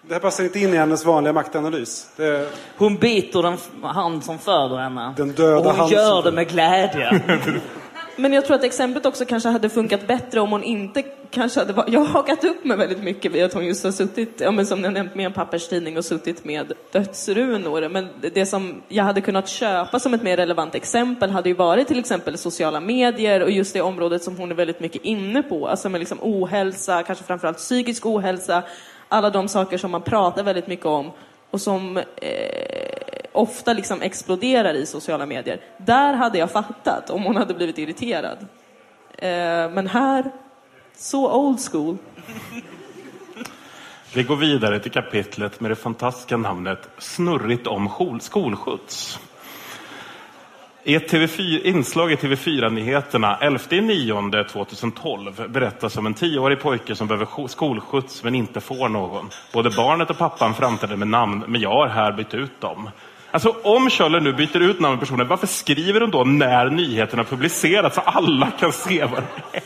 Det 0.08 0.14
här 0.14 0.20
passar 0.20 0.44
inte 0.44 0.60
in 0.60 0.74
i 0.74 0.76
hennes 0.76 1.04
vanliga 1.04 1.32
maktanalys. 1.32 2.06
Det, 2.16 2.48
Hon 2.76 2.96
biter 2.96 3.42
den 3.42 3.58
hand 3.82 4.24
som 4.24 4.38
föder 4.38 4.76
henne. 4.76 5.14
Den 5.16 5.32
döda 5.32 5.56
och 5.56 5.64
hon 5.64 5.76
hand 5.76 5.92
gör 5.92 6.14
som 6.14 6.24
det 6.24 6.32
med 6.32 6.48
glädje. 6.48 7.22
Men 8.16 8.32
jag 8.32 8.44
tror 8.44 8.56
att 8.56 8.64
exemplet 8.64 9.06
också 9.06 9.24
kanske 9.24 9.48
hade 9.48 9.68
funkat 9.68 10.06
bättre 10.06 10.40
om 10.40 10.50
hon 10.50 10.62
inte 10.62 11.02
kanske 11.30 11.60
hade 11.60 11.72
varit... 11.72 11.88
Jag 11.92 12.00
har 12.00 12.06
hakat 12.06 12.44
upp 12.44 12.64
mig 12.64 12.76
väldigt 12.76 13.02
mycket 13.02 13.32
vid 13.32 13.44
att 13.44 13.54
hon 13.54 13.66
just 13.66 13.84
har 13.84 13.90
suttit, 13.90 14.40
ja, 14.40 14.50
men 14.50 14.66
som 14.66 14.80
ni 14.80 14.84
har 14.84 14.92
nämnt, 14.92 15.14
med 15.14 15.26
en 15.26 15.32
papperstidning 15.32 15.98
och 15.98 16.04
suttit 16.04 16.44
med 16.44 16.72
dödsrunor. 16.92 17.88
Men 17.88 18.08
det 18.34 18.46
som 18.46 18.82
jag 18.88 19.04
hade 19.04 19.20
kunnat 19.20 19.48
köpa 19.48 20.00
som 20.00 20.14
ett 20.14 20.22
mer 20.22 20.36
relevant 20.36 20.74
exempel 20.74 21.30
hade 21.30 21.48
ju 21.48 21.54
varit 21.54 21.88
till 21.88 21.98
exempel 21.98 22.38
sociala 22.38 22.80
medier 22.80 23.42
och 23.42 23.50
just 23.50 23.74
det 23.74 23.80
området 23.80 24.22
som 24.22 24.36
hon 24.36 24.50
är 24.50 24.54
väldigt 24.54 24.80
mycket 24.80 25.02
inne 25.02 25.42
på. 25.42 25.68
Alltså 25.68 25.88
med 25.88 25.98
liksom 25.98 26.18
ohälsa, 26.22 27.02
kanske 27.02 27.24
framförallt 27.24 27.58
psykisk 27.58 28.06
ohälsa, 28.06 28.62
alla 29.08 29.30
de 29.30 29.48
saker 29.48 29.78
som 29.78 29.90
man 29.90 30.02
pratar 30.02 30.42
väldigt 30.42 30.66
mycket 30.66 30.86
om 30.86 31.10
och 31.50 31.60
som 31.60 31.96
eh, 31.96 32.04
ofta 33.34 33.72
liksom 33.72 34.02
exploderar 34.02 34.74
i 34.74 34.86
sociala 34.86 35.26
medier. 35.26 35.60
Där 35.78 36.14
hade 36.14 36.38
jag 36.38 36.50
fattat 36.50 37.10
om 37.10 37.22
hon 37.22 37.36
hade 37.36 37.54
blivit 37.54 37.78
irriterad. 37.78 38.38
Eh, 39.18 39.70
men 39.70 39.86
här, 39.86 40.30
så 40.96 41.32
old 41.32 41.58
school. 41.70 41.96
Vi 44.14 44.22
går 44.22 44.36
vidare 44.36 44.80
till 44.80 44.90
kapitlet 44.90 45.60
med 45.60 45.70
det 45.70 45.76
fantastiska 45.76 46.36
namnet 46.36 46.88
Snurrigt 46.98 47.66
om 47.66 47.86
skolskjuts. 48.22 49.18
I 50.86 50.94
ett 50.94 51.12
TV4, 51.12 51.62
inslag 51.62 52.12
i 52.12 52.16
TV4-nyheterna 52.16 53.38
2012 54.44 55.48
berättas 55.48 55.96
om 55.96 56.06
en 56.06 56.14
tioårig 56.14 56.60
pojke 56.60 56.94
som 56.94 57.06
behöver 57.06 57.48
skolskjuts 57.48 58.24
men 58.24 58.34
inte 58.34 58.60
får 58.60 58.88
någon. 58.88 59.30
Både 59.52 59.70
barnet 59.70 60.10
och 60.10 60.18
pappan 60.18 60.54
framträder 60.54 60.96
med 60.96 61.08
namn, 61.08 61.44
men 61.48 61.60
jag 61.60 61.70
har 61.70 61.88
här 61.88 62.12
bytt 62.12 62.34
ut 62.34 62.60
dem. 62.60 62.90
Alltså 63.34 63.56
om 63.62 63.90
Kjöller 63.90 64.20
nu 64.20 64.32
byter 64.32 64.60
ut 64.60 64.80
namn 64.80 64.96
på 64.96 65.00
personen, 65.00 65.28
varför 65.28 65.46
skriver 65.46 66.00
hon 66.00 66.10
då 66.10 66.24
när 66.24 66.70
nyheterna 66.70 67.24
publicerats 67.24 67.94
så 67.94 68.00
alla 68.00 68.50
kan 68.50 68.72
se 68.72 69.04
vad 69.04 69.22
det 69.22 69.58
är? 69.58 69.62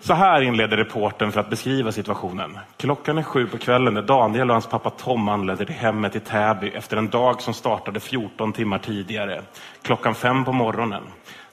Så 0.00 0.14
här 0.14 0.40
inleder 0.40 0.76
reporten 0.76 1.32
för 1.32 1.40
att 1.40 1.50
beskriva 1.50 1.92
situationen. 1.92 2.58
Klockan 2.76 3.18
är 3.18 3.22
sju 3.22 3.46
på 3.46 3.58
kvällen 3.58 3.94
när 3.94 4.02
Daniel 4.02 4.50
och 4.50 4.54
hans 4.54 4.66
pappa 4.66 4.90
Tom 4.90 5.28
anländer 5.28 5.64
till 5.64 5.74
hemmet 5.74 6.16
i 6.16 6.20
Täby 6.20 6.68
efter 6.68 6.96
en 6.96 7.08
dag 7.08 7.42
som 7.42 7.54
startade 7.54 8.00
14 8.00 8.52
timmar 8.52 8.78
tidigare. 8.78 9.42
Klockan 9.82 10.14
fem 10.14 10.44
på 10.44 10.52
morgonen. 10.52 11.02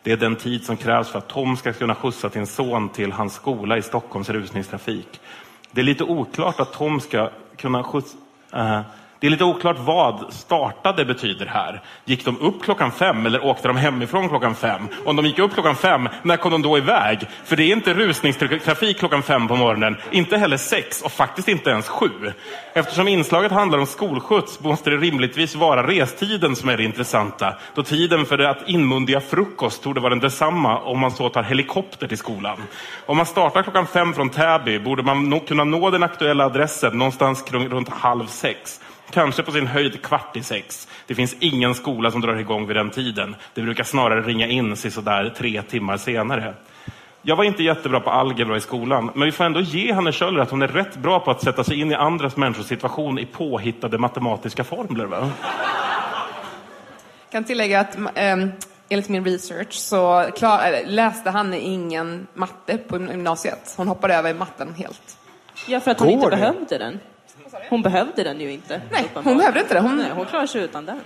Det 0.03 0.11
är 0.11 0.17
den 0.17 0.35
tid 0.35 0.65
som 0.65 0.77
krävs 0.77 1.09
för 1.09 1.19
att 1.19 1.27
Tom 1.27 1.57
ska 1.57 1.73
kunna 1.73 1.95
skjutsa 1.95 2.29
sin 2.29 2.47
son 2.47 2.89
till 2.89 3.11
hans 3.11 3.33
skola 3.33 3.77
i 3.77 3.81
Stockholms 3.81 4.29
rusningstrafik. 4.29 5.19
Det 5.71 5.81
är 5.81 5.85
lite 5.85 6.03
oklart 6.03 6.59
att 6.59 6.73
Tom 6.73 6.99
ska 6.99 7.29
kunna 7.57 7.83
skjutsa 7.83 8.17
eh, 8.55 8.83
det 9.25 9.29
är 9.29 9.31
lite 9.31 9.43
oklart 9.43 9.77
vad 9.79 10.33
startade 10.33 11.05
betyder 11.05 11.45
här. 11.45 11.81
Gick 12.05 12.25
de 12.25 12.39
upp 12.39 12.63
klockan 12.63 12.91
fem 12.91 13.25
eller 13.25 13.45
åkte 13.45 13.67
de 13.67 13.77
hemifrån 13.77 14.29
klockan 14.29 14.55
fem? 14.55 14.87
Om 15.05 15.15
de 15.15 15.25
gick 15.25 15.39
upp 15.39 15.53
klockan 15.53 15.75
fem, 15.75 16.09
när 16.23 16.37
kom 16.37 16.51
de 16.51 16.61
då 16.61 16.77
iväg? 16.77 17.27
För 17.45 17.55
det 17.55 17.63
är 17.63 17.71
inte 17.73 17.93
rusningstrafik 17.93 18.99
klockan 18.99 19.23
fem 19.23 19.47
på 19.47 19.55
morgonen, 19.55 19.97
inte 20.11 20.37
heller 20.37 20.57
sex 20.57 21.01
och 21.01 21.11
faktiskt 21.11 21.47
inte 21.47 21.69
ens 21.69 21.87
sju. 21.87 22.09
Eftersom 22.73 23.07
inslaget 23.07 23.51
handlar 23.51 23.79
om 23.79 23.85
skolskjuts 23.85 24.59
måste 24.59 24.89
det 24.89 24.97
rimligtvis 24.97 25.55
vara 25.55 25.87
restiden 25.87 26.55
som 26.55 26.69
är 26.69 26.77
det 26.77 26.83
intressanta. 26.83 27.53
Då 27.75 27.83
tiden 27.83 28.25
för 28.25 28.39
att 28.39 28.69
inmundiga 28.69 29.21
frukost 29.21 29.83
torde 29.83 30.01
vara 30.01 30.15
densamma 30.15 30.79
om 30.79 30.99
man 30.99 31.11
så 31.11 31.29
tar 31.29 31.43
helikopter 31.43 32.07
till 32.07 32.17
skolan. 32.17 32.57
Om 33.05 33.17
man 33.17 33.25
startar 33.25 33.63
klockan 33.63 33.87
fem 33.87 34.13
från 34.13 34.29
Täby 34.29 34.79
borde 34.79 35.03
man 35.03 35.29
nog 35.29 35.47
kunna 35.47 35.63
nå 35.63 35.89
den 35.89 36.03
aktuella 36.03 36.45
adressen 36.45 36.97
någonstans 36.97 37.45
runt 37.51 37.89
halv 37.89 38.25
sex. 38.25 38.81
Kanske 39.09 39.43
på 39.43 39.51
sin 39.51 39.67
höjd 39.67 40.01
kvart 40.01 40.37
i 40.37 40.43
sex. 40.43 40.87
Det 41.07 41.15
finns 41.15 41.35
ingen 41.39 41.75
skola 41.75 42.11
som 42.11 42.21
drar 42.21 42.35
igång 42.35 42.67
vid 42.67 42.75
den 42.75 42.89
tiden. 42.89 43.35
Det 43.53 43.61
brukar 43.61 43.83
snarare 43.83 44.21
ringa 44.21 44.47
in 44.47 44.75
sig 44.75 44.91
sådär 44.91 45.33
tre 45.37 45.61
timmar 45.61 45.97
senare. 45.97 46.53
Jag 47.21 47.35
var 47.35 47.43
inte 47.43 47.63
jättebra 47.63 47.99
på 47.99 48.09
algebra 48.09 48.57
i 48.57 48.61
skolan, 48.61 49.11
men 49.15 49.25
vi 49.25 49.31
får 49.31 49.43
ändå 49.43 49.61
ge 49.61 49.93
Hanne 49.93 50.11
Kjöller 50.11 50.39
att 50.41 50.51
hon 50.51 50.61
är 50.61 50.67
rätt 50.67 50.97
bra 50.97 51.19
på 51.19 51.31
att 51.31 51.43
sätta 51.43 51.63
sig 51.63 51.79
in 51.79 51.91
i 51.91 51.95
andras 51.95 52.37
människors 52.37 52.65
situation 52.65 53.19
i 53.19 53.25
påhittade 53.25 53.97
matematiska 53.97 54.63
formler. 54.63 55.05
Va? 55.05 55.31
kan 57.31 57.43
tillägga 57.43 57.79
att 57.79 57.97
ähm, 58.15 58.51
enligt 58.89 59.09
min 59.09 59.25
research 59.25 59.73
så 59.73 60.25
klar, 60.35 60.85
läste 60.85 61.29
han 61.29 61.53
ingen 61.53 62.27
matte 62.33 62.77
på 62.77 62.97
gymnasiet. 62.97 63.73
Hon 63.77 63.87
hoppade 63.87 64.15
över 64.15 64.33
matten 64.33 64.73
helt. 64.73 65.17
Ja, 65.67 65.79
för 65.79 65.91
att 65.91 65.99
hon 65.99 66.07
Går 66.07 66.15
inte 66.15 66.29
det? 66.29 66.35
behövde 66.35 66.77
den. 66.77 66.99
Hon 67.69 67.81
behövde 67.81 68.23
den 68.23 68.39
ju 68.41 68.51
inte. 68.51 68.81
Nej, 68.91 69.11
hon 69.13 69.37
behövde 69.37 69.59
inte 69.59 69.73
det. 69.73 69.79
Hon- 69.79 69.97
Nej, 69.97 70.11
hon 70.15 70.25
klarar 70.25 70.45
sig 70.47 70.61
utan 70.63 70.85
den. 70.85 70.99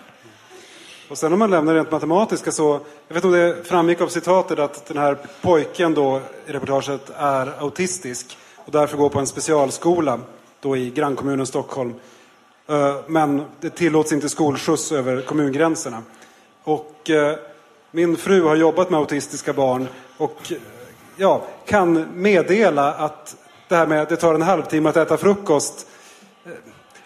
Och 1.09 1.17
sen 1.17 1.33
om 1.33 1.39
man 1.39 1.51
lämnar 1.51 1.73
rent 1.75 1.91
matematiska 1.91 2.51
så, 2.51 2.79
jag 3.07 3.15
vet 3.15 3.23
inte 3.23 3.27
om 3.27 3.33
det 3.43 3.63
framgick 3.63 4.01
av 4.01 4.07
citatet 4.07 4.59
att 4.59 4.85
den 4.85 4.97
här 4.97 5.17
pojken 5.41 5.93
då 5.93 6.21
i 6.47 6.51
reportaget 6.51 7.11
är 7.17 7.53
autistisk 7.63 8.37
och 8.55 8.71
därför 8.71 8.97
går 8.97 9.09
på 9.09 9.19
en 9.19 9.27
specialskola 9.27 10.19
då 10.59 10.77
i 10.77 10.89
grannkommunen 10.89 11.45
Stockholm. 11.45 11.93
Eh, 12.69 12.95
Men 13.07 13.45
det 13.59 13.69
tillåts 13.69 14.11
inte 14.13 14.29
skolskjuts 14.29 14.91
över 14.91 15.21
kommungränserna. 15.21 16.03
Och 16.63 17.09
eh, 17.09 17.35
min 17.91 18.17
fru 18.17 18.41
har 18.43 18.55
jobbat 18.55 18.89
med 18.89 18.99
autistiska 18.99 19.53
barn 19.53 19.87
och 20.17 20.53
ja, 21.17 21.41
kan 21.65 22.07
meddela 22.13 22.93
att 22.93 23.35
det 23.67 23.75
här 23.75 23.87
med 23.87 24.01
att 24.01 24.09
det 24.09 24.15
tar 24.15 24.33
en 24.33 24.41
halvtimme 24.41 24.89
att 24.89 24.97
äta 24.97 25.17
frukost 25.17 25.87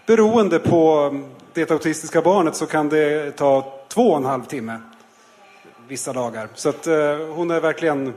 Beroende 0.05 0.59
på 0.59 1.13
det 1.53 1.71
autistiska 1.71 2.21
barnet 2.21 2.55
så 2.55 2.65
kan 2.65 2.89
det 2.89 3.31
ta 3.31 3.73
två 3.87 4.11
och 4.11 4.17
en 4.17 4.25
halv 4.25 4.43
timme 4.43 4.79
vissa 5.87 6.13
dagar. 6.13 6.47
Så 6.53 6.69
att 6.69 6.87
eh, 6.87 7.17
hon 7.35 7.51
är 7.51 7.59
verkligen 7.59 8.13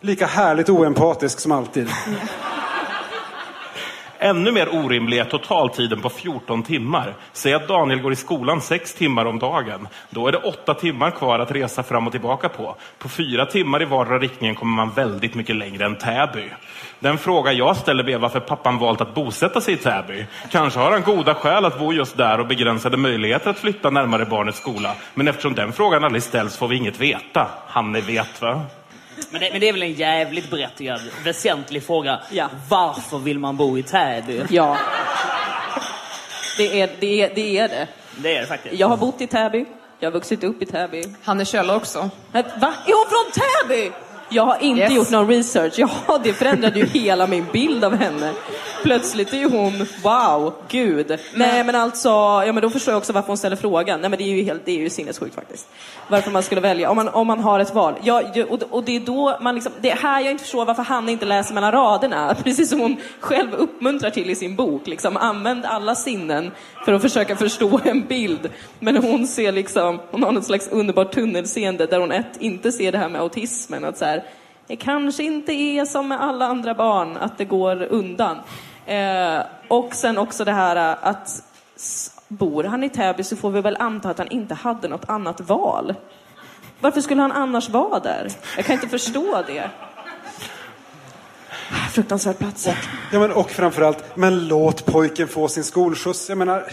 lika 0.00 0.26
härligt 0.26 0.68
oempatisk 0.68 1.40
som 1.40 1.52
alltid. 1.52 1.88
Ännu 4.18 4.52
mer 4.52 4.74
orimlig 4.74 5.18
är 5.18 5.24
totaltiden 5.24 6.00
på 6.00 6.08
14 6.08 6.62
timmar. 6.62 7.14
Säg 7.32 7.54
att 7.54 7.68
Daniel 7.68 8.00
går 8.00 8.12
i 8.12 8.16
skolan 8.16 8.60
6 8.60 8.94
timmar 8.94 9.26
om 9.26 9.38
dagen. 9.38 9.88
Då 10.10 10.28
är 10.28 10.32
det 10.32 10.38
8 10.38 10.74
timmar 10.74 11.10
kvar 11.10 11.38
att 11.38 11.50
resa 11.50 11.82
fram 11.82 12.06
och 12.06 12.12
tillbaka 12.12 12.48
på. 12.48 12.76
På 12.98 13.08
4 13.08 13.46
timmar 13.46 13.82
i 13.82 13.84
vardera 13.84 14.18
riktningen 14.18 14.54
kommer 14.54 14.76
man 14.76 14.90
väldigt 14.90 15.34
mycket 15.34 15.56
längre 15.56 15.84
än 15.84 15.98
Täby. 15.98 16.50
Den 16.98 17.18
fråga 17.18 17.52
jag 17.52 17.76
ställer 17.76 18.10
är 18.10 18.18
varför 18.18 18.40
pappan 18.40 18.78
valt 18.78 19.00
att 19.00 19.14
bosätta 19.14 19.60
sig 19.60 19.74
i 19.74 19.76
Täby. 19.76 20.26
Kanske 20.50 20.80
har 20.80 20.90
han 20.90 21.02
goda 21.02 21.34
skäl 21.34 21.64
att 21.64 21.78
bo 21.78 21.92
just 21.92 22.16
där 22.16 22.40
och 22.40 22.46
begränsade 22.46 22.96
möjligheter 22.96 23.50
att 23.50 23.58
flytta 23.58 23.90
närmare 23.90 24.24
barnets 24.24 24.58
skola. 24.58 24.94
Men 25.14 25.28
eftersom 25.28 25.54
den 25.54 25.72
frågan 25.72 26.04
aldrig 26.04 26.22
ställs 26.22 26.56
får 26.56 26.68
vi 26.68 26.76
inget 26.76 27.00
veta. 27.00 27.48
Hanne 27.66 28.00
vet 28.00 28.42
va? 28.42 28.62
Men 29.30 29.40
det, 29.40 29.50
men 29.52 29.60
det 29.60 29.68
är 29.68 29.72
väl 29.72 29.82
en 29.82 29.92
jävligt 29.92 30.50
berättigad, 30.50 31.00
väsentlig 31.24 31.82
fråga. 31.86 32.20
Ja. 32.30 32.48
Varför 32.68 33.18
vill 33.18 33.38
man 33.38 33.56
bo 33.56 33.78
i 33.78 33.82
Täby? 33.82 34.42
Ja. 34.50 34.76
Det 36.56 36.80
är 36.80 36.90
det. 37.00 37.22
Är, 37.22 37.34
det, 37.34 37.58
är 37.58 37.68
det. 37.68 37.88
Det 38.16 38.36
är 38.36 38.40
det 38.40 38.46
faktiskt. 38.46 38.74
Jag 38.74 38.88
har 38.88 38.96
bott 38.96 39.20
i 39.20 39.26
Täby. 39.26 39.64
Jag 40.00 40.06
har 40.06 40.12
vuxit 40.12 40.44
upp 40.44 40.62
i 40.62 40.66
Täby. 40.66 41.04
Hanne 41.24 41.44
Kjöller 41.44 41.76
också. 41.76 41.98
Va? 42.32 42.74
Är 42.86 42.92
hon 42.94 43.06
från 43.08 43.42
Täby? 43.68 43.90
Jag 44.28 44.44
har 44.46 44.58
inte 44.62 44.82
Yes. 44.82 44.92
gjort 44.92 45.10
någon 45.10 45.28
research. 45.28 45.72
Ja, 45.76 46.20
det 46.24 46.32
förändrade 46.32 46.78
ju 46.78 46.86
hela 46.86 47.26
min 47.26 47.46
bild 47.52 47.84
av 47.84 47.96
henne. 47.96 48.32
Plötsligt 48.82 49.32
är 49.32 49.36
ju 49.36 49.48
hon, 49.50 49.86
wow, 50.02 50.54
gud. 50.68 51.18
Nej 51.34 51.64
men 51.64 51.74
alltså, 51.74 52.08
ja 52.08 52.52
men 52.52 52.62
då 52.62 52.70
förstår 52.70 52.92
jag 52.92 52.98
också 52.98 53.12
varför 53.12 53.28
hon 53.28 53.36
ställer 53.36 53.56
frågan. 53.56 54.00
Nej 54.00 54.10
men 54.10 54.18
det 54.18 54.24
är 54.24 54.36
ju 54.36 54.42
helt, 54.42 54.64
det 54.64 54.72
är 54.72 54.78
ju 54.78 54.90
sinnessjukt 54.90 55.34
faktiskt. 55.34 55.68
Varför 56.08 56.30
man 56.30 56.42
skulle 56.42 56.60
välja, 56.60 56.90
om 56.90 56.96
man, 56.96 57.08
om 57.08 57.26
man 57.26 57.38
har 57.38 57.60
ett 57.60 57.74
val. 57.74 57.94
Ja, 58.02 58.22
och, 58.48 58.62
och 58.70 58.84
det 58.84 58.96
är 58.96 59.00
då 59.00 59.38
man 59.40 59.54
liksom, 59.54 59.72
det 59.80 59.90
är 59.90 59.96
här 59.96 60.20
jag 60.20 60.30
inte 60.30 60.44
förstår 60.44 60.64
varför 60.64 60.82
han 60.82 61.08
inte 61.08 61.24
läser 61.24 61.54
mellan 61.54 61.72
raderna. 61.72 62.36
Precis 62.44 62.70
som 62.70 62.80
hon 62.80 62.96
själv 63.20 63.54
uppmuntrar 63.54 64.10
till 64.10 64.30
i 64.30 64.34
sin 64.34 64.56
bok. 64.56 64.86
Liksom, 64.86 65.16
använd 65.16 65.64
alla 65.64 65.94
sinnen 65.94 66.50
för 66.84 66.92
att 66.92 67.02
försöka 67.02 67.36
förstå 67.36 67.80
en 67.84 68.06
bild. 68.06 68.50
Men 68.78 68.96
hon 68.96 69.26
ser 69.26 69.52
liksom, 69.52 70.00
hon 70.10 70.22
har 70.22 70.32
något 70.32 70.46
slags 70.46 70.68
underbart 70.68 71.12
tunnelseende 71.12 71.86
där 71.86 72.00
hon 72.00 72.12
ett, 72.12 72.36
inte 72.40 72.72
ser 72.72 72.92
det 72.92 72.98
här 72.98 73.08
med 73.08 73.20
autismen. 73.20 73.84
Att 73.84 73.98
så 73.98 74.04
här, 74.04 74.24
det 74.66 74.76
kanske 74.76 75.22
inte 75.22 75.52
är 75.52 75.84
som 75.84 76.08
med 76.08 76.22
alla 76.22 76.46
andra 76.46 76.74
barn, 76.74 77.16
att 77.16 77.38
det 77.38 77.44
går 77.44 77.82
undan. 77.82 78.36
Eh, 78.86 79.40
och 79.68 79.94
sen 79.94 80.18
också 80.18 80.44
det 80.44 80.52
här 80.52 80.76
eh, 80.76 80.96
att 81.00 81.42
bor 82.28 82.64
han 82.64 82.84
i 82.84 82.88
Täby 82.88 83.24
så 83.24 83.36
får 83.36 83.50
vi 83.50 83.60
väl 83.60 83.76
anta 83.76 84.10
att 84.10 84.18
han 84.18 84.28
inte 84.28 84.54
hade 84.54 84.88
något 84.88 85.08
annat 85.08 85.40
val. 85.40 85.94
Varför 86.80 87.00
skulle 87.00 87.22
han 87.22 87.32
annars 87.32 87.68
vara 87.68 88.00
där? 88.00 88.30
Jag 88.56 88.64
kan 88.64 88.74
inte 88.74 88.88
förstå 88.88 89.42
det. 89.46 89.70
Fruktansvärd 91.92 92.38
plats. 92.38 92.68
Ja, 93.12 93.18
men, 93.18 93.32
och 93.32 93.50
framförallt, 93.50 94.16
men 94.16 94.48
låt 94.48 94.86
pojken 94.86 95.28
få 95.28 95.48
sin 95.48 95.64
skolskjuts. 95.64 96.28
Jag 96.28 96.38
menar, 96.38 96.64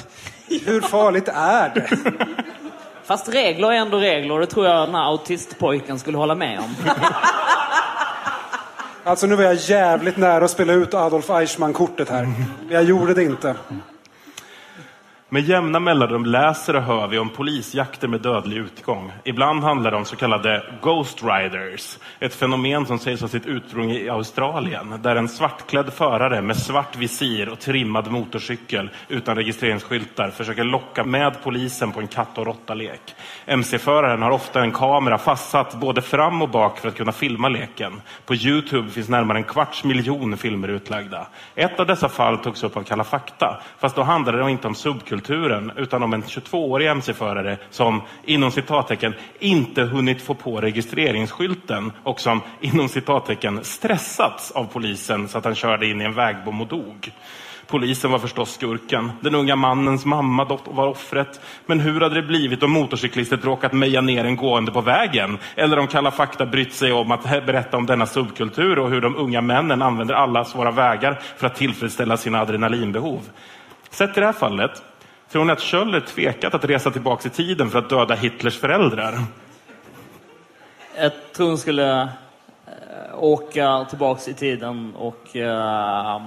hur 0.65 0.81
farligt 0.81 1.27
är 1.33 1.69
det? 1.69 1.89
Fast 3.03 3.29
regler 3.29 3.71
är 3.71 3.75
ändå 3.75 3.97
regler 3.97 4.33
och 4.33 4.39
det 4.39 4.45
tror 4.45 4.65
jag 4.65 4.87
den 4.87 4.95
här 4.95 5.03
autistpojken 5.03 5.99
skulle 5.99 6.17
hålla 6.17 6.35
med 6.35 6.59
om. 6.59 6.75
Alltså 9.05 9.27
nu 9.27 9.35
var 9.35 9.43
jag 9.43 9.55
jävligt 9.55 10.17
nära 10.17 10.45
att 10.45 10.51
spela 10.51 10.73
ut 10.73 10.93
Adolf 10.93 11.29
Eichmann-kortet 11.29 12.09
här. 12.09 12.23
Men 12.23 12.69
jag 12.69 12.83
gjorde 12.83 13.13
det 13.13 13.23
inte. 13.23 13.55
Med 15.33 15.43
jämna 15.43 15.79
mellanrum 15.79 16.25
läser 16.25 16.75
och 16.75 16.81
hör 16.81 17.07
vi 17.07 17.19
om 17.19 17.29
polisjakter 17.29 18.07
med 18.07 18.21
dödlig 18.21 18.57
utgång. 18.57 19.11
Ibland 19.23 19.63
handlar 19.63 19.91
det 19.91 19.97
om 19.97 20.05
så 20.05 20.15
kallade 20.15 20.63
Ghost 20.81 21.23
Riders, 21.23 21.97
ett 22.19 22.35
fenomen 22.35 22.85
som 22.85 22.99
sägs 22.99 23.21
ha 23.21 23.27
sitt 23.27 23.45
ursprung 23.45 23.91
i 23.91 24.09
Australien, 24.09 24.99
där 25.01 25.15
en 25.15 25.27
svartklädd 25.27 25.93
förare 25.93 26.41
med 26.41 26.57
svart 26.57 26.95
visir 26.95 27.49
och 27.49 27.59
trimmad 27.59 28.11
motorcykel 28.11 28.89
utan 29.07 29.35
registreringsskyltar 29.35 30.29
försöker 30.29 30.63
locka 30.63 31.03
med 31.03 31.43
polisen 31.43 31.91
på 31.91 31.99
en 31.99 32.07
katt 32.07 32.37
och 32.37 32.45
råtta-lek. 32.45 33.15
MC-föraren 33.45 34.21
har 34.21 34.31
ofta 34.31 34.61
en 34.61 34.71
kamera 34.71 35.17
fastsatt 35.17 35.75
både 35.75 36.01
fram 36.01 36.41
och 36.41 36.49
bak 36.49 36.79
för 36.79 36.87
att 36.87 36.95
kunna 36.95 37.11
filma 37.11 37.49
leken. 37.49 38.01
På 38.25 38.35
Youtube 38.35 38.89
finns 38.89 39.09
närmare 39.09 39.37
en 39.37 39.43
kvarts 39.43 39.83
miljon 39.83 40.37
filmer 40.37 40.67
utlagda. 40.67 41.27
Ett 41.55 41.79
av 41.79 41.85
dessa 41.85 42.09
fall 42.09 42.37
togs 42.37 42.63
upp 42.63 42.77
av 42.77 42.83
Kalla 42.83 43.03
fakta, 43.03 43.61
fast 43.79 43.95
då 43.95 44.03
handlade 44.03 44.43
det 44.43 44.51
inte 44.51 44.67
om 44.67 44.75
subkultur 44.75 45.22
kulturen 45.23 45.71
utan 45.77 46.03
om 46.03 46.13
en 46.13 46.23
22-årig 46.23 46.87
MC-förare 46.87 47.57
som 47.69 48.01
inom 48.25 48.51
citattecken 48.51 49.13
inte 49.39 49.81
hunnit 49.81 50.21
få 50.21 50.33
på 50.33 50.61
registreringsskylten 50.61 51.91
och 52.03 52.19
som 52.19 52.41
inom 52.61 52.89
citattecken 52.89 53.63
stressats 53.63 54.51
av 54.51 54.65
polisen 54.65 55.27
så 55.27 55.37
att 55.37 55.45
han 55.45 55.55
körde 55.55 55.87
in 55.87 56.01
i 56.01 56.03
en 56.03 56.13
vägbom 56.13 56.61
och 56.61 56.67
dog. 56.67 57.11
Polisen 57.67 58.11
var 58.11 58.19
förstås 58.19 58.53
skurken. 58.53 59.11
Den 59.21 59.35
unga 59.35 59.55
mannens 59.55 60.05
mamma 60.05 60.59
var 60.65 60.87
offret. 60.87 61.41
Men 61.65 61.79
hur 61.79 62.01
hade 62.01 62.15
det 62.15 62.27
blivit 62.27 62.63
om 62.63 62.71
motorcyklisten 62.71 63.39
råkat 63.41 63.73
meja 63.73 64.01
ner 64.01 64.25
en 64.25 64.35
gående 64.35 64.71
på 64.71 64.81
vägen? 64.81 65.37
Eller 65.55 65.79
om 65.79 65.87
Kalla 65.87 66.11
fakta 66.11 66.45
brytt 66.45 66.73
sig 66.73 66.91
om 66.91 67.11
att 67.11 67.23
berätta 67.23 67.77
om 67.77 67.85
denna 67.85 68.05
subkultur 68.05 68.79
och 68.79 68.89
hur 68.89 69.01
de 69.01 69.15
unga 69.15 69.41
männen 69.41 69.81
använder 69.81 70.15
alla 70.15 70.45
våra 70.55 70.71
vägar 70.71 71.19
för 71.37 71.47
att 71.47 71.55
tillfredsställa 71.55 72.17
sina 72.17 72.41
adrenalinbehov? 72.41 73.21
Sett 73.93 74.17
i 74.17 74.19
det 74.19 74.25
här 74.25 74.33
fallet 74.33 74.71
tror 75.33 75.45
ni 75.45 75.51
att 75.51 75.61
Schöller 75.61 75.99
tvekat 75.99 76.53
att 76.53 76.65
resa 76.65 76.91
tillbaka 76.91 77.27
i 77.27 77.31
tiden 77.31 77.69
för 77.69 77.79
att 77.79 77.89
döda 77.89 78.15
Hitlers 78.15 78.59
föräldrar? 78.59 79.19
Jag 80.97 81.11
tror 81.35 81.47
hon 81.47 81.57
skulle 81.57 82.01
eh, 82.01 82.07
åka 83.19 83.85
tillbaks 83.89 84.27
i 84.27 84.33
tiden 84.33 84.93
och 84.95 85.35
eh, 85.35 86.15
eh, 86.15 86.21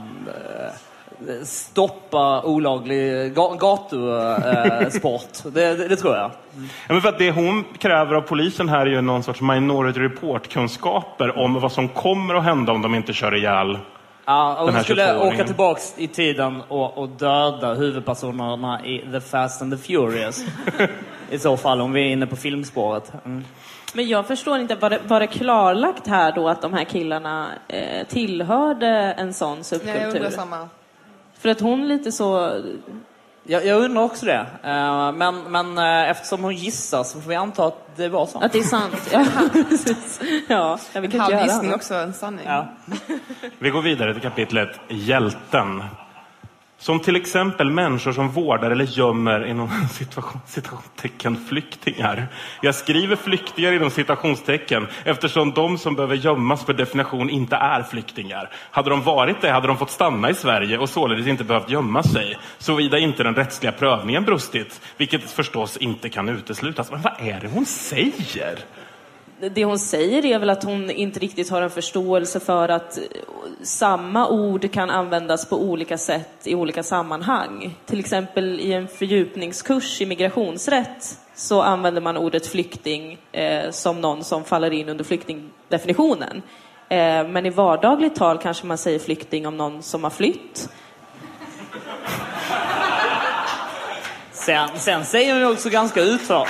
stoppa 1.45 2.43
olaglig 2.43 3.35
ga 3.35 3.55
gatusport. 3.55 5.31
det, 5.55 5.75
det, 5.75 5.89
det 5.89 5.97
tror 5.97 6.15
jag. 6.15 6.31
Ja, 6.55 6.93
men 6.93 7.01
för 7.01 7.09
att 7.09 7.19
det 7.19 7.31
hon 7.31 7.65
kräver 7.79 8.15
av 8.15 8.21
polisen 8.21 8.69
här 8.69 8.87
är 8.87 8.91
ju 8.91 9.01
någon 9.01 9.23
sorts 9.23 9.41
minority 9.41 10.01
report-kunskaper 10.01 11.39
om 11.39 11.61
vad 11.61 11.73
som 11.73 11.89
kommer 11.89 12.35
att 12.35 12.45
hända 12.45 12.73
om 12.73 12.83
de 12.83 12.95
inte 12.95 13.13
kör 13.13 13.35
ihjäl 13.35 13.79
Ja, 14.27 14.57
här 14.59 14.73
hon 14.73 14.85
skulle 14.85 15.07
22-åringen. 15.07 15.35
åka 15.35 15.45
tillbaks 15.45 15.95
i 15.97 16.09
tiden 16.09 16.63
och, 16.69 16.99
och 16.99 17.09
döda 17.09 17.75
huvudpersonerna 17.75 18.87
i 18.87 18.99
The 19.13 19.21
Fast 19.21 19.63
and 19.63 19.73
the 19.73 19.79
Furious. 19.79 20.45
I 21.31 21.39
så 21.39 21.57
fall, 21.57 21.81
om 21.81 21.93
vi 21.93 22.01
är 22.01 22.13
inne 22.13 22.27
på 22.27 22.37
filmspåret. 22.37 23.13
Mm. 23.25 23.45
Men 23.95 24.09
jag 24.09 24.27
förstår 24.27 24.59
inte, 24.59 24.75
var 24.75 24.91
det, 24.91 25.01
var 25.07 25.21
det 25.21 25.27
klarlagt 25.27 26.07
här 26.07 26.33
då 26.33 26.49
att 26.49 26.63
de 26.63 26.75
här 26.75 26.85
killarna 26.85 27.49
eh, 27.69 28.07
tillhörde 28.07 28.89
en 28.89 29.35
sån 29.35 29.51
Nej, 29.51 29.57
jag 29.59 29.67
subkultur? 29.67 30.07
undrar 30.07 30.31
samma. 30.31 30.69
För 31.39 31.49
att 31.49 31.61
hon 31.61 31.89
lite 31.89 32.13
så... 32.13 32.61
Jag, 33.49 33.67
jag 33.67 33.83
undrar 33.83 34.03
också 34.03 34.27
det. 34.27 34.47
Eh, 34.63 35.13
men 35.13 35.43
men 35.43 35.79
eh, 35.79 36.11
eftersom 36.11 36.43
hon 36.45 36.55
gissar 36.55 37.05
så 37.05 37.21
får 37.21 37.29
vi 37.29 37.35
anta 37.37 37.67
att 37.67 37.97
det 37.97 38.09
var 38.09 38.27
så. 38.27 38.39
Att 38.39 38.53
det 38.53 38.59
är 38.59 38.63
sant. 38.63 38.95
Ja, 39.13 39.25
precis. 39.53 40.21
Ja, 40.49 40.79
jag 40.93 41.01
vill 41.01 41.11
inte 41.11 41.23
Halv 41.23 41.35
göra 41.35 41.45
gissning 41.45 41.67
annat. 41.67 41.77
också, 41.81 41.95
en 41.95 42.13
sanning. 42.13 42.47
Ja. 42.47 42.67
Vi 43.59 43.71
går 43.71 43.83
vidare 43.83 44.13
till 44.13 44.23
kapitlet 44.23 44.81
Hjälten. 44.89 45.83
Som 46.79 47.01
till 47.01 47.17
exempel 47.17 47.71
människor 47.71 48.13
som 48.13 48.29
vårdar 48.29 48.71
eller 48.71 48.85
gömmer 48.85 49.47
inom 49.47 49.71
situation, 49.93 50.41
citationstecken 50.47 51.37
flyktingar. 51.49 52.29
Jag 52.63 52.75
skriver 52.75 53.17
flyktingar 53.17 53.73
inom 53.73 53.91
citationstecken 53.91 54.87
eftersom 55.05 55.53
de 55.53 55.79
som 55.79 55.95
behöver 55.95 56.17
gömmas 56.17 56.65
per 56.65 56.75
definition 56.75 57.31
inte 57.31 57.57
är 57.57 57.83
flyktingar. 57.83 58.51
Hade 58.71 58.91
de 58.91 59.03
varit 59.03 59.41
det 59.41 59.51
hade 59.51 59.67
de 59.67 59.79
fått 59.79 59.91
stanna 59.91 60.31
i 60.31 60.35
Sverige 60.35 60.79
och 60.79 60.89
således 60.89 61.27
inte 61.27 61.45
behövt 61.45 61.71
gömma 61.71 62.03
sig. 62.03 62.39
Såvida 62.59 62.99
inte 62.99 63.23
den 63.23 63.35
rättsliga 63.35 63.73
prövningen 63.73 64.25
brustit, 64.25 64.81
vilket 64.97 65.31
förstås 65.31 65.77
inte 65.77 66.09
kan 66.09 66.29
uteslutas. 66.29 66.91
Men 66.91 67.03
vad 67.03 67.13
är 67.19 67.41
det 67.41 67.49
hon 67.49 67.67
säger? 67.67 68.59
Det 69.41 69.65
hon 69.65 69.79
säger 69.79 70.25
är 70.25 70.39
väl 70.39 70.51
att 70.51 70.65
hon 70.65 70.91
inte 70.91 71.21
riktigt 71.21 71.51
har 71.51 71.63
en 71.63 71.71
förståelse 71.71 72.41
för 72.41 72.69
att 72.69 72.99
samma 73.63 74.29
ord 74.29 74.73
kan 74.73 74.91
användas 74.91 75.49
på 75.49 75.57
olika 75.63 75.99
sätt 75.99 76.31
i 76.45 76.55
olika 76.55 76.83
sammanhang. 76.83 77.79
Till 77.87 78.01
exempel 78.01 78.61
i 78.61 78.73
en 78.73 78.89
fördjupningskurs 78.89 80.01
i 80.01 80.07
migrationsrätt 80.07 81.19
så 81.35 81.63
använder 81.63 82.01
man 82.01 82.17
ordet 82.17 82.47
flykting 82.47 83.19
eh, 83.33 83.71
som 83.71 84.01
någon 84.01 84.25
som 84.25 84.45
faller 84.45 84.71
in 84.71 84.89
under 84.89 85.05
flyktingdefinitionen. 85.05 86.43
Eh, 86.89 87.29
men 87.29 87.47
i 87.47 87.51
vardagligt 87.51 88.15
tal 88.15 88.39
kanske 88.39 88.67
man 88.67 88.79
säger 88.79 88.99
flykting 88.99 89.47
om 89.47 89.57
någon 89.57 89.83
som 89.83 90.05
har 90.05 90.11
flytt. 90.11 90.69
Sen, 94.33 94.69
sen 94.77 95.05
säger 95.05 95.35
hon 95.35 95.53
också 95.53 95.69
ganska 95.69 96.01
uttalat 96.01 96.49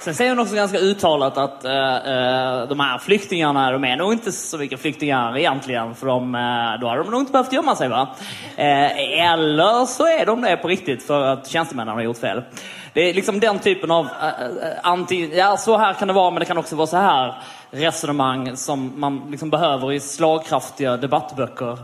Sen 0.00 0.14
säger 0.14 0.30
hon 0.30 0.38
också 0.38 0.54
ganska 0.54 0.78
uttalat 0.78 1.38
att 1.38 1.64
eh, 1.64 1.96
eh, 1.96 2.68
de 2.68 2.80
här 2.80 2.98
flyktingarna, 2.98 3.72
de 3.72 3.84
är 3.84 3.96
nog 3.96 4.12
inte 4.12 4.32
så 4.32 4.58
mycket 4.58 4.80
flyktingar 4.80 5.38
egentligen, 5.38 5.94
för 5.94 6.06
de, 6.06 6.34
eh, 6.34 6.80
då 6.80 6.88
hade 6.88 7.02
de 7.02 7.10
nog 7.10 7.20
inte 7.20 7.32
behövt 7.32 7.52
gömma 7.52 7.76
sig. 7.76 7.88
va? 7.88 8.08
Eh, 8.56 9.30
eller 9.30 9.86
så 9.86 10.06
är 10.06 10.26
de 10.26 10.42
det 10.42 10.56
på 10.56 10.68
riktigt 10.68 11.02
för 11.02 11.26
att 11.26 11.46
tjänstemännen 11.46 11.94
har 11.94 12.02
gjort 12.02 12.18
fel. 12.18 12.42
Det 12.92 13.00
är 13.10 13.14
liksom 13.14 13.40
den 13.40 13.58
typen 13.58 13.90
av 13.90 14.08
eh, 14.22 14.28
eh, 14.28 14.78
anti, 14.82 15.36
ja 15.36 15.56
så 15.56 15.76
här 15.76 15.94
kan 15.94 16.08
det 16.08 16.14
vara, 16.14 16.30
men 16.30 16.40
det 16.40 16.46
kan 16.46 16.58
också 16.58 16.76
vara 16.76 16.86
så 16.86 16.96
här 16.96 17.34
resonemang 17.70 18.56
som 18.56 18.92
man 18.96 19.22
liksom 19.30 19.50
behöver 19.50 19.92
i 19.92 20.00
slagkraftiga 20.00 20.96
debattböcker. 20.96 21.78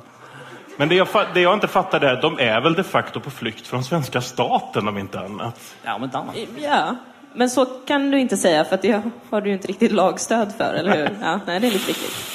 Men 0.76 0.88
det 0.88 0.94
jag, 0.94 1.08
det 1.34 1.40
jag 1.40 1.54
inte 1.54 1.68
fattar 1.68 2.00
är, 2.00 2.22
de 2.22 2.38
är 2.38 2.60
väl 2.60 2.74
de 2.74 2.82
facto 2.82 3.20
på 3.20 3.30
flykt 3.30 3.66
från 3.66 3.84
svenska 3.84 4.20
staten 4.20 4.88
om 4.88 4.98
inte 4.98 5.20
annat. 5.20 5.60
Ja, 5.82 5.94
om 5.94 6.04
inte 6.04 6.18
annat. 6.18 6.36
Ja, 6.56 6.96
men 7.34 7.50
så 7.50 7.64
kan 7.64 8.10
du 8.10 8.18
inte 8.18 8.36
säga 8.36 8.64
för 8.64 8.74
att 8.74 8.82
det 8.82 9.02
har 9.30 9.40
du 9.40 9.48
ju 9.48 9.54
inte 9.54 9.68
riktigt 9.68 9.92
lagstöd 9.92 10.52
för, 10.58 10.74
eller 10.74 10.96
hur? 10.96 11.08
Ja, 11.22 11.40
nej, 11.46 11.60
det 11.60 11.66
är 11.66 11.70
lite 11.70 11.88
riktigt. 11.88 12.34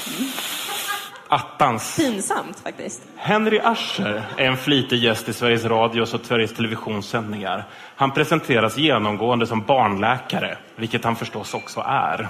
Attans. 1.32 1.98
Pinsamt 1.98 2.60
faktiskt. 2.60 3.02
Henry 3.16 3.60
Ascher 3.60 4.24
är 4.38 4.46
en 4.46 4.58
flitig 4.58 4.98
gäst 4.98 5.30
i 5.30 5.34
Sveriges 5.34 5.66
Radios 5.66 6.14
och 6.14 6.22
Sveriges 6.26 6.54
Televisions 6.54 7.10
sändningar. 7.10 7.64
Han 7.96 8.12
presenteras 8.12 8.78
genomgående 8.78 9.48
som 9.48 9.62
barnläkare, 9.62 10.58
vilket 10.76 11.04
han 11.04 11.16
förstås 11.16 11.54
också 11.54 11.84
är. 11.86 12.28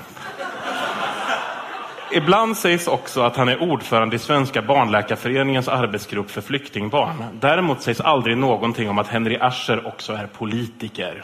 Ibland 2.11 2.57
sägs 2.57 2.87
också 2.87 3.21
att 3.21 3.35
han 3.35 3.49
är 3.49 3.61
ordförande 3.61 4.15
i 4.15 4.19
Svenska 4.19 4.61
barnläkarföreningens 4.61 5.67
arbetsgrupp 5.67 6.31
för 6.31 6.41
flyktingbarn. 6.41 7.23
Däremot 7.39 7.81
sägs 7.81 8.01
aldrig 8.01 8.37
någonting 8.37 8.89
om 8.89 8.97
att 8.97 9.07
Henry 9.07 9.37
Ascher 9.41 9.87
också 9.87 10.13
är 10.13 10.27
politiker. 10.27 11.23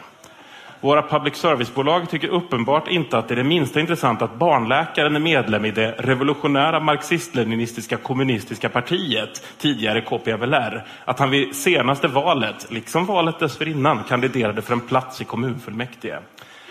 Våra 0.86 1.02
public 1.02 1.36
service-bolag 1.36 2.10
tycker 2.10 2.28
uppenbart 2.28 2.88
inte 2.88 3.18
att 3.18 3.28
det 3.28 3.34
är 3.34 3.36
det 3.36 3.44
minsta 3.44 3.80
intressant 3.80 4.22
att 4.22 4.38
barnläkaren 4.38 5.16
är 5.16 5.20
medlem 5.20 5.64
i 5.64 5.70
det 5.70 5.94
revolutionära 5.98 6.80
marxist-leninistiska 6.80 7.96
kommunistiska 7.96 8.68
partiet, 8.68 9.44
tidigare 9.58 10.00
KPVLR. 10.00 10.86
Att 11.04 11.18
han 11.18 11.30
vid 11.30 11.56
senaste 11.56 12.08
valet, 12.08 12.70
liksom 12.70 13.06
valet 13.06 13.38
dessförinnan, 13.38 14.04
kandiderade 14.08 14.62
för 14.62 14.72
en 14.72 14.80
plats 14.80 15.20
i 15.20 15.24
kommunfullmäktige. 15.24 16.18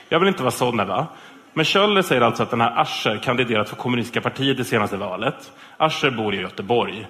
Jag 0.10 0.20
vill 0.20 0.28
inte 0.28 0.44
vara 0.44 0.52
sån, 0.52 0.78
va? 0.78 1.08
Men 1.54 1.66
Schöller 1.66 2.02
säger 2.02 2.22
alltså 2.22 2.44
att 2.44 2.50
den 2.50 2.62
här 2.62 2.82
Ascher 2.82 3.18
kandiderat 3.24 3.70
för 3.70 3.76
kommunistiska 3.76 4.22
partiet 4.22 4.60
i 4.60 4.64
senaste 4.64 4.98
valet. 4.98 5.52
Ascher 5.78 6.12
bor 6.12 6.36
i 6.36 6.42
Göteborg. 6.42 7.08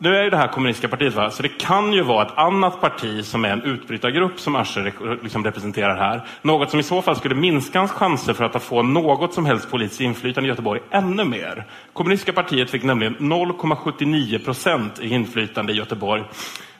Nu 0.00 0.16
är 0.16 0.22
ju 0.24 0.30
det 0.30 0.36
här 0.36 0.48
kommunistiska 0.48 0.88
partiet, 0.88 1.14
va? 1.14 1.30
så 1.30 1.42
det 1.42 1.48
kan 1.48 1.92
ju 1.92 2.02
vara 2.02 2.26
ett 2.26 2.38
annat 2.38 2.80
parti 2.80 3.24
som 3.24 3.44
är 3.44 3.48
en 3.48 3.62
utbrytargrupp 3.62 4.40
som 4.40 4.56
Ascher 4.56 4.92
liksom 5.22 5.44
representerar 5.44 5.96
här. 5.96 6.26
Något 6.42 6.70
som 6.70 6.80
i 6.80 6.82
så 6.82 7.02
fall 7.02 7.16
skulle 7.16 7.34
minska 7.34 7.78
hans 7.78 7.90
chanser 7.90 8.32
för 8.32 8.44
att 8.44 8.62
få 8.62 8.82
något 8.82 9.34
som 9.34 9.46
helst 9.46 9.70
politiskt 9.70 10.00
inflytande 10.00 10.48
i 10.48 10.50
Göteborg 10.50 10.80
ännu 10.90 11.24
mer. 11.24 11.64
Kommunistiska 11.92 12.32
partiet 12.32 12.70
fick 12.70 12.82
nämligen 12.82 13.16
0,79 13.16 14.44
procent 14.44 15.00
i 15.00 15.08
inflytande 15.08 15.72
i 15.72 15.76
Göteborg 15.76 16.24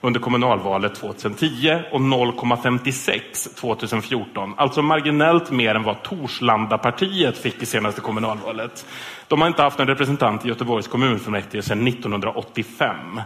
under 0.01 0.21
kommunalvalet 0.21 0.95
2010 0.95 1.79
och 1.93 2.01
0,56 2.01 3.21
2014. 3.61 4.55
Alltså 4.57 4.83
marginellt 4.83 5.51
mer 5.51 5.75
än 5.75 5.83
vad 5.83 6.03
Torslandapartiet 6.03 7.39
fick 7.39 7.63
i 7.63 7.67
senaste 7.67 8.01
kommunalvalet. 8.01 8.87
De 9.29 9.41
har 9.41 9.49
inte 9.49 9.63
haft 9.63 9.81
en 9.81 9.87
representant 9.87 10.45
i 10.45 10.49
Göteborgs 10.49 10.89
kommunfullmäktige 10.89 11.63
sedan 11.63 11.87
1985. 11.89 13.21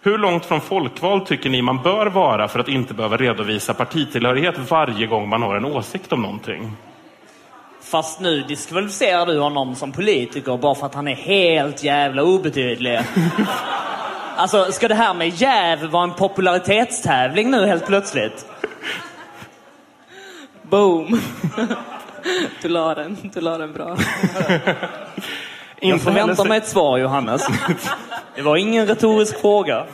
Hur 0.00 0.18
långt 0.18 0.44
från 0.44 0.60
folkval 0.60 1.26
tycker 1.26 1.50
ni 1.50 1.62
man 1.62 1.82
bör 1.82 2.06
vara 2.06 2.48
för 2.48 2.60
att 2.60 2.68
inte 2.68 2.94
behöva 2.94 3.16
redovisa 3.16 3.74
partitillhörighet 3.74 4.70
varje 4.70 5.06
gång 5.06 5.28
man 5.28 5.42
har 5.42 5.56
en 5.56 5.64
åsikt 5.64 6.12
om 6.12 6.22
någonting? 6.22 6.72
Fast 7.82 8.20
nu 8.20 8.42
diskvalificerar 8.42 9.26
du 9.26 9.38
honom 9.38 9.74
som 9.74 9.92
politiker 9.92 10.56
bara 10.56 10.74
för 10.74 10.86
att 10.86 10.94
han 10.94 11.08
är 11.08 11.14
helt 11.14 11.84
jävla 11.84 12.22
obetydlig. 12.22 13.00
Alltså, 14.38 14.72
ska 14.72 14.88
det 14.88 14.94
här 14.94 15.14
med 15.14 15.28
jäv 15.28 15.84
vara 15.84 16.04
en 16.04 16.14
popularitetstävling 16.14 17.50
nu 17.50 17.66
helt 17.66 17.86
plötsligt? 17.86 18.46
Boom! 20.62 21.20
Du 22.62 22.68
la 22.68 22.94
den, 22.94 23.16
du 23.34 23.40
la 23.40 23.58
den 23.58 23.72
bra. 23.72 23.96
Jag 25.80 26.00
förväntar 26.00 26.44
mig 26.44 26.58
ett 26.58 26.68
svar, 26.68 26.98
Johannes. 26.98 27.46
Det 28.34 28.42
var 28.42 28.56
ingen 28.56 28.86
retorisk 28.86 29.40
fråga. 29.40 29.86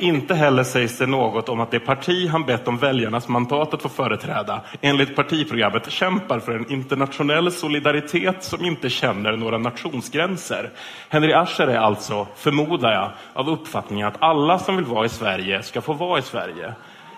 Inte 0.00 0.34
heller 0.34 0.64
sägs 0.64 0.98
det 0.98 1.06
något 1.06 1.48
om 1.48 1.60
att 1.60 1.70
det 1.70 1.80
parti 1.80 2.28
han 2.28 2.44
bett 2.44 2.68
om 2.68 2.78
väljarnas 2.78 3.28
mandat 3.28 3.74
att 3.74 3.82
få 3.82 3.88
företräda 3.88 4.60
enligt 4.80 5.16
partiprogrammet 5.16 5.90
kämpar 5.90 6.38
för 6.38 6.52
en 6.52 6.72
internationell 6.72 7.52
solidaritet 7.52 8.44
som 8.44 8.64
inte 8.64 8.90
känner 8.90 9.36
några 9.36 9.58
nationsgränser. 9.58 10.70
Henry 11.08 11.32
Ascher 11.32 11.66
är 11.66 11.78
alltså, 11.78 12.26
förmodar 12.36 12.92
jag, 12.92 13.10
av 13.32 13.50
uppfattningen 13.50 14.06
att 14.06 14.22
alla 14.22 14.58
som 14.58 14.76
vill 14.76 14.84
vara 14.84 15.06
i 15.06 15.08
Sverige 15.08 15.62
ska 15.62 15.80
få 15.80 15.92
vara 15.92 16.18
i 16.18 16.22
Sverige. 16.22 16.74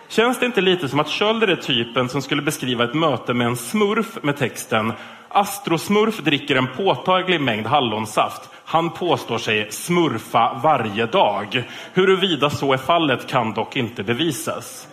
Känns 0.09 0.41
det 0.41 0.47
inte 0.47 0.61
lite 0.61 0.89
som 0.89 1.01
att 1.01 1.09
Schölder 1.09 1.49
är 1.49 1.57
typen 1.57 2.09
som 2.09 2.23
skulle 2.23 2.43
beskriva 2.43 2.85
ett 2.85 2.95
möte 2.95 3.35
med 3.35 3.47
en 3.47 3.57
smurf 3.57 4.19
med 4.23 4.37
texten 4.37 4.93
Astrosmurf 5.33 6.19
dricker 6.19 6.57
en 6.57 6.67
påtaglig 6.77 7.41
mängd 7.41 7.67
hallonsaft. 7.67 8.51
Han 8.71 8.91
påstår 8.91 9.39
sig 9.39 9.73
smurfa 9.73 10.61
varje 10.63 11.07
dag. 11.07 11.65
Huruvida 11.93 12.51
så 12.51 12.73
är 12.73 12.77
fallet 12.77 13.27
kan 13.27 13.55
dock 13.55 13.77
inte 13.77 14.03
bevisas. 14.03 14.89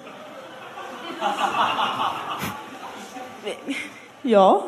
Ja. 4.21 4.63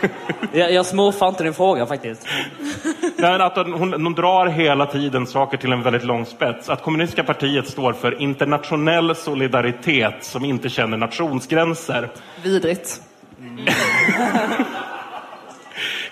Jag, 0.52 0.72
jag 0.72 0.86
smurfar 0.86 1.28
inte 1.28 1.44
din 1.44 1.54
fråga 1.54 1.86
faktiskt. 1.86 2.26
Nej, 3.16 3.40
att 3.40 3.56
hon, 3.56 3.72
hon, 3.72 3.92
hon 3.92 4.14
drar 4.14 4.46
hela 4.46 4.86
tiden 4.86 5.26
saker 5.26 5.56
till 5.56 5.72
en 5.72 5.82
väldigt 5.82 6.04
lång 6.04 6.26
spets. 6.26 6.68
Att 6.68 6.82
kommunistiska 6.82 7.24
partiet 7.24 7.68
står 7.68 7.92
för 7.92 8.22
internationell 8.22 9.16
solidaritet 9.16 10.24
som 10.24 10.44
inte 10.44 10.68
känner 10.68 10.96
nationsgränser 10.96 12.08
Vidrigt. 12.42 13.02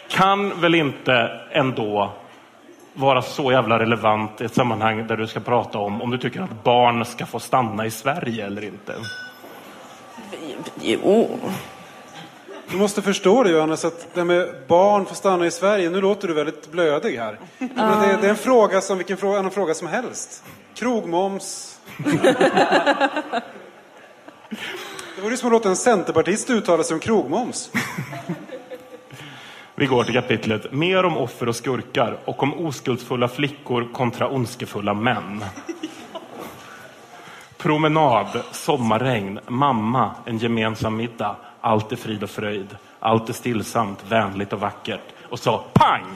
kan 0.08 0.60
väl 0.60 0.74
inte 0.74 1.40
ändå 1.52 2.12
vara 3.00 3.22
så 3.22 3.52
jävla 3.52 3.78
relevant 3.78 4.40
i 4.40 4.44
ett 4.44 4.54
sammanhang 4.54 5.06
där 5.06 5.16
du 5.16 5.26
ska 5.26 5.40
prata 5.40 5.78
om 5.78 6.02
om 6.02 6.10
du 6.10 6.18
tycker 6.18 6.40
att 6.40 6.64
barn 6.64 7.04
ska 7.04 7.26
få 7.26 7.40
stanna 7.40 7.86
i 7.86 7.90
Sverige 7.90 8.46
eller 8.46 8.64
inte. 8.64 8.94
Jo. 10.80 11.38
Du 12.70 12.76
måste 12.76 13.02
förstå 13.02 13.42
det 13.42 13.50
Johannes, 13.50 13.84
att 13.84 14.14
det 14.14 14.24
med 14.24 14.48
barn 14.68 15.06
får 15.06 15.14
stanna 15.14 15.46
i 15.46 15.50
Sverige, 15.50 15.90
nu 15.90 16.00
låter 16.00 16.28
du 16.28 16.34
väldigt 16.34 16.72
blödig 16.72 17.16
här. 17.16 17.38
Men 17.58 18.00
det, 18.00 18.18
det 18.20 18.26
är 18.26 18.30
en 18.30 18.36
fråga 18.36 18.80
som 18.80 18.98
vilken 18.98 19.16
fråga, 19.16 19.38
annan 19.38 19.50
fråga 19.50 19.74
som 19.74 19.88
helst. 19.88 20.44
Krogmoms. 20.74 21.78
Det 25.16 25.22
vore 25.22 25.32
ju 25.32 25.36
som 25.36 25.46
att 25.46 25.52
låta 25.52 25.68
en 25.68 25.76
centerpartist 25.76 26.50
uttala 26.50 26.82
sig 26.82 26.94
om 26.94 27.00
krogmoms. 27.00 27.70
Vi 29.80 29.86
går 29.86 30.04
till 30.04 30.14
kapitlet 30.14 30.72
Mer 30.72 31.04
om 31.04 31.16
offer 31.16 31.48
och 31.48 31.56
skurkar 31.56 32.18
och 32.24 32.42
om 32.42 32.54
oskuldsfulla 32.54 33.28
flickor 33.28 33.88
kontra 33.92 34.28
ondskefulla 34.28 34.94
män. 34.94 35.44
Promenad, 37.58 38.42
sommarregn, 38.52 39.40
mamma, 39.48 40.14
en 40.26 40.38
gemensam 40.38 40.96
middag. 40.96 41.36
Allt 41.60 41.92
är 41.92 41.96
frid 41.96 42.22
och 42.22 42.30
fröjd. 42.30 42.76
Allt 42.98 43.28
är 43.28 43.32
stillsamt, 43.32 44.04
vänligt 44.08 44.52
och 44.52 44.60
vackert. 44.60 45.04
Och 45.28 45.38
så 45.38 45.64
pang! 45.72 46.06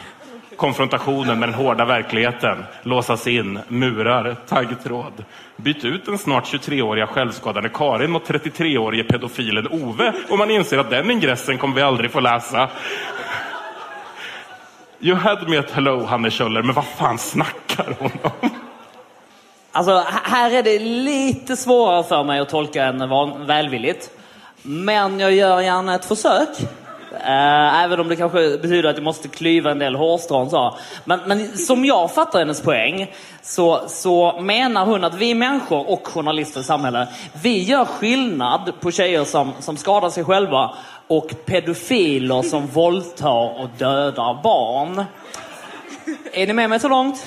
Konfrontationen 0.57 1.39
med 1.39 1.49
den 1.49 1.55
hårda 1.55 1.85
verkligheten. 1.85 2.65
Låsas 2.83 3.27
in, 3.27 3.59
murar, 3.69 4.37
taggtråd. 4.49 5.25
Byt 5.57 5.85
ut 5.85 6.07
den 6.07 6.19
snart 6.19 6.45
23-åriga 6.45 7.07
självskadande 7.07 7.69
Karin 7.69 8.11
mot 8.11 8.29
33-årige 8.29 9.05
pedofilen 9.05 9.69
Ove 9.69 10.13
och 10.29 10.39
man 10.39 10.51
inser 10.51 10.79
att 10.79 10.91
den 10.91 11.11
ingressen 11.11 11.59
kommer 11.59 11.75
vi 11.75 11.83
aldrig 11.83 12.11
få 12.11 12.21
läsa. 12.21 12.71
You 15.05 15.17
had 15.17 15.49
me 15.49 15.59
at 15.59 15.71
hello, 15.71 16.05
Hanne 16.05 16.31
Kjöller, 16.31 16.63
men 16.63 16.75
vad 16.75 16.85
fan 16.85 17.19
snackar 17.19 17.97
hon 17.99 18.11
om? 18.23 18.51
Alltså, 19.73 20.05
här 20.09 20.51
är 20.51 20.63
det 20.63 20.79
lite 20.79 21.57
svårare 21.57 22.05
för 22.05 22.25
mig 22.25 22.41
att 22.41 22.49
tolka 22.49 22.85
än 22.85 23.09
van- 23.09 23.47
välvilligt. 23.47 24.11
Men 24.63 25.21
jag 25.21 25.33
gör 25.33 25.61
gärna 25.61 25.95
ett 25.95 26.05
försök. 26.05 26.49
Eh, 27.21 27.85
även 27.85 28.01
om 28.01 28.09
det 28.09 28.17
kanske 28.17 28.59
betyder 28.59 28.89
att 28.89 28.97
jag 28.97 29.05
måste 29.05 29.29
klyva 29.29 29.71
en 29.71 29.79
del 29.79 29.95
hårstrån. 29.95 30.51
Så. 30.51 30.79
Men, 31.05 31.21
men 31.27 31.59
som 31.59 31.85
jag 31.85 32.15
fattar 32.15 32.39
hennes 32.39 32.63
poäng 32.63 33.13
så, 33.43 33.81
så 33.89 34.41
menar 34.41 34.87
hon 34.87 35.05
att 35.05 35.15
vi 35.15 35.35
människor 35.35 35.91
och 35.91 36.07
journalister 36.07 36.61
i 36.61 36.65
samhället, 36.65 37.09
vi 37.43 37.63
gör 37.63 37.85
skillnad 37.85 38.73
på 38.81 38.91
tjejer 38.91 39.25
som, 39.25 39.53
som 39.61 39.77
skadar 39.77 40.11
sig 40.11 40.25
själva 40.25 40.75
och 41.17 41.35
pedofiler 41.47 42.43
som 42.43 42.67
våldtar 42.67 43.63
och 43.63 43.69
dödar 43.79 44.43
barn. 44.43 45.05
Är 46.33 46.47
ni 46.47 46.53
med 46.53 46.71
mig 46.71 46.81
så 46.81 46.89
långt? 46.89 47.27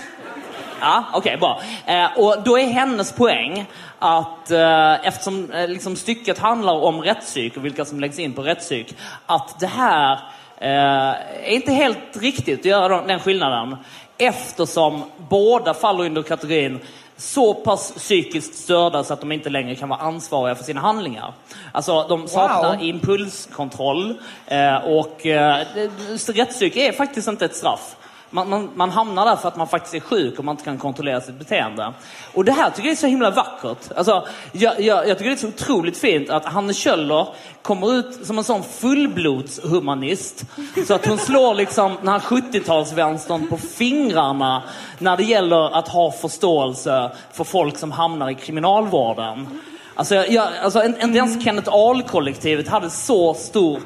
Ja, 0.80 1.04
okej, 1.14 1.38
bra. 1.38 1.62
Eh, 1.86 2.18
och 2.18 2.44
då 2.44 2.60
är 2.60 2.68
hennes 2.68 3.12
poäng 3.12 3.66
att 4.00 4.52
eh, 4.52 5.08
eftersom 5.08 5.52
eh, 5.52 5.68
liksom 5.68 5.96
stycket 5.96 6.38
handlar 6.38 6.74
om 6.74 7.02
rättspsyk 7.02 7.58
och 7.58 7.66
vilka 7.66 7.86
som 7.86 8.00
läggs 8.00 8.20
in 8.20 8.34
på 8.34 8.42
rättspsyk, 8.42 8.96
att 9.26 9.60
det 9.60 9.68
här 9.68 10.14
eh, 10.58 11.10
är 11.44 11.52
inte 11.52 11.72
helt 11.72 12.18
riktigt 12.22 12.60
att 12.60 12.66
göra 12.66 13.02
den 13.02 13.20
skillnaden 13.20 13.78
eftersom 14.18 15.04
båda 15.18 15.74
faller 15.74 16.06
under 16.06 16.24
kategorin 16.24 16.80
så 17.18 17.54
pass 17.54 17.92
psykiskt 17.92 18.56
störda 18.56 19.04
så 19.04 19.14
att 19.14 19.20
de 19.22 19.32
inte 19.32 19.50
längre 19.50 19.76
kan 19.76 19.90
vara 19.90 20.00
ansvariga 20.00 20.56
för 20.56 20.64
sina 20.64 20.82
handlingar. 20.82 21.34
Alltså 21.72 22.06
de 22.10 22.28
saknar 22.28 22.84
impulskontroll 22.84 24.18
eh, 24.48 24.76
och 24.76 25.26
eh, 25.26 25.68
det- 25.76 26.30
rättspsyk 26.30 26.76
är 26.76 26.92
faktiskt 26.92 27.28
inte 27.28 27.46
ett 27.46 27.56
straff. 27.56 27.96
Man, 28.38 28.50
man, 28.50 28.70
man 28.76 28.90
hamnar 28.90 29.26
där 29.26 29.36
för 29.36 29.48
att 29.48 29.58
man 29.58 29.68
faktiskt 29.68 29.96
är 29.96 30.00
sjuk 30.00 30.40
och 30.40 30.46
man 30.46 30.54
inte 30.54 30.64
kan 30.64 30.78
kontrollera 30.78 31.22
sitt 31.22 31.40
beteende. 31.40 31.94
Och 32.34 32.46
det 32.46 32.52
här 32.52 32.70
tycker 32.70 32.84
jag 32.84 32.92
är 32.92 32.96
så 32.96 33.08
himla 33.08 33.32
vackert. 33.32 33.92
Alltså, 33.96 34.28
jag, 34.52 34.82
jag, 34.82 35.08
jag 35.08 35.18
tycker 35.18 35.30
det 35.30 35.36
är 35.36 35.38
så 35.38 35.48
otroligt 35.48 35.98
fint 35.98 36.30
att 36.30 36.46
Hanne 36.46 36.74
Kjöller 36.74 37.28
kommer 37.62 37.94
ut 37.94 38.26
som 38.26 38.38
en 38.38 38.44
sån 38.44 38.64
fullblodshumanist. 38.64 40.46
Så 40.88 40.94
att 40.94 41.06
hon 41.06 41.18
slår 41.18 41.56
liksom 41.56 41.96
den 42.00 42.08
här 42.08 42.20
70-talsvänstern 42.20 43.50
på 43.50 43.58
fingrarna 43.58 44.64
när 45.00 45.18
det 45.18 45.24
gäller 45.24 45.78
att 45.78 45.88
ha 45.88 46.12
förståelse 46.12 47.12
för 47.34 47.44
folk 47.44 47.78
som 47.78 47.92
hamnar 47.92 48.30
i 48.30 48.36
kriminalvården. 48.36 49.62
Alltså, 49.96 50.16
jag, 50.16 50.48
alltså 50.64 50.84
inte 50.84 51.02
inte 51.04 51.18
ens 51.18 51.44
Kenneth 51.44 51.70
Ahl-kollektivet 51.74 52.68
hade 52.68 52.90
så 52.90 53.34
stor 53.34 53.80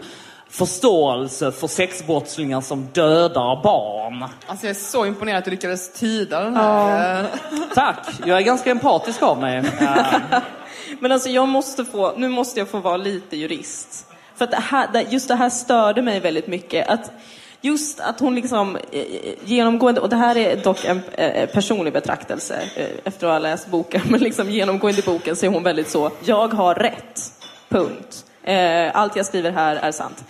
förståelse 0.52 1.52
för 1.52 1.68
sexbrottslingar 1.68 2.62
som 2.62 2.88
dödar 2.94 3.64
barn. 3.64 4.26
Alltså 4.48 4.66
jag 4.66 4.70
är 4.70 4.80
så 4.80 5.06
imponerad 5.06 5.38
att 5.38 5.46
du 5.46 5.52
lyckades 5.52 5.94
tyda 5.94 6.44
den 6.44 6.56
här. 6.56 7.22
eh, 7.24 7.28
Tack, 7.76 8.08
jag 8.26 8.38
är 8.38 8.42
ganska 8.42 8.72
empatisk 8.72 9.22
av 9.22 9.40
mig. 9.42 9.58
Eh, 9.58 9.96
Men 11.00 11.12
alltså 11.12 11.30
jag 11.30 11.48
måste 11.48 11.86
få, 11.86 12.14
nu 12.18 12.30
måste 12.30 12.60
jag 12.60 12.70
få 12.70 12.80
vara 12.80 12.98
lite 12.98 13.38
jurist. 13.38 14.06
För 14.36 14.46
att 14.46 14.52
det 14.52 14.58
här, 14.62 15.06
just 15.10 15.28
det 15.28 15.36
här 15.36 15.50
störde 15.50 16.02
mig 16.02 16.20
väldigt 16.20 16.48
mycket. 16.48 16.90
Att 16.90 17.12
just 17.62 18.00
att 18.00 18.20
hon 18.20 18.36
liksom 18.36 18.76
eh, 18.92 19.04
genomgående, 19.44 20.02
och 20.02 20.10
det 20.10 20.16
här 20.16 20.38
är 20.38 20.56
dock 20.56 20.86
en 20.86 21.02
eh, 21.12 21.50
personlig 21.50 21.94
betraktelse 21.94 22.62
eh, 22.76 22.88
efter 23.04 23.28
att 23.28 23.34
ha 23.34 23.40
läst 23.40 23.68
boken, 23.68 24.02
men 24.10 24.20
liksom 24.20 24.50
genomgående 24.50 25.00
i 25.02 25.06
boken 25.06 25.36
så 25.36 25.46
är 25.46 25.50
hon 25.50 25.64
väldigt 25.64 25.90
så, 25.90 26.12
jag 26.24 26.48
har 26.54 26.76
rätt. 26.76 27.34
Punkt. 27.70 28.26
Eh, 28.44 28.92
allt 28.94 29.16
jag 29.16 29.26
skriver 29.26 29.52
här 29.52 29.76
är 29.76 29.92
sant. 29.92 30.24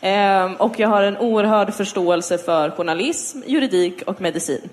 Ehm, 0.00 0.54
och 0.54 0.80
jag 0.80 0.88
har 0.88 1.02
en 1.02 1.18
oerhörd 1.18 1.74
förståelse 1.74 2.38
för 2.38 2.70
journalism, 2.70 3.40
juridik 3.46 4.02
och 4.06 4.20
medicin. 4.20 4.68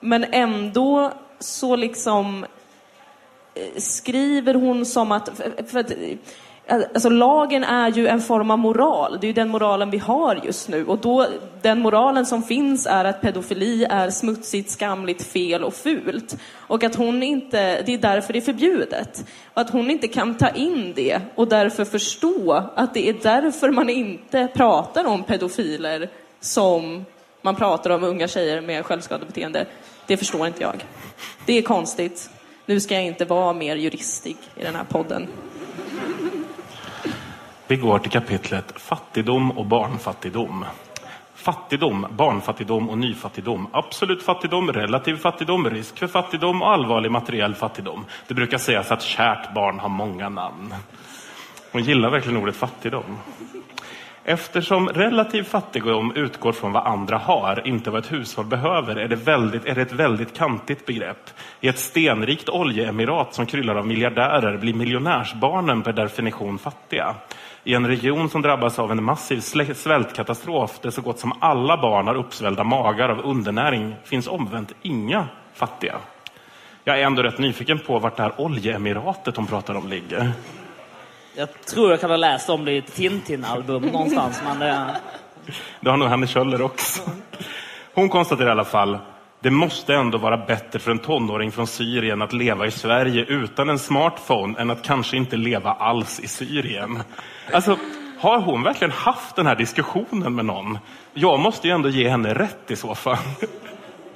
Men 0.00 0.24
ändå 0.24 1.12
så 1.38 1.76
liksom 1.76 2.46
eh, 3.54 3.80
skriver 3.80 4.54
hon 4.54 4.86
som 4.86 5.12
att, 5.12 5.30
för 5.66 5.78
att 5.78 5.92
Alltså, 6.72 6.88
alltså 6.94 7.08
lagen 7.08 7.64
är 7.64 7.90
ju 7.90 8.08
en 8.08 8.20
form 8.20 8.50
av 8.50 8.58
moral, 8.58 9.18
det 9.20 9.26
är 9.26 9.28
ju 9.28 9.32
den 9.32 9.48
moralen 9.48 9.90
vi 9.90 9.98
har 9.98 10.40
just 10.44 10.68
nu. 10.68 10.86
Och 10.86 10.98
då, 10.98 11.26
den 11.62 11.80
moralen 11.80 12.26
som 12.26 12.42
finns 12.42 12.86
är 12.86 13.04
att 13.04 13.20
pedofili 13.20 13.84
är 13.84 14.10
smutsigt, 14.10 14.70
skamligt, 14.70 15.22
fel 15.22 15.64
och 15.64 15.74
fult. 15.74 16.36
Och 16.54 16.84
att 16.84 16.94
hon 16.94 17.22
inte, 17.22 17.82
det 17.82 17.94
är 17.94 17.98
därför 17.98 18.32
det 18.32 18.38
är 18.38 18.40
förbjudet. 18.40 19.24
Och 19.54 19.60
att 19.60 19.70
hon 19.70 19.90
inte 19.90 20.08
kan 20.08 20.36
ta 20.36 20.48
in 20.48 20.92
det 20.96 21.20
och 21.34 21.48
därför 21.48 21.84
förstå 21.84 22.52
att 22.74 22.94
det 22.94 23.08
är 23.08 23.16
därför 23.22 23.70
man 23.70 23.90
inte 23.90 24.48
pratar 24.54 25.04
om 25.04 25.22
pedofiler 25.22 26.08
som 26.40 27.04
man 27.42 27.56
pratar 27.56 27.90
om 27.90 28.04
unga 28.04 28.28
tjejer 28.28 28.60
med 28.60 28.86
självskadebeteende. 28.86 29.66
Det 30.06 30.16
förstår 30.16 30.46
inte 30.46 30.62
jag. 30.62 30.84
Det 31.46 31.58
är 31.58 31.62
konstigt. 31.62 32.30
Nu 32.66 32.80
ska 32.80 32.94
jag 32.94 33.04
inte 33.04 33.24
vara 33.24 33.52
mer 33.52 33.76
juristig 33.76 34.36
i 34.56 34.64
den 34.64 34.74
här 34.74 34.84
podden. 34.84 35.28
Vi 37.72 37.78
går 37.78 37.98
till 37.98 38.10
kapitlet 38.10 38.72
Fattigdom 38.76 39.50
och 39.50 39.66
barnfattigdom. 39.66 40.64
Fattigdom, 41.34 42.06
barnfattigdom 42.10 42.90
och 42.90 42.98
nyfattigdom. 42.98 43.66
Absolut 43.72 44.22
fattigdom, 44.22 44.72
relativ 44.72 45.16
fattigdom, 45.16 45.70
risk 45.70 45.98
för 45.98 46.06
fattigdom 46.06 46.62
och 46.62 46.72
allvarlig 46.72 47.10
materiell 47.10 47.54
fattigdom. 47.54 48.04
Det 48.28 48.34
brukar 48.34 48.58
sägas 48.58 48.92
att 48.92 49.02
kärt 49.02 49.54
barn 49.54 49.78
har 49.78 49.88
många 49.88 50.28
namn. 50.28 50.74
Hon 51.72 51.82
gillar 51.82 52.10
verkligen 52.10 52.42
ordet 52.42 52.56
fattigdom. 52.56 53.18
Eftersom 54.24 54.88
relativ 54.88 55.42
fattigdom 55.42 56.12
utgår 56.14 56.52
från 56.52 56.72
vad 56.72 56.86
andra 56.86 57.18
har, 57.18 57.66
inte 57.66 57.90
vad 57.90 58.04
ett 58.04 58.12
hushåll 58.12 58.46
behöver, 58.46 58.96
är 58.96 59.08
det, 59.08 59.16
väldigt, 59.16 59.64
är 59.64 59.74
det 59.74 59.82
ett 59.82 59.92
väldigt 59.92 60.36
kantigt 60.36 60.86
begrepp. 60.86 61.30
I 61.60 61.68
ett 61.68 61.78
stenrikt 61.78 62.48
oljeemirat 62.48 63.34
som 63.34 63.46
kryllar 63.46 63.74
av 63.74 63.86
miljardärer 63.86 64.56
blir 64.56 64.74
miljonärsbarnen 64.74 65.82
per 65.82 65.92
definition 65.92 66.58
fattiga. 66.58 67.14
I 67.64 67.74
en 67.74 67.86
region 67.86 68.30
som 68.30 68.42
drabbas 68.42 68.78
av 68.78 68.92
en 68.92 69.04
massiv 69.04 69.40
svältkatastrof 69.74 70.80
där 70.80 70.90
så 70.90 71.00
gott 71.00 71.18
som 71.18 71.32
alla 71.40 71.76
barn 71.76 72.06
har 72.06 72.14
uppsvällda 72.14 72.64
magar 72.64 73.08
av 73.08 73.20
undernäring 73.20 73.94
finns 74.04 74.26
omvänt 74.26 74.72
inga 74.82 75.28
fattiga. 75.54 75.94
Jag 76.84 77.00
är 77.00 77.06
ändå 77.06 77.22
rätt 77.22 77.38
nyfiken 77.38 77.78
på 77.78 77.98
vart 77.98 78.16
det 78.16 78.22
här 78.22 78.40
oljeemiratet 78.40 79.36
hon 79.36 79.46
pratar 79.46 79.74
om 79.74 79.88
ligger. 79.88 80.32
Jag 81.34 81.64
tror 81.64 81.90
jag 81.90 82.00
kan 82.00 82.10
ha 82.10 82.16
läst 82.16 82.50
om 82.50 82.64
det 82.64 82.72
i 82.72 82.78
ett 82.78 82.94
Tintin-album 82.94 83.82
någonstans. 83.82 84.42
Men 84.44 84.58
det... 84.58 84.96
Det 85.80 85.90
har 85.90 85.96
nog 85.96 86.08
Hanne 86.08 86.26
Kjöller 86.26 86.62
också. 86.62 87.02
Hon 87.94 88.08
konstaterar 88.08 88.48
i 88.48 88.52
alla 88.52 88.64
fall 88.64 88.98
det 89.42 89.50
måste 89.50 89.94
ändå 89.94 90.18
vara 90.18 90.36
bättre 90.36 90.78
för 90.78 90.90
en 90.90 90.98
tonåring 90.98 91.52
från 91.52 91.66
Syrien 91.66 92.22
att 92.22 92.32
leva 92.32 92.66
i 92.66 92.70
Sverige 92.70 93.24
utan 93.28 93.68
en 93.68 93.78
smartphone 93.78 94.60
än 94.60 94.70
att 94.70 94.82
kanske 94.82 95.16
inte 95.16 95.36
leva 95.36 95.72
alls 95.72 96.20
i 96.20 96.28
Syrien. 96.28 97.02
Alltså, 97.52 97.78
har 98.18 98.40
hon 98.40 98.62
verkligen 98.62 98.90
haft 98.90 99.36
den 99.36 99.46
här 99.46 99.56
diskussionen 99.56 100.34
med 100.34 100.44
någon? 100.44 100.78
Jag 101.14 101.40
måste 101.40 101.68
ju 101.68 101.74
ändå 101.74 101.88
ge 101.88 102.08
henne 102.08 102.34
rätt 102.34 102.70
i 102.70 102.76
så 102.76 102.94
fall. 102.94 103.16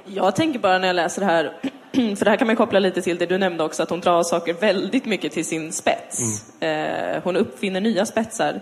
Jag 0.05 0.35
tänker 0.35 0.59
bara 0.59 0.77
när 0.77 0.87
jag 0.87 0.95
läser 0.95 1.21
det 1.21 1.27
här, 1.27 1.53
för 2.15 2.25
det 2.25 2.31
här 2.31 2.37
kan 2.37 2.47
man 2.47 2.55
koppla 2.55 2.79
lite 2.79 3.01
till 3.01 3.17
det 3.17 3.25
du 3.25 3.37
nämnde 3.37 3.63
också, 3.63 3.83
att 3.83 3.89
hon 3.89 3.99
drar 3.99 4.23
saker 4.23 4.53
väldigt 4.53 5.05
mycket 5.05 5.31
till 5.31 5.45
sin 5.45 5.71
spets. 5.71 6.45
Eh, 6.61 7.21
hon 7.23 7.35
uppfinner 7.35 7.81
nya 7.81 8.05
spetsar. 8.05 8.61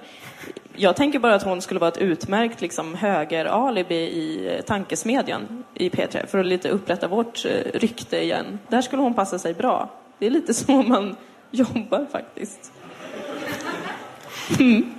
Jag 0.78 0.95
tänker 0.95 1.19
bara 1.19 1.36
att 1.36 1.43
hon 1.43 1.61
skulle 1.61 1.80
vara 1.80 1.91
ett 1.91 1.97
utmärkt 1.97 2.61
liksom, 2.61 2.95
höger-alibi 2.95 3.95
i 3.95 4.61
tankesmedjan 4.65 5.63
i 5.73 5.89
P3 5.89 6.26
för 6.26 6.39
att 6.39 6.45
lite 6.45 6.69
upprätta 6.69 7.07
vårt 7.07 7.45
eh, 7.45 7.51
rykte 7.73 8.23
igen. 8.23 8.59
Där 8.67 8.82
skulle 8.82 9.01
hon 9.01 9.13
passa 9.13 9.39
sig 9.39 9.53
bra. 9.53 9.89
Det 10.19 10.26
är 10.26 10.30
lite 10.30 10.53
så 10.63 10.71
man 10.71 11.15
jobbar 11.51 12.05
faktiskt. 12.11 12.71
Mm. 14.59 14.93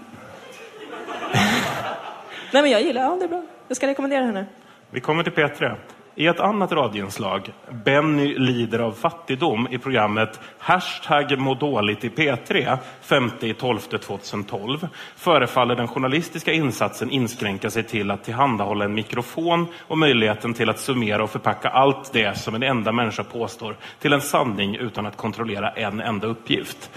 Nej 2.52 2.62
men 2.62 2.70
jag 2.70 2.82
gillar, 2.82 3.02
ja 3.02 3.16
det 3.18 3.24
är 3.24 3.28
bra. 3.28 3.42
Jag 3.68 3.76
ska 3.76 3.86
rekommendera 3.86 4.24
henne. 4.24 4.46
Vi 4.90 5.00
kommer 5.00 5.22
till 5.22 5.32
P3. 5.32 5.76
I 6.18 6.26
ett 6.26 6.40
annat 6.40 6.72
radioinslag, 6.72 7.52
Benny 7.84 8.38
lider 8.38 8.78
av 8.78 8.92
fattigdom, 8.92 9.68
i 9.70 9.78
programmet 9.78 10.40
Hashtag 10.58 11.38
må 11.38 11.54
dåligt 11.54 12.04
i 12.04 12.08
P3, 12.08 12.78
5.12.2012, 13.04 14.88
förefaller 15.16 15.74
den 15.74 15.88
journalistiska 15.88 16.52
insatsen 16.52 17.10
inskränka 17.10 17.70
sig 17.70 17.82
till 17.82 18.10
att 18.10 18.24
tillhandahålla 18.24 18.84
en 18.84 18.94
mikrofon 18.94 19.66
och 19.80 19.98
möjligheten 19.98 20.54
till 20.54 20.70
att 20.70 20.78
summera 20.78 21.22
och 21.22 21.30
förpacka 21.30 21.68
allt 21.68 22.12
det 22.12 22.38
som 22.38 22.54
en 22.54 22.62
enda 22.62 22.92
människa 22.92 23.24
påstår 23.24 23.76
till 23.98 24.12
en 24.12 24.20
sanning 24.20 24.76
utan 24.76 25.06
att 25.06 25.16
kontrollera 25.16 25.70
en 25.70 26.00
enda 26.00 26.26
uppgift. 26.26 26.90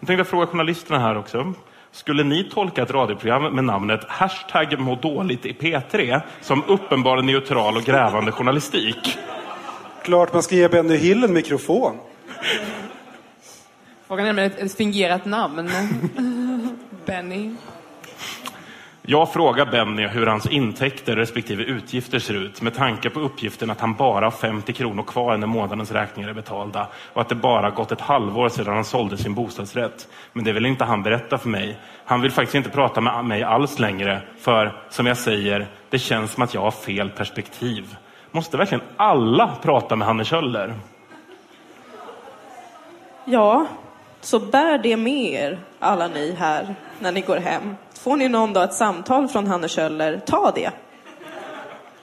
Jag 0.00 0.06
tänkte 0.06 0.24
fråga 0.24 0.46
journalisterna 0.46 0.98
här 0.98 1.18
också. 1.18 1.54
Skulle 1.92 2.24
ni 2.24 2.44
tolka 2.44 2.82
ett 2.82 2.90
radioprogram 2.90 3.54
med 3.54 3.64
namnet 3.64 4.00
Hashtag 4.08 4.78
må 4.78 4.94
dåligt 4.94 5.46
i 5.46 5.52
P3 5.52 6.20
som 6.40 6.64
uppenbar 6.68 7.22
neutral 7.22 7.76
och 7.76 7.82
grävande 7.82 8.32
journalistik? 8.32 9.18
Klart 10.02 10.32
man 10.32 10.42
ska 10.42 10.54
ge 10.54 10.68
Benny 10.68 10.96
Hill 10.96 11.24
en 11.24 11.32
mikrofon. 11.32 11.96
Frågan 14.06 14.26
är 14.26 14.32
med 14.32 14.46
ett, 14.46 14.58
ett 14.58 14.76
fingerat 14.76 15.24
namn. 15.24 15.70
Benny. 17.06 17.54
Jag 19.10 19.32
frågar 19.32 19.66
Benny 19.66 20.06
hur 20.06 20.26
hans 20.26 20.46
intäkter 20.46 21.16
respektive 21.16 21.64
utgifter 21.64 22.18
ser 22.18 22.34
ut 22.34 22.62
med 22.62 22.74
tanke 22.74 23.10
på 23.10 23.20
uppgiften 23.20 23.70
att 23.70 23.80
han 23.80 23.94
bara 23.94 24.26
har 24.26 24.30
50 24.30 24.72
kronor 24.72 25.02
kvar 25.02 25.36
när 25.36 25.46
månadens 25.46 25.90
räkningar 25.90 26.28
är 26.28 26.34
betalda 26.34 26.88
och 27.12 27.20
att 27.20 27.28
det 27.28 27.34
bara 27.34 27.70
gått 27.70 27.92
ett 27.92 28.00
halvår 28.00 28.48
sedan 28.48 28.74
han 28.74 28.84
sålde 28.84 29.16
sin 29.16 29.34
bostadsrätt. 29.34 30.08
Men 30.32 30.44
det 30.44 30.52
vill 30.52 30.66
inte 30.66 30.84
han 30.84 31.02
berätta 31.02 31.38
för 31.38 31.48
mig. 31.48 31.78
Han 32.04 32.20
vill 32.20 32.30
faktiskt 32.30 32.54
inte 32.54 32.70
prata 32.70 33.00
med 33.00 33.24
mig 33.24 33.42
alls 33.42 33.78
längre 33.78 34.22
för, 34.40 34.82
som 34.90 35.06
jag 35.06 35.16
säger, 35.16 35.66
det 35.90 35.98
känns 35.98 36.32
som 36.32 36.42
att 36.42 36.54
jag 36.54 36.60
har 36.60 36.70
fel 36.70 37.10
perspektiv. 37.10 37.96
Måste 38.30 38.56
verkligen 38.56 38.84
alla 38.96 39.50
prata 39.62 39.96
med 39.96 40.06
Hanne 40.06 40.24
Kjöller? 40.24 40.74
Ja, 43.24 43.66
så 44.20 44.38
bär 44.38 44.78
det 44.78 44.96
med 44.96 45.32
er, 45.32 45.58
alla 45.78 46.08
ni 46.08 46.32
här, 46.32 46.74
när 47.00 47.12
ni 47.12 47.20
går 47.20 47.36
hem. 47.36 47.76
Får 47.98 48.16
ni 48.16 48.28
någon 48.28 48.52
dag 48.52 48.64
ett 48.64 48.74
samtal 48.74 49.28
från 49.28 49.46
Hanne 49.46 49.68
Kjöller, 49.68 50.20
ta 50.26 50.52
det. 50.54 50.70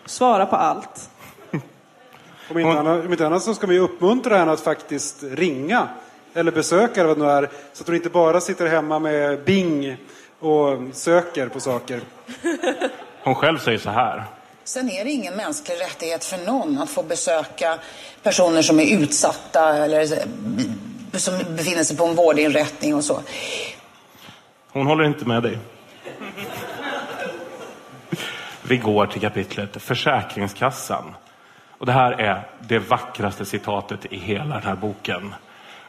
Svara 0.06 0.46
på 0.46 0.56
allt. 0.56 1.10
Om 2.52 2.60
inte, 2.60 2.80
annat, 2.80 3.06
om 3.06 3.12
inte 3.12 3.26
annat 3.26 3.44
så 3.44 3.54
ska 3.54 3.68
man 3.68 3.76
ju 3.76 3.82
uppmuntra 3.82 4.38
henne 4.38 4.52
att 4.52 4.60
faktiskt 4.60 5.24
ringa 5.24 5.88
eller 6.34 6.52
besöka 6.52 7.02
eller 7.02 7.08
vad 7.08 7.18
det 7.18 7.24
nu 7.24 7.32
är. 7.32 7.50
Så 7.74 7.84
att 7.84 7.88
hon 7.88 7.96
inte 7.96 8.10
bara 8.10 8.42
sitter 8.42 8.68
hemma 8.68 9.00
med 9.00 9.44
Bing 9.44 9.98
och 10.40 10.78
söker 10.94 11.48
på 11.50 11.60
saker. 11.60 12.02
Hon 13.24 13.36
själv 13.36 13.58
säger 13.58 13.78
så 13.78 13.90
här. 13.90 14.24
Sen 14.64 14.90
är 14.90 15.06
det 15.06 15.12
ingen 15.12 15.36
mänsklig 15.36 15.76
rättighet 15.82 16.26
för 16.26 16.46
någon 16.46 16.78
att 16.78 16.90
få 16.90 17.04
besöka 17.04 17.80
personer 18.24 18.62
som 18.62 18.80
är 18.80 19.02
utsatta 19.02 19.78
eller 19.78 20.26
som 21.20 21.56
befinner 21.56 21.84
sig 21.84 21.98
på 21.98 22.06
en 22.06 22.16
vårdinrättning 22.16 22.96
och 22.96 23.04
så. 23.04 23.20
Hon 24.72 24.88
håller 24.88 25.04
inte 25.04 25.26
med 25.26 25.44
dig. 25.44 25.58
Vi 28.64 28.78
går 28.78 29.06
till 29.06 29.22
kapitlet 29.22 29.82
Försäkringskassan. 29.82 31.16
Och 31.78 31.86
det 31.86 31.92
här 31.92 32.12
är 32.12 32.48
det 32.60 32.80
vackraste 32.80 33.46
citatet 33.46 34.06
i 34.06 34.18
hela 34.18 34.56
den 34.56 34.64
här 34.64 34.76
boken. 34.76 35.36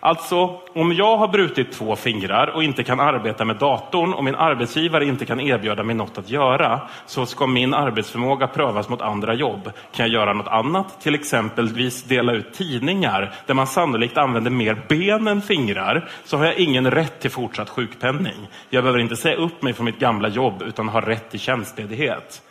Alltså, 0.06 0.60
om 0.74 0.92
jag 0.92 1.16
har 1.16 1.28
brutit 1.28 1.72
två 1.72 1.96
fingrar 1.96 2.46
och 2.46 2.64
inte 2.64 2.84
kan 2.84 3.00
arbeta 3.00 3.44
med 3.44 3.56
datorn 3.56 4.12
och 4.12 4.24
min 4.24 4.34
arbetsgivare 4.34 5.04
inte 5.04 5.26
kan 5.26 5.40
erbjuda 5.40 5.82
mig 5.82 5.94
något 5.94 6.18
att 6.18 6.30
göra 6.30 6.80
så 7.06 7.26
ska 7.26 7.46
min 7.46 7.74
arbetsförmåga 7.74 8.46
prövas 8.46 8.88
mot 8.88 9.00
andra 9.00 9.34
jobb. 9.34 9.70
Kan 9.92 10.06
jag 10.06 10.08
göra 10.08 10.32
något 10.32 10.48
annat? 10.48 11.00
Till 11.00 11.14
exempelvis 11.14 12.02
dela 12.02 12.32
ut 12.32 12.54
tidningar 12.54 13.34
där 13.46 13.54
man 13.54 13.66
sannolikt 13.66 14.16
använder 14.16 14.50
mer 14.50 14.82
ben 14.88 15.28
än 15.28 15.42
fingrar 15.42 16.08
så 16.24 16.36
har 16.36 16.44
jag 16.44 16.56
ingen 16.56 16.90
rätt 16.90 17.20
till 17.20 17.30
fortsatt 17.30 17.68
sjukpenning. 17.70 18.48
Jag 18.70 18.84
behöver 18.84 19.00
inte 19.00 19.16
säga 19.16 19.36
upp 19.36 19.62
mig 19.62 19.72
från 19.72 19.84
mitt 19.84 19.98
gamla 19.98 20.28
jobb 20.28 20.62
utan 20.66 20.88
har 20.88 21.02
rätt 21.02 21.30
till 21.30 21.40
tjänstledighet. 21.40 22.42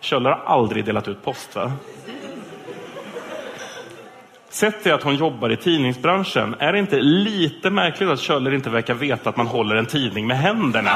Kjöller 0.00 0.30
har 0.30 0.42
aldrig 0.46 0.84
delat 0.84 1.08
ut 1.08 1.24
post 1.24 1.56
va? 1.56 1.72
Sett 4.56 4.82
till 4.82 4.92
att 4.92 5.02
hon 5.02 5.14
jobbar 5.16 5.50
i 5.52 5.56
tidningsbranschen, 5.56 6.54
är 6.58 6.72
det 6.72 6.78
inte 6.78 6.96
lite 7.00 7.70
märkligt 7.70 8.08
att 8.08 8.20
Kjöller 8.20 8.54
inte 8.54 8.70
verkar 8.70 8.94
veta 8.94 9.30
att 9.30 9.36
man 9.36 9.46
håller 9.46 9.76
en 9.76 9.86
tidning 9.86 10.26
med 10.26 10.38
händerna? 10.38 10.90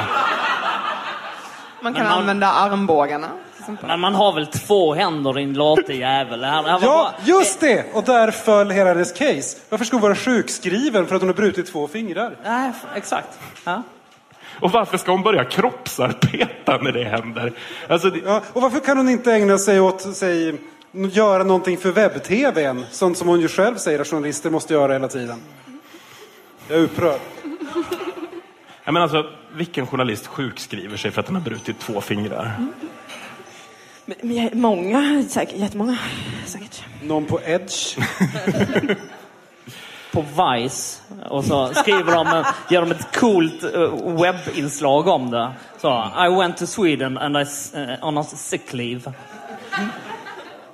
Man 1.83 1.95
kan 1.95 2.05
man- 2.07 2.19
använda 2.19 2.47
armbågarna. 2.47 3.29
Men 3.87 4.01
man 4.01 4.15
har 4.15 4.33
väl 4.33 4.47
två 4.47 4.95
händer 4.95 5.33
din 5.33 5.55
late 5.55 5.95
jävel. 5.95 6.41
Det 6.41 6.47
här- 6.47 6.63
det 6.63 6.71
här 6.71 6.79
var 6.79 6.87
Ja, 6.89 7.13
bara- 7.19 7.27
just 7.37 7.61
det! 7.61 7.85
Och 7.95 8.05
där 8.05 8.31
föll 8.31 8.71
hela 8.71 8.89
hennes 8.91 9.13
case. 9.13 9.59
Varför 9.69 9.85
ska 9.85 9.97
hon 9.97 10.03
vara 10.03 10.15
sjukskriven 10.15 11.07
för 11.07 11.15
att 11.15 11.23
hon 11.23 11.29
har 11.29 11.35
brutit 11.37 11.73
två 11.73 11.89
fingrar? 11.89 12.37
Nej, 12.45 12.73
exakt. 12.95 13.39
Ja. 13.65 13.83
Och 14.61 14.73
varför 14.73 14.99
ska 14.99 15.11
hon 15.13 15.23
börja 15.23 15.45
kroppsarbeta 15.45 16.77
när 16.83 16.93
det 16.93 17.05
händer? 17.05 17.53
Alltså, 17.89 18.11
det, 18.11 18.21
Ja, 18.25 18.43
och 18.53 18.63
varför 18.63 18.81
kan 18.81 18.97
hon 18.97 19.09
inte 19.09 19.33
ägna 19.33 19.59
sig 19.59 19.81
åt, 19.81 20.17
säg, 20.17 20.55
göra 20.93 21.45
någonting 21.45 21.79
för 21.79 21.93
webb-tvn? 21.93 22.85
Sånt 22.91 23.19
som 23.19 23.29
hon 23.29 23.41
ju 23.41 23.49
själv 23.49 23.77
säger 23.77 23.99
att 24.01 24.09
journalister 24.09 24.51
måste 24.51 24.75
göra 24.75 24.93
hela 24.93 25.09
tiden. 25.09 25.41
Jag 26.69 26.79
är 26.79 26.83
upprörd. 26.83 27.21
jag 28.85 28.93
menar 28.95 29.03
alltså, 29.03 29.25
vilken 29.55 29.87
journalist 29.87 30.27
sjukskriver 30.27 30.97
sig 30.97 31.11
för 31.11 31.21
att 31.21 31.27
den 31.27 31.35
har 31.37 31.43
brutit 31.43 31.79
två 31.79 32.01
fingrar? 32.01 32.67
Men, 34.05 34.17
men 34.23 34.37
jag- 34.37 34.55
många, 34.55 35.25
säkert, 35.29 35.57
jättemånga, 35.57 35.99
säkert. 36.47 36.85
Någon 37.03 37.25
på 37.25 37.41
Edge. 37.45 37.99
På 40.13 40.23
Vice. 40.23 41.01
Och 41.31 41.45
så 41.45 41.75
skriver 41.75 42.15
de, 42.15 42.27
eh, 42.27 42.47
gör 42.71 42.81
de 42.81 42.91
ett 42.91 43.17
coolt 43.17 43.63
eh, 43.75 44.21
webbinslag 44.23 45.09
om 45.09 45.31
det. 45.31 45.53
Så, 45.81 46.11
I 46.27 46.29
went 46.39 46.57
to 46.57 46.67
Sweden 46.67 47.19
and 47.19 47.37
I, 47.37 47.41
eh, 47.75 48.07
on 48.09 48.19
a 48.19 48.25
sick 48.25 48.73
leave. 48.73 49.13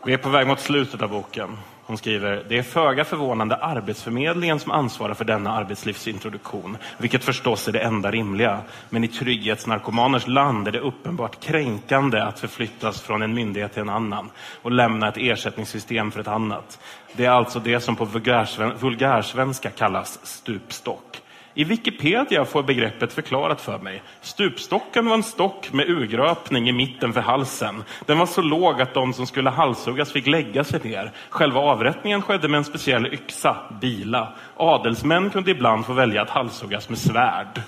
Vi 0.07 0.13
är 0.13 0.19
på 0.19 0.29
väg 0.29 0.47
mot 0.47 0.61
slutet 0.61 1.03
av 1.03 1.11
boken. 1.11 1.59
Hon 1.85 1.99
skriver, 1.99 2.45
det 2.49 2.59
är 2.59 2.63
föga 2.63 3.05
förvånande 3.05 3.57
Arbetsförmedlingen 3.57 4.61
som 4.61 4.73
ansvarar 4.73 5.15
för 5.15 5.25
denna 5.25 5.53
arbetslivsintroduktion, 5.53 6.77
vilket 6.99 7.25
förstås 7.25 7.69
är 7.69 7.73
det 7.73 7.79
enda 7.81 8.11
rimliga. 8.11 8.61
Men 8.89 9.05
i 9.05 9.09
trygghetsnarkomaners 9.09 10.27
land 10.27 10.69
är 10.69 10.73
det 10.73 10.81
uppenbart 10.81 11.41
kränkande 11.41 12.21
att 12.21 12.41
förflyttas 12.41 13.01
från 13.01 13.23
en 13.23 13.35
myndighet 13.35 13.73
till 13.73 13.83
en 13.83 13.89
annan 13.89 14.31
och 14.63 14.73
lämna 14.73 15.09
ett 15.09 15.17
ersättningssystem 15.17 16.11
för 16.11 16.21
ett 16.21 16.29
annat. 16.29 16.79
Det 17.13 17.25
är 17.25 17.31
alltså 17.31 17.61
det 17.61 17.81
som 17.81 17.97
på 17.97 18.05
vulgärsven- 18.05 18.75
vulgärsvenska 18.79 19.71
kallas 19.71 20.27
stupstock. 20.27 21.21
I 21.59 21.65
Wikipedia 21.65 22.45
får 22.45 22.63
begreppet 22.63 23.13
förklarat 23.13 23.61
för 23.61 23.79
mig. 23.79 24.03
Stupstocken 24.21 25.07
var 25.07 25.15
en 25.15 25.23
stock 25.23 25.73
med 25.73 25.89
urgröpning 25.91 26.69
i 26.69 26.73
mitten 26.73 27.13
för 27.13 27.21
halsen. 27.21 27.85
Den 28.07 28.19
var 28.19 28.27
så 28.27 28.43
låg 28.43 28.81
att 28.81 28.95
de 28.95 29.13
som 29.13 29.27
skulle 29.27 29.51
halshuggas 29.51 30.13
fick 30.13 30.27
lägga 30.27 30.65
sig 30.65 30.81
ner. 30.85 31.13
Själva 31.31 31.61
avrättningen 31.61 32.23
skedde 32.23 32.49
med 32.49 32.59
en 32.59 32.65
speciell 32.65 33.07
yxa, 33.07 33.57
bila. 33.81 34.33
Adelsmän 34.57 35.31
kunde 35.31 35.51
ibland 35.51 35.87
få 35.87 35.93
välja 35.93 36.23
att 36.23 36.31
halshuggas 36.31 36.89
med 36.89 36.99
svärd. 36.99 37.63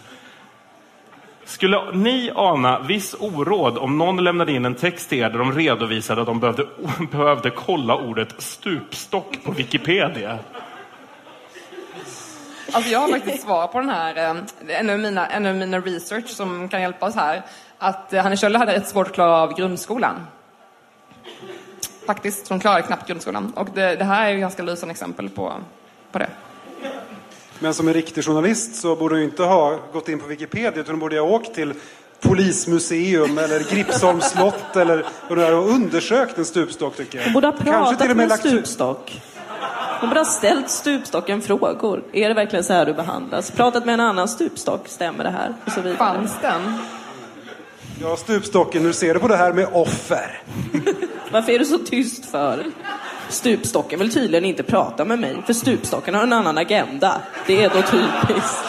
Skulle 1.44 1.92
ni 1.92 2.30
ana 2.34 2.80
viss 2.80 3.16
oråd 3.20 3.78
om 3.78 3.98
någon 3.98 4.24
lämnade 4.24 4.52
in 4.52 4.64
en 4.64 4.74
text 4.74 5.08
till 5.08 5.18
er 5.18 5.30
där 5.30 5.38
de 5.38 5.52
redovisade 5.52 6.20
att 6.20 6.26
de 6.26 6.40
behövde, 6.40 6.66
behövde 7.10 7.50
kolla 7.50 7.96
ordet 7.96 8.42
stupstock 8.42 9.44
på 9.44 9.52
Wikipedia? 9.52 10.38
Alltså 12.72 12.90
jag 12.90 12.98
har 12.98 13.08
faktiskt 13.08 13.42
svar 13.42 13.66
på 13.66 13.80
den 13.80 13.88
här, 13.88 14.16
eh, 14.16 14.80
en 14.80 14.90
av 14.90 14.98
mina, 14.98 15.26
en 15.26 15.46
av 15.46 15.54
mina 15.54 15.80
research 15.80 16.28
som 16.28 16.68
kan 16.68 16.82
hjälpa 16.82 17.06
oss 17.06 17.14
här. 17.14 17.42
Att 17.78 18.12
eh, 18.12 18.22
Hanne 18.22 18.36
Kjöller 18.36 18.58
hade 18.58 18.72
rätt 18.72 18.88
svårt 18.88 19.06
att 19.06 19.12
klara 19.12 19.36
av 19.36 19.54
grundskolan. 19.54 20.26
Faktiskt, 22.06 22.48
hon 22.48 22.60
klarade 22.60 22.82
knappt 22.82 23.08
grundskolan. 23.08 23.52
Och 23.56 23.68
det, 23.74 23.96
det 23.96 24.04
här 24.04 24.26
är 24.26 24.30
ju 24.30 24.38
ganska 24.40 24.62
lysande 24.62 24.90
exempel 24.90 25.28
på, 25.28 25.52
på 26.12 26.18
det. 26.18 26.28
Men 27.58 27.74
som 27.74 27.88
en 27.88 27.94
riktig 27.94 28.24
journalist 28.24 28.74
så 28.74 28.96
borde 28.96 29.16
du 29.16 29.24
inte 29.24 29.42
ha 29.42 29.78
gått 29.92 30.08
in 30.08 30.20
på 30.20 30.26
Wikipedia 30.26 30.80
utan 30.80 30.94
du 30.94 31.00
borde 31.00 31.18
ha 31.18 31.28
åkt 31.28 31.54
till 31.54 31.74
Polismuseum 32.20 33.38
eller 33.38 33.70
Gripsholms 33.70 34.30
slott 34.30 34.76
eller 34.76 35.04
och 35.28 35.68
undersökt 35.68 36.38
en 36.38 36.44
stupstock 36.44 36.96
tycker 36.96 37.18
jag. 37.18 37.24
Hon 37.24 37.32
borde 37.32 37.46
ha 37.46 37.52
Kanske 37.52 37.72
pratat 37.72 38.00
till 38.00 38.10
och 38.10 38.16
med 38.16 38.30
en 38.30 38.38
stupstock. 38.38 39.20
Hon 40.00 40.08
ha 40.16 40.24
ställt 40.24 40.70
stupstocken 40.70 41.42
frågor. 41.42 42.04
Är 42.12 42.28
det 42.28 42.34
verkligen 42.34 42.64
så 42.64 42.72
här 42.72 42.86
du 42.86 42.94
behandlas? 42.94 43.50
Pratat 43.50 43.86
med 43.86 43.92
en 43.92 44.00
annan 44.00 44.28
stupstock, 44.28 44.88
stämmer 44.88 45.24
det 45.24 45.30
här? 45.30 45.54
Och 45.66 45.72
så 45.72 45.80
vidare. 45.80 45.98
Fanns 45.98 46.32
den? 46.42 46.78
Ja, 48.00 48.16
stupstocken, 48.16 48.82
hur 48.82 48.92
ser 48.92 49.14
du 49.14 49.20
på 49.20 49.28
det 49.28 49.36
här 49.36 49.52
med 49.52 49.68
offer? 49.72 50.42
Varför 51.30 51.52
är 51.52 51.58
du 51.58 51.64
så 51.64 51.78
tyst 51.78 52.24
för? 52.24 52.66
Stupstocken 53.28 53.98
vill 53.98 54.12
tydligen 54.12 54.44
inte 54.44 54.62
prata 54.62 55.04
med 55.04 55.18
mig, 55.18 55.36
för 55.46 55.52
stupstocken 55.52 56.14
har 56.14 56.22
en 56.22 56.32
annan 56.32 56.58
agenda. 56.58 57.20
Det 57.46 57.64
är 57.64 57.68
då 57.68 57.82
typiskt. 57.82 58.64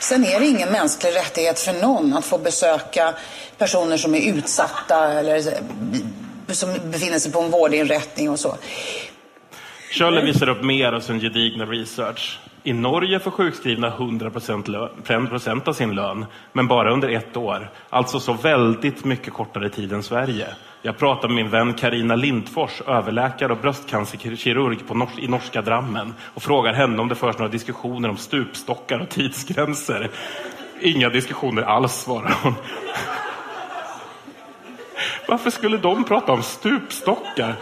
Sen 0.00 0.24
är 0.24 0.40
det 0.40 0.46
ingen 0.46 0.72
mänsklig 0.72 1.16
rättighet 1.16 1.60
för 1.60 1.72
någon 1.72 2.16
att 2.16 2.24
få 2.24 2.38
besöka 2.38 3.14
personer 3.58 3.96
som 3.96 4.14
är 4.14 4.20
utsatta 4.20 5.12
eller 5.12 5.54
som 6.48 6.72
befinner 6.90 7.18
sig 7.18 7.32
på 7.32 7.40
en 7.40 7.50
vårdinrättning 7.50 8.30
och 8.30 8.38
så. 8.38 8.56
Schöller 9.90 10.22
visar 10.22 10.48
upp 10.48 10.62
mer 10.62 10.92
av 10.92 11.00
sin 11.00 11.20
gedigna 11.20 11.64
research. 11.64 12.38
I 12.66 12.72
Norge 12.72 13.20
får 13.20 13.30
sjukskrivna 13.30 13.90
100% 13.90 14.70
lön, 14.70 15.26
procent 15.28 15.68
av 15.68 15.72
sin 15.72 15.94
lön, 15.94 16.26
men 16.52 16.68
bara 16.68 16.92
under 16.92 17.08
ett 17.08 17.36
år. 17.36 17.70
Alltså 17.90 18.20
så 18.20 18.32
väldigt 18.32 19.04
mycket 19.04 19.32
kortare 19.32 19.70
tid 19.70 19.92
än 19.92 20.02
Sverige. 20.02 20.46
Jag 20.82 20.98
pratade 20.98 21.34
med 21.34 21.44
min 21.44 21.50
vän 21.52 21.74
Karina 21.74 22.16
Lindfors, 22.16 22.80
överläkare 22.86 23.52
och 23.52 23.58
bröstcancerkirurg 23.58 24.78
på 24.86 24.94
nors- 24.94 25.18
i 25.18 25.28
norska 25.28 25.62
Drammen 25.62 26.14
och 26.34 26.42
frågar 26.42 26.72
henne 26.72 27.02
om 27.02 27.08
det 27.08 27.14
förs 27.14 27.38
några 27.38 27.52
diskussioner 27.52 28.08
om 28.08 28.16
stupstockar 28.16 28.98
och 28.98 29.08
tidsgränser. 29.08 30.10
Inga 30.80 31.08
diskussioner 31.08 31.62
alls, 31.62 31.92
svarar 31.92 32.34
hon. 32.42 32.54
Varför 35.28 35.50
skulle 35.50 35.76
de 35.76 36.04
prata 36.04 36.32
om 36.32 36.42
stupstockar? 36.42 37.54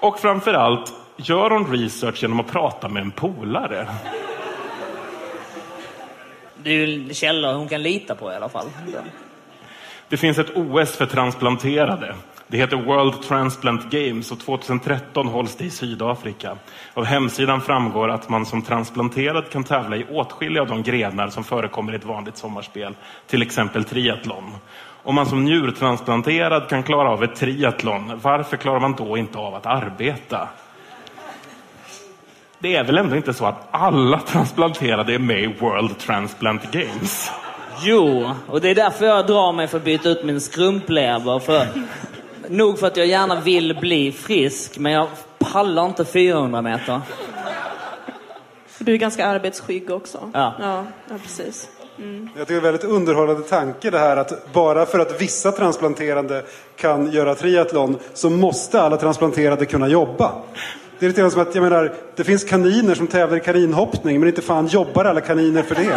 Och 0.00 0.18
framför 0.18 0.54
allt, 0.54 0.92
gör 1.16 1.50
hon 1.50 1.72
research 1.72 2.22
genom 2.22 2.40
att 2.40 2.46
prata 2.46 2.88
med 2.88 3.02
en 3.02 3.10
polare? 3.10 3.88
Det 6.62 6.70
är 6.70 6.86
ju 6.86 7.14
källor 7.14 7.52
hon 7.52 7.68
kan 7.68 7.82
lita 7.82 8.14
på 8.14 8.32
i 8.32 8.34
alla 8.34 8.48
fall. 8.48 8.66
Det 10.08 10.16
finns 10.16 10.38
ett 10.38 10.56
OS 10.56 10.96
för 10.96 11.06
transplanterade. 11.06 12.14
Det 12.50 12.56
heter 12.56 12.76
World 12.76 13.22
Transplant 13.22 13.90
Games 13.90 14.32
och 14.32 14.40
2013 14.40 15.28
hålls 15.28 15.56
det 15.56 15.64
i 15.64 15.70
Sydafrika. 15.70 16.56
Av 16.94 17.04
hemsidan 17.04 17.60
framgår 17.60 18.08
att 18.08 18.28
man 18.28 18.46
som 18.46 18.62
transplanterad 18.62 19.50
kan 19.50 19.64
tävla 19.64 19.96
i 19.96 20.06
åtskilliga 20.10 20.62
av 20.62 20.68
de 20.68 20.82
grenar 20.82 21.28
som 21.28 21.44
förekommer 21.44 21.92
i 21.92 21.96
ett 21.96 22.04
vanligt 22.04 22.36
sommarspel, 22.36 22.94
till 23.26 23.42
exempel 23.42 23.84
triathlon. 23.84 24.54
Om 25.08 25.14
man 25.14 25.26
som 25.26 25.44
njurtransplanterad 25.44 26.68
kan 26.68 26.82
klara 26.82 27.10
av 27.10 27.24
ett 27.24 27.36
triathlon, 27.36 28.20
varför 28.22 28.56
klarar 28.56 28.80
man 28.80 28.94
då 28.98 29.16
inte 29.16 29.38
av 29.38 29.54
att 29.54 29.66
arbeta? 29.66 30.48
Det 32.58 32.76
är 32.76 32.84
väl 32.84 32.98
ändå 32.98 33.16
inte 33.16 33.34
så 33.34 33.46
att 33.46 33.68
alla 33.70 34.18
transplanterade 34.20 35.14
är 35.14 35.18
med 35.18 35.42
i 35.42 35.46
World 35.46 35.98
Transplant 35.98 36.72
Games? 36.72 37.30
Jo, 37.82 38.30
och 38.46 38.60
det 38.60 38.68
är 38.70 38.74
därför 38.74 39.06
jag 39.06 39.26
drar 39.26 39.52
mig 39.52 39.66
för 39.68 39.76
att 39.76 39.84
byta 39.84 40.08
ut 40.08 40.24
min 40.24 40.40
skrumplever. 40.40 41.38
För, 41.38 41.66
nog 42.48 42.78
för 42.78 42.86
att 42.86 42.96
jag 42.96 43.06
gärna 43.06 43.40
vill 43.40 43.78
bli 43.80 44.12
frisk, 44.12 44.78
men 44.78 44.92
jag 44.92 45.08
pallar 45.38 45.86
inte 45.86 46.04
400 46.04 46.62
meter. 46.62 47.00
Du 48.78 48.92
är 48.92 48.96
ganska 48.96 49.26
arbetsskygg 49.26 49.90
också. 49.90 50.30
Ja. 50.34 50.54
Ja, 50.60 50.84
ja 51.08 51.14
precis. 51.22 51.77
Jag 51.98 52.46
tycker 52.46 52.46
det 52.46 52.52
är 52.52 52.56
en 52.56 52.62
väldigt 52.62 52.84
underhållande 52.84 53.42
tanke 53.42 53.90
det 53.90 53.98
här 53.98 54.16
att 54.16 54.52
bara 54.52 54.86
för 54.86 54.98
att 54.98 55.22
vissa 55.22 55.52
transplanterade 55.52 56.44
kan 56.76 57.12
göra 57.12 57.34
triathlon 57.34 57.98
så 58.14 58.30
måste 58.30 58.82
alla 58.82 58.96
transplanterade 58.96 59.66
kunna 59.66 59.88
jobba. 59.88 60.32
Det 60.98 61.06
är 61.06 61.08
lite 61.08 61.20
grann 61.20 61.30
som 61.30 61.42
att, 61.42 61.54
jag 61.54 61.62
menar, 61.62 61.92
det 62.16 62.24
finns 62.24 62.44
kaniner 62.44 62.94
som 62.94 63.06
tävlar 63.06 63.36
i 63.36 63.40
kaninhoppning 63.40 64.20
men 64.20 64.28
inte 64.28 64.42
fan 64.42 64.66
jobbar 64.66 65.04
alla 65.04 65.20
kaniner 65.20 65.62
för 65.62 65.74
det. 65.74 65.96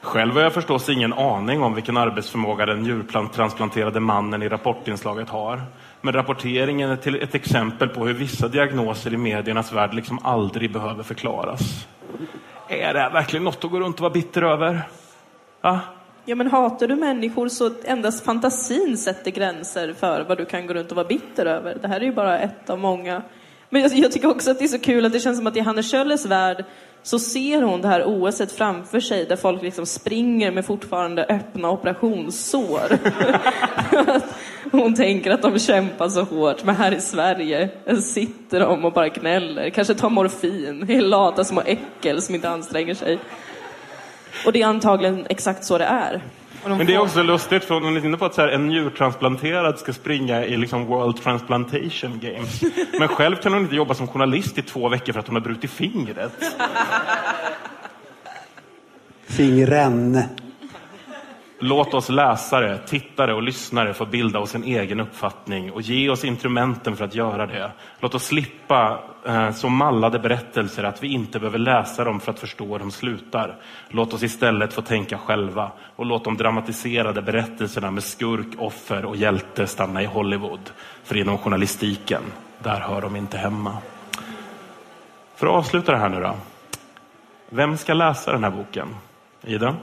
Själv 0.00 0.34
har 0.34 0.42
jag 0.42 0.52
förstås 0.52 0.88
ingen 0.88 1.12
aning 1.12 1.62
om 1.62 1.74
vilken 1.74 1.96
arbetsförmåga 1.96 2.66
den 2.66 2.82
njurtransplanterade 2.82 4.00
mannen 4.00 4.42
i 4.42 4.48
rapportinslaget 4.48 5.28
har. 5.28 5.62
Men 6.04 6.12
rapporteringen 6.12 6.90
är 6.90 6.96
till 6.96 7.22
ett 7.22 7.34
exempel 7.34 7.88
på 7.88 8.06
hur 8.06 8.14
vissa 8.14 8.48
diagnoser 8.48 9.14
i 9.14 9.16
mediernas 9.16 9.72
värld 9.72 9.94
liksom 9.94 10.18
aldrig 10.22 10.72
behöver 10.72 11.02
förklaras. 11.02 11.86
Är 12.68 12.94
det 12.94 13.00
här 13.00 13.10
verkligen 13.10 13.44
något 13.44 13.64
att 13.64 13.70
gå 13.70 13.80
runt 13.80 13.96
och 13.96 14.00
vara 14.00 14.12
bitter 14.12 14.42
över? 14.42 14.82
Va? 15.60 15.80
Ja, 16.24 16.34
men 16.34 16.46
hatar 16.46 16.88
du 16.88 16.96
människor 16.96 17.48
så 17.48 17.70
endast 17.84 18.24
fantasin 18.24 18.98
sätter 18.98 19.30
gränser 19.30 19.92
för 19.92 20.24
vad 20.28 20.38
du 20.38 20.44
kan 20.44 20.66
gå 20.66 20.74
runt 20.74 20.90
och 20.90 20.96
vara 20.96 21.06
bitter 21.06 21.46
över. 21.46 21.78
Det 21.82 21.88
här 21.88 22.00
är 22.00 22.04
ju 22.04 22.12
bara 22.12 22.38
ett 22.38 22.70
av 22.70 22.78
många. 22.78 23.22
Men 23.70 23.82
jag, 23.82 23.92
jag 23.92 24.12
tycker 24.12 24.28
också 24.28 24.50
att 24.50 24.58
det 24.58 24.64
är 24.64 24.68
så 24.68 24.78
kul 24.78 25.06
att 25.06 25.12
det 25.12 25.20
känns 25.20 25.38
som 25.38 25.46
att 25.46 25.56
i 25.56 25.60
Hanne 25.60 25.82
Kjöllers 25.82 26.26
värld 26.26 26.64
så 27.02 27.18
ser 27.18 27.62
hon 27.62 27.80
det 27.80 27.88
här 27.88 28.04
OSet 28.06 28.52
framför 28.52 29.00
sig 29.00 29.24
där 29.24 29.36
folk 29.36 29.62
liksom 29.62 29.86
springer 29.86 30.50
med 30.50 30.66
fortfarande 30.66 31.24
öppna 31.24 31.70
operationssår. 31.70 32.98
Hon 34.74 34.94
tänker 34.94 35.30
att 35.30 35.42
de 35.42 35.58
kämpar 35.58 36.08
så 36.08 36.22
hårt, 36.22 36.64
men 36.64 36.76
här 36.76 36.92
i 36.92 37.00
Sverige 37.00 37.68
sitter 38.02 38.60
de 38.60 38.84
och 38.84 38.92
bara 38.92 39.08
gnäller. 39.08 39.70
Kanske 39.70 39.94
tar 39.94 40.10
morfin, 40.10 40.90
är 40.90 41.00
lata 41.00 41.44
små 41.44 41.62
äckel 41.66 42.22
som 42.22 42.34
inte 42.34 42.48
anstränger 42.48 42.94
sig. 42.94 43.18
Och 44.46 44.52
det 44.52 44.62
är 44.62 44.66
antagligen 44.66 45.26
exakt 45.28 45.64
så 45.64 45.78
det 45.78 45.84
är. 45.84 46.22
Men 46.66 46.86
det 46.86 46.94
är 46.94 46.98
också 46.98 47.22
lustigt, 47.22 47.64
för 47.64 47.74
hon 47.74 47.96
är 47.96 48.04
inne 48.04 48.16
på 48.16 48.24
att 48.24 48.34
så 48.34 48.40
här, 48.40 48.48
en 48.48 48.68
njurtransplanterad 48.68 49.78
ska 49.78 49.92
springa 49.92 50.44
i 50.44 50.56
liksom 50.56 50.86
World 50.86 51.22
Transplantation 51.22 52.20
Games. 52.22 52.62
Men 52.98 53.08
själv 53.08 53.36
kan 53.36 53.52
hon 53.52 53.62
inte 53.62 53.76
jobba 53.76 53.94
som 53.94 54.06
journalist 54.06 54.58
i 54.58 54.62
två 54.62 54.88
veckor 54.88 55.12
för 55.12 55.20
att 55.20 55.26
hon 55.26 55.36
har 55.36 55.42
brutit 55.42 55.70
fingret. 55.70 56.32
Fingren. 59.26 60.22
Låt 61.58 61.94
oss 61.94 62.08
läsare, 62.08 62.78
tittare 62.78 63.34
och 63.34 63.42
lyssnare 63.42 63.94
få 63.94 64.06
bilda 64.06 64.38
oss 64.38 64.54
en 64.54 64.64
egen 64.64 65.00
uppfattning 65.00 65.72
och 65.72 65.82
ge 65.82 66.10
oss 66.10 66.24
instrumenten 66.24 66.96
för 66.96 67.04
att 67.04 67.14
göra 67.14 67.46
det. 67.46 67.70
Låt 68.00 68.14
oss 68.14 68.24
slippa 68.24 69.00
eh, 69.26 69.50
så 69.50 69.68
mallade 69.68 70.18
berättelser 70.18 70.84
att 70.84 71.02
vi 71.02 71.08
inte 71.08 71.38
behöver 71.38 71.58
läsa 71.58 72.04
dem 72.04 72.20
för 72.20 72.32
att 72.32 72.38
förstå 72.38 72.66
hur 72.66 72.78
de 72.78 72.90
slutar. 72.90 73.56
Låt 73.88 74.12
oss 74.12 74.22
istället 74.22 74.72
få 74.72 74.82
tänka 74.82 75.18
själva 75.18 75.72
och 75.96 76.06
låt 76.06 76.24
de 76.24 76.36
dramatiserade 76.36 77.22
berättelserna 77.22 77.90
med 77.90 78.04
skurk, 78.04 78.46
offer 78.58 79.04
och 79.04 79.16
hjälte 79.16 79.66
stanna 79.66 80.02
i 80.02 80.06
Hollywood. 80.06 80.70
För 81.04 81.16
inom 81.16 81.38
journalistiken, 81.38 82.22
där 82.58 82.80
hör 82.80 83.00
de 83.00 83.16
inte 83.16 83.38
hemma. 83.38 83.76
För 85.36 85.46
att 85.46 85.52
avsluta 85.52 85.92
det 85.92 85.98
här 85.98 86.08
nu 86.08 86.20
då. 86.20 86.34
Vem 87.48 87.76
ska 87.76 87.94
läsa 87.94 88.32
den 88.32 88.44
här 88.44 88.50
boken? 88.50 88.88
Ida? 89.42 89.76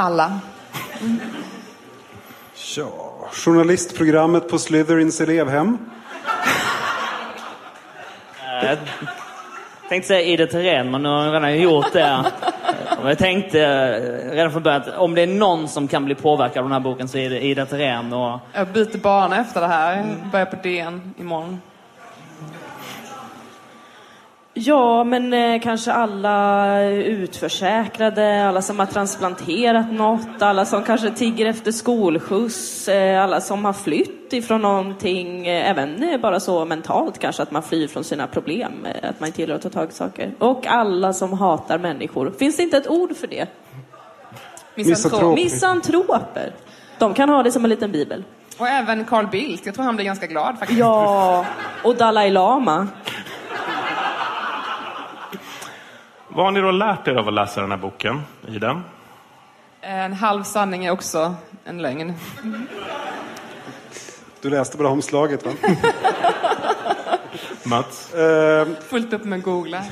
Alla. 0.00 0.40
Ja, 2.76 3.28
journalistprogrammet 3.32 4.48
på 4.48 4.58
Slytherins 4.58 5.20
elevhem. 5.20 5.78
Jag 8.62 8.78
tänkte 9.88 10.08
säga 10.08 10.22
Ida 10.22 10.46
Terén, 10.46 10.90
men 10.90 11.02
nu 11.02 11.08
har 11.08 11.24
jag 11.24 11.34
redan 11.34 11.58
gjort 11.58 11.92
det. 11.92 12.24
Jag 13.04 13.18
tänkte 13.18 13.60
eh, 13.60 14.30
redan 14.34 14.52
från 14.52 14.62
början 14.62 14.82
att 14.82 14.96
om 14.96 15.14
det 15.14 15.22
är 15.22 15.26
någon 15.26 15.68
som 15.68 15.88
kan 15.88 16.04
bli 16.04 16.14
påverkad 16.14 16.58
av 16.58 16.64
den 16.64 16.72
här 16.72 16.80
boken 16.80 17.08
så 17.08 17.18
är 17.18 17.30
det 17.30 17.44
Ida 17.44 17.66
Terén. 17.66 18.12
Och 18.12 18.40
Jag 18.52 18.68
byter 18.68 18.98
bana 18.98 19.40
efter 19.40 19.60
det 19.60 19.66
här. 19.66 20.04
Börjar 20.32 20.46
på 20.46 20.56
DN 20.62 21.14
imorgon. 21.18 21.60
Ja, 24.60 25.04
men 25.04 25.32
eh, 25.32 25.60
kanske 25.60 25.92
alla 25.92 26.82
utförsäkrade, 26.90 28.48
alla 28.48 28.62
som 28.62 28.78
har 28.78 28.86
transplanterat 28.86 29.92
något, 29.92 30.42
alla 30.42 30.64
som 30.64 30.82
kanske 30.82 31.10
tigger 31.10 31.46
efter 31.46 31.72
skolskjuts, 31.72 32.88
eh, 32.88 33.22
alla 33.22 33.40
som 33.40 33.64
har 33.64 33.72
flytt 33.72 34.32
ifrån 34.32 34.62
någonting, 34.62 35.46
eh, 35.46 35.70
även 35.70 36.02
eh, 36.02 36.20
bara 36.20 36.40
så 36.40 36.64
mentalt 36.64 37.18
kanske 37.18 37.42
att 37.42 37.50
man 37.50 37.62
flyr 37.62 37.88
från 37.88 38.04
sina 38.04 38.26
problem, 38.26 38.86
eh, 38.86 39.10
att 39.10 39.20
man 39.20 39.26
inte 39.26 39.40
gillar 39.40 39.54
att 39.54 39.62
ta 39.62 39.70
tag 39.70 39.88
i 39.88 39.92
saker. 39.92 40.32
Och 40.38 40.66
alla 40.66 41.12
som 41.12 41.32
hatar 41.32 41.78
människor. 41.78 42.32
Finns 42.38 42.56
det 42.56 42.62
inte 42.62 42.76
ett 42.76 42.88
ord 42.88 43.16
för 43.16 43.26
det? 43.26 43.46
Misantrop. 44.74 45.34
Misantroper. 45.34 46.52
De 46.98 47.14
kan 47.14 47.28
ha 47.28 47.42
det 47.42 47.52
som 47.52 47.64
en 47.64 47.70
liten 47.70 47.92
bibel. 47.92 48.24
Och 48.58 48.68
även 48.68 49.04
Carl 49.04 49.26
Bildt. 49.26 49.66
Jag 49.66 49.74
tror 49.74 49.84
han 49.84 49.96
blir 49.96 50.06
ganska 50.06 50.26
glad 50.26 50.58
faktiskt. 50.58 50.80
Ja, 50.80 51.44
och 51.84 51.96
Dalai 51.96 52.30
Lama. 52.30 52.88
Vad 56.38 56.46
har 56.46 56.52
ni 56.52 56.60
då 56.60 56.70
lärt 56.70 57.08
er 57.08 57.14
av 57.14 57.28
att 57.28 57.34
läsa 57.34 57.60
den 57.60 57.70
här 57.70 57.78
boken, 57.78 58.20
i 58.48 58.58
den? 58.58 58.80
En 59.80 60.12
halv 60.12 60.42
sanning 60.42 60.84
är 60.84 60.90
också 60.90 61.34
en 61.64 61.82
lögn. 61.82 62.14
Du 64.40 64.50
läste 64.50 64.76
bara 64.76 64.88
omslaget 64.88 65.46
va? 65.46 65.52
Mats? 67.62 68.14
Eh, 68.14 68.68
Fullt 68.80 69.12
upp 69.12 69.24
med 69.24 69.42
googla. 69.42 69.84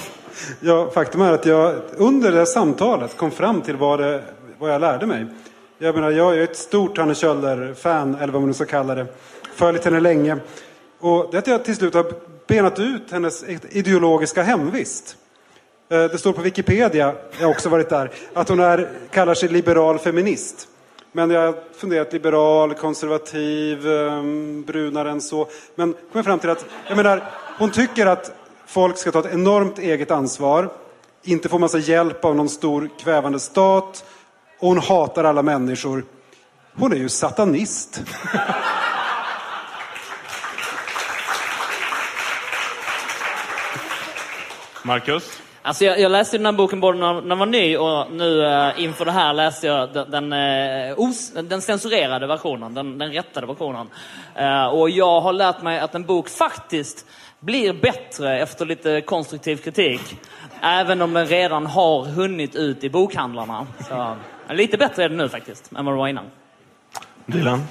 Ja, 0.60 0.90
faktum 0.94 1.20
är 1.20 1.32
att 1.32 1.46
jag 1.46 1.74
under 1.96 2.32
det 2.32 2.38
här 2.38 2.44
samtalet 2.44 3.16
kom 3.16 3.30
fram 3.30 3.60
till 3.60 3.76
vad, 3.76 4.00
det, 4.00 4.24
vad 4.58 4.70
jag 4.74 4.80
lärde 4.80 5.06
mig. 5.06 5.26
Jag 5.78 5.94
menar, 5.94 6.10
jag 6.10 6.38
är 6.38 6.42
ett 6.42 6.56
stort 6.56 6.98
Hanne 6.98 7.14
Kjöller-fan, 7.14 8.14
eller 8.14 8.32
vad 8.32 8.42
man 8.42 8.48
nu 8.48 8.54
ska 8.54 8.64
kalla 8.64 8.94
det. 8.94 9.06
Följt 9.54 9.84
henne 9.84 10.00
länge. 10.00 10.36
Och 11.00 11.28
det 11.30 11.36
är 11.36 11.38
att 11.38 11.46
jag 11.46 11.64
till 11.64 11.76
slut 11.76 11.94
har 11.94 12.06
benat 12.48 12.78
ut 12.78 13.10
hennes 13.10 13.44
ideologiska 13.70 14.42
hemvist. 14.42 15.16
Eh, 15.92 16.04
det 16.04 16.18
står 16.18 16.32
på 16.32 16.42
Wikipedia, 16.42 17.14
jag 17.38 17.46
har 17.46 17.50
också 17.50 17.68
varit 17.68 17.88
där, 17.88 18.10
att 18.34 18.48
hon 18.48 18.60
är, 18.60 18.88
kallar 19.10 19.34
sig 19.34 19.48
liberal 19.48 19.98
feminist. 19.98 20.68
Men 21.12 21.30
jag 21.30 21.46
har 21.46 21.54
funderat 21.76 22.12
liberal, 22.12 22.74
konservativ, 22.74 23.88
ehm, 23.88 24.62
brunare 24.62 25.10
än 25.10 25.20
så. 25.20 25.48
Men 25.74 25.94
kom 26.12 26.24
fram 26.24 26.38
till 26.38 26.50
att, 26.50 26.66
jag 26.88 26.96
menar, 26.96 27.22
hon 27.58 27.70
tycker 27.70 28.06
att 28.06 28.32
folk 28.66 28.98
ska 28.98 29.12
ta 29.12 29.18
ett 29.18 29.34
enormt 29.34 29.78
eget 29.78 30.10
ansvar, 30.10 30.68
inte 31.22 31.48
få 31.48 31.58
massa 31.58 31.78
hjälp 31.78 32.24
av 32.24 32.36
någon 32.36 32.48
stor 32.48 32.90
kvävande 32.98 33.40
stat. 33.40 34.04
Och 34.58 34.68
hon 34.68 34.78
hatar 34.78 35.24
alla 35.24 35.42
människor. 35.42 36.04
Hon 36.74 36.92
är 36.92 36.96
ju 36.96 37.08
satanist. 37.08 38.02
Marcus? 44.82 45.42
Alltså 45.64 45.84
jag, 45.84 46.00
jag 46.00 46.12
läste 46.12 46.38
den 46.38 46.46
här 46.46 46.52
boken 46.52 46.80
både 46.80 46.98
när, 46.98 47.14
när 47.14 47.20
den 47.20 47.38
var 47.38 47.46
ny 47.46 47.76
och 47.76 48.12
nu 48.12 48.44
eh, 48.44 48.84
inför 48.84 49.04
det 49.04 49.10
här 49.10 49.32
läste 49.32 49.66
jag 49.66 49.92
den, 49.92 50.10
den, 50.10 50.32
eh, 50.32 50.94
os, 50.96 51.32
den 51.32 51.62
censurerade 51.62 52.26
versionen, 52.26 52.74
den, 52.74 52.98
den 52.98 53.12
rättade 53.12 53.46
versionen. 53.46 53.88
Eh, 54.34 54.66
och 54.66 54.90
jag 54.90 55.20
har 55.20 55.32
lärt 55.32 55.62
mig 55.62 55.78
att 55.78 55.94
en 55.94 56.04
bok 56.04 56.28
faktiskt 56.28 57.06
blir 57.40 57.72
bättre 57.72 58.38
efter 58.38 58.66
lite 58.66 59.00
konstruktiv 59.00 59.56
kritik. 59.56 60.16
Även 60.62 61.02
om 61.02 61.12
den 61.12 61.26
redan 61.26 61.66
har 61.66 62.04
hunnit 62.04 62.54
ut 62.54 62.84
i 62.84 62.90
bokhandlarna. 62.90 63.66
Så, 63.88 64.16
eh, 64.48 64.54
lite 64.54 64.78
bättre 64.78 65.04
är 65.04 65.08
det 65.08 65.16
nu 65.16 65.28
faktiskt, 65.28 65.72
än 65.76 65.84
vad 65.84 65.94
det 65.94 65.98
var 65.98 66.08
innan. 66.08 66.24
Dylan? 67.26 67.62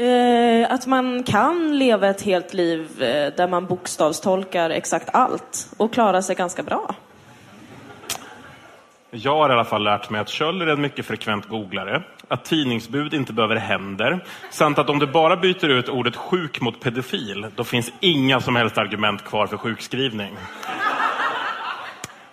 Eh, 0.00 0.72
att 0.72 0.86
man 0.86 1.22
kan 1.22 1.78
leva 1.78 2.08
ett 2.08 2.22
helt 2.22 2.54
liv 2.54 3.02
eh, 3.02 3.34
där 3.36 3.48
man 3.48 3.66
bokstavstolkar 3.66 4.70
exakt 4.70 5.08
allt 5.12 5.68
och 5.76 5.92
klara 5.92 6.22
sig 6.22 6.36
ganska 6.36 6.62
bra. 6.62 6.94
Jag 9.10 9.36
har 9.36 9.50
i 9.50 9.52
alla 9.52 9.64
fall 9.64 9.84
lärt 9.84 10.10
mig 10.10 10.20
att 10.20 10.28
Kjöller 10.28 10.66
är 10.66 10.72
en 10.72 10.80
mycket 10.80 11.06
frekvent 11.06 11.48
googlare, 11.48 12.02
att 12.28 12.44
tidningsbud 12.44 13.14
inte 13.14 13.32
behöver 13.32 13.56
händer, 13.56 14.24
samt 14.50 14.78
att 14.78 14.90
om 14.90 14.98
du 14.98 15.06
bara 15.06 15.36
byter 15.36 15.68
ut 15.68 15.88
ordet 15.88 16.16
sjuk 16.16 16.60
mot 16.60 16.80
pedofil, 16.80 17.46
då 17.56 17.64
finns 17.64 17.92
inga 18.00 18.40
som 18.40 18.56
helst 18.56 18.78
argument 18.78 19.24
kvar 19.24 19.46
för 19.46 19.56
sjukskrivning. 19.56 20.36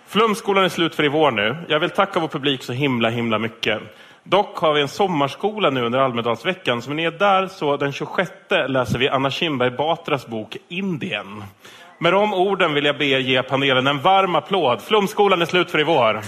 Flumskolan 0.06 0.64
är 0.64 0.68
slut 0.68 0.94
för 0.94 1.04
i 1.04 1.08
vår 1.08 1.30
nu. 1.30 1.56
Jag 1.68 1.80
vill 1.80 1.90
tacka 1.90 2.20
vår 2.20 2.28
publik 2.28 2.62
så 2.62 2.72
himla, 2.72 3.08
himla 3.08 3.38
mycket. 3.38 3.82
Dock 4.30 4.58
har 4.58 4.74
vi 4.74 4.80
en 4.80 4.88
sommarskola 4.88 5.70
nu 5.70 5.84
under 5.84 5.98
Almedalsveckan, 5.98 6.82
så 6.82 6.90
om 6.90 6.96
ni 6.96 7.04
är 7.04 7.10
där 7.10 7.46
så 7.46 7.76
den 7.76 7.92
26 7.92 8.30
läser 8.68 8.98
vi 8.98 9.08
Anna 9.08 9.30
Kinberg 9.30 9.70
Batras 9.70 10.26
bok 10.26 10.56
Indien. 10.68 11.44
Med 11.98 12.12
de 12.12 12.34
orden 12.34 12.74
vill 12.74 12.84
jag 12.84 12.98
be 12.98 13.04
er 13.04 13.18
ge 13.18 13.42
panelen 13.42 13.86
en 13.86 14.00
varm 14.00 14.34
applåd. 14.34 14.82
Flumskolan 14.82 15.42
är 15.42 15.46
slut 15.46 15.70
för 15.70 15.80
i 15.80 15.84
vår. 15.84 16.20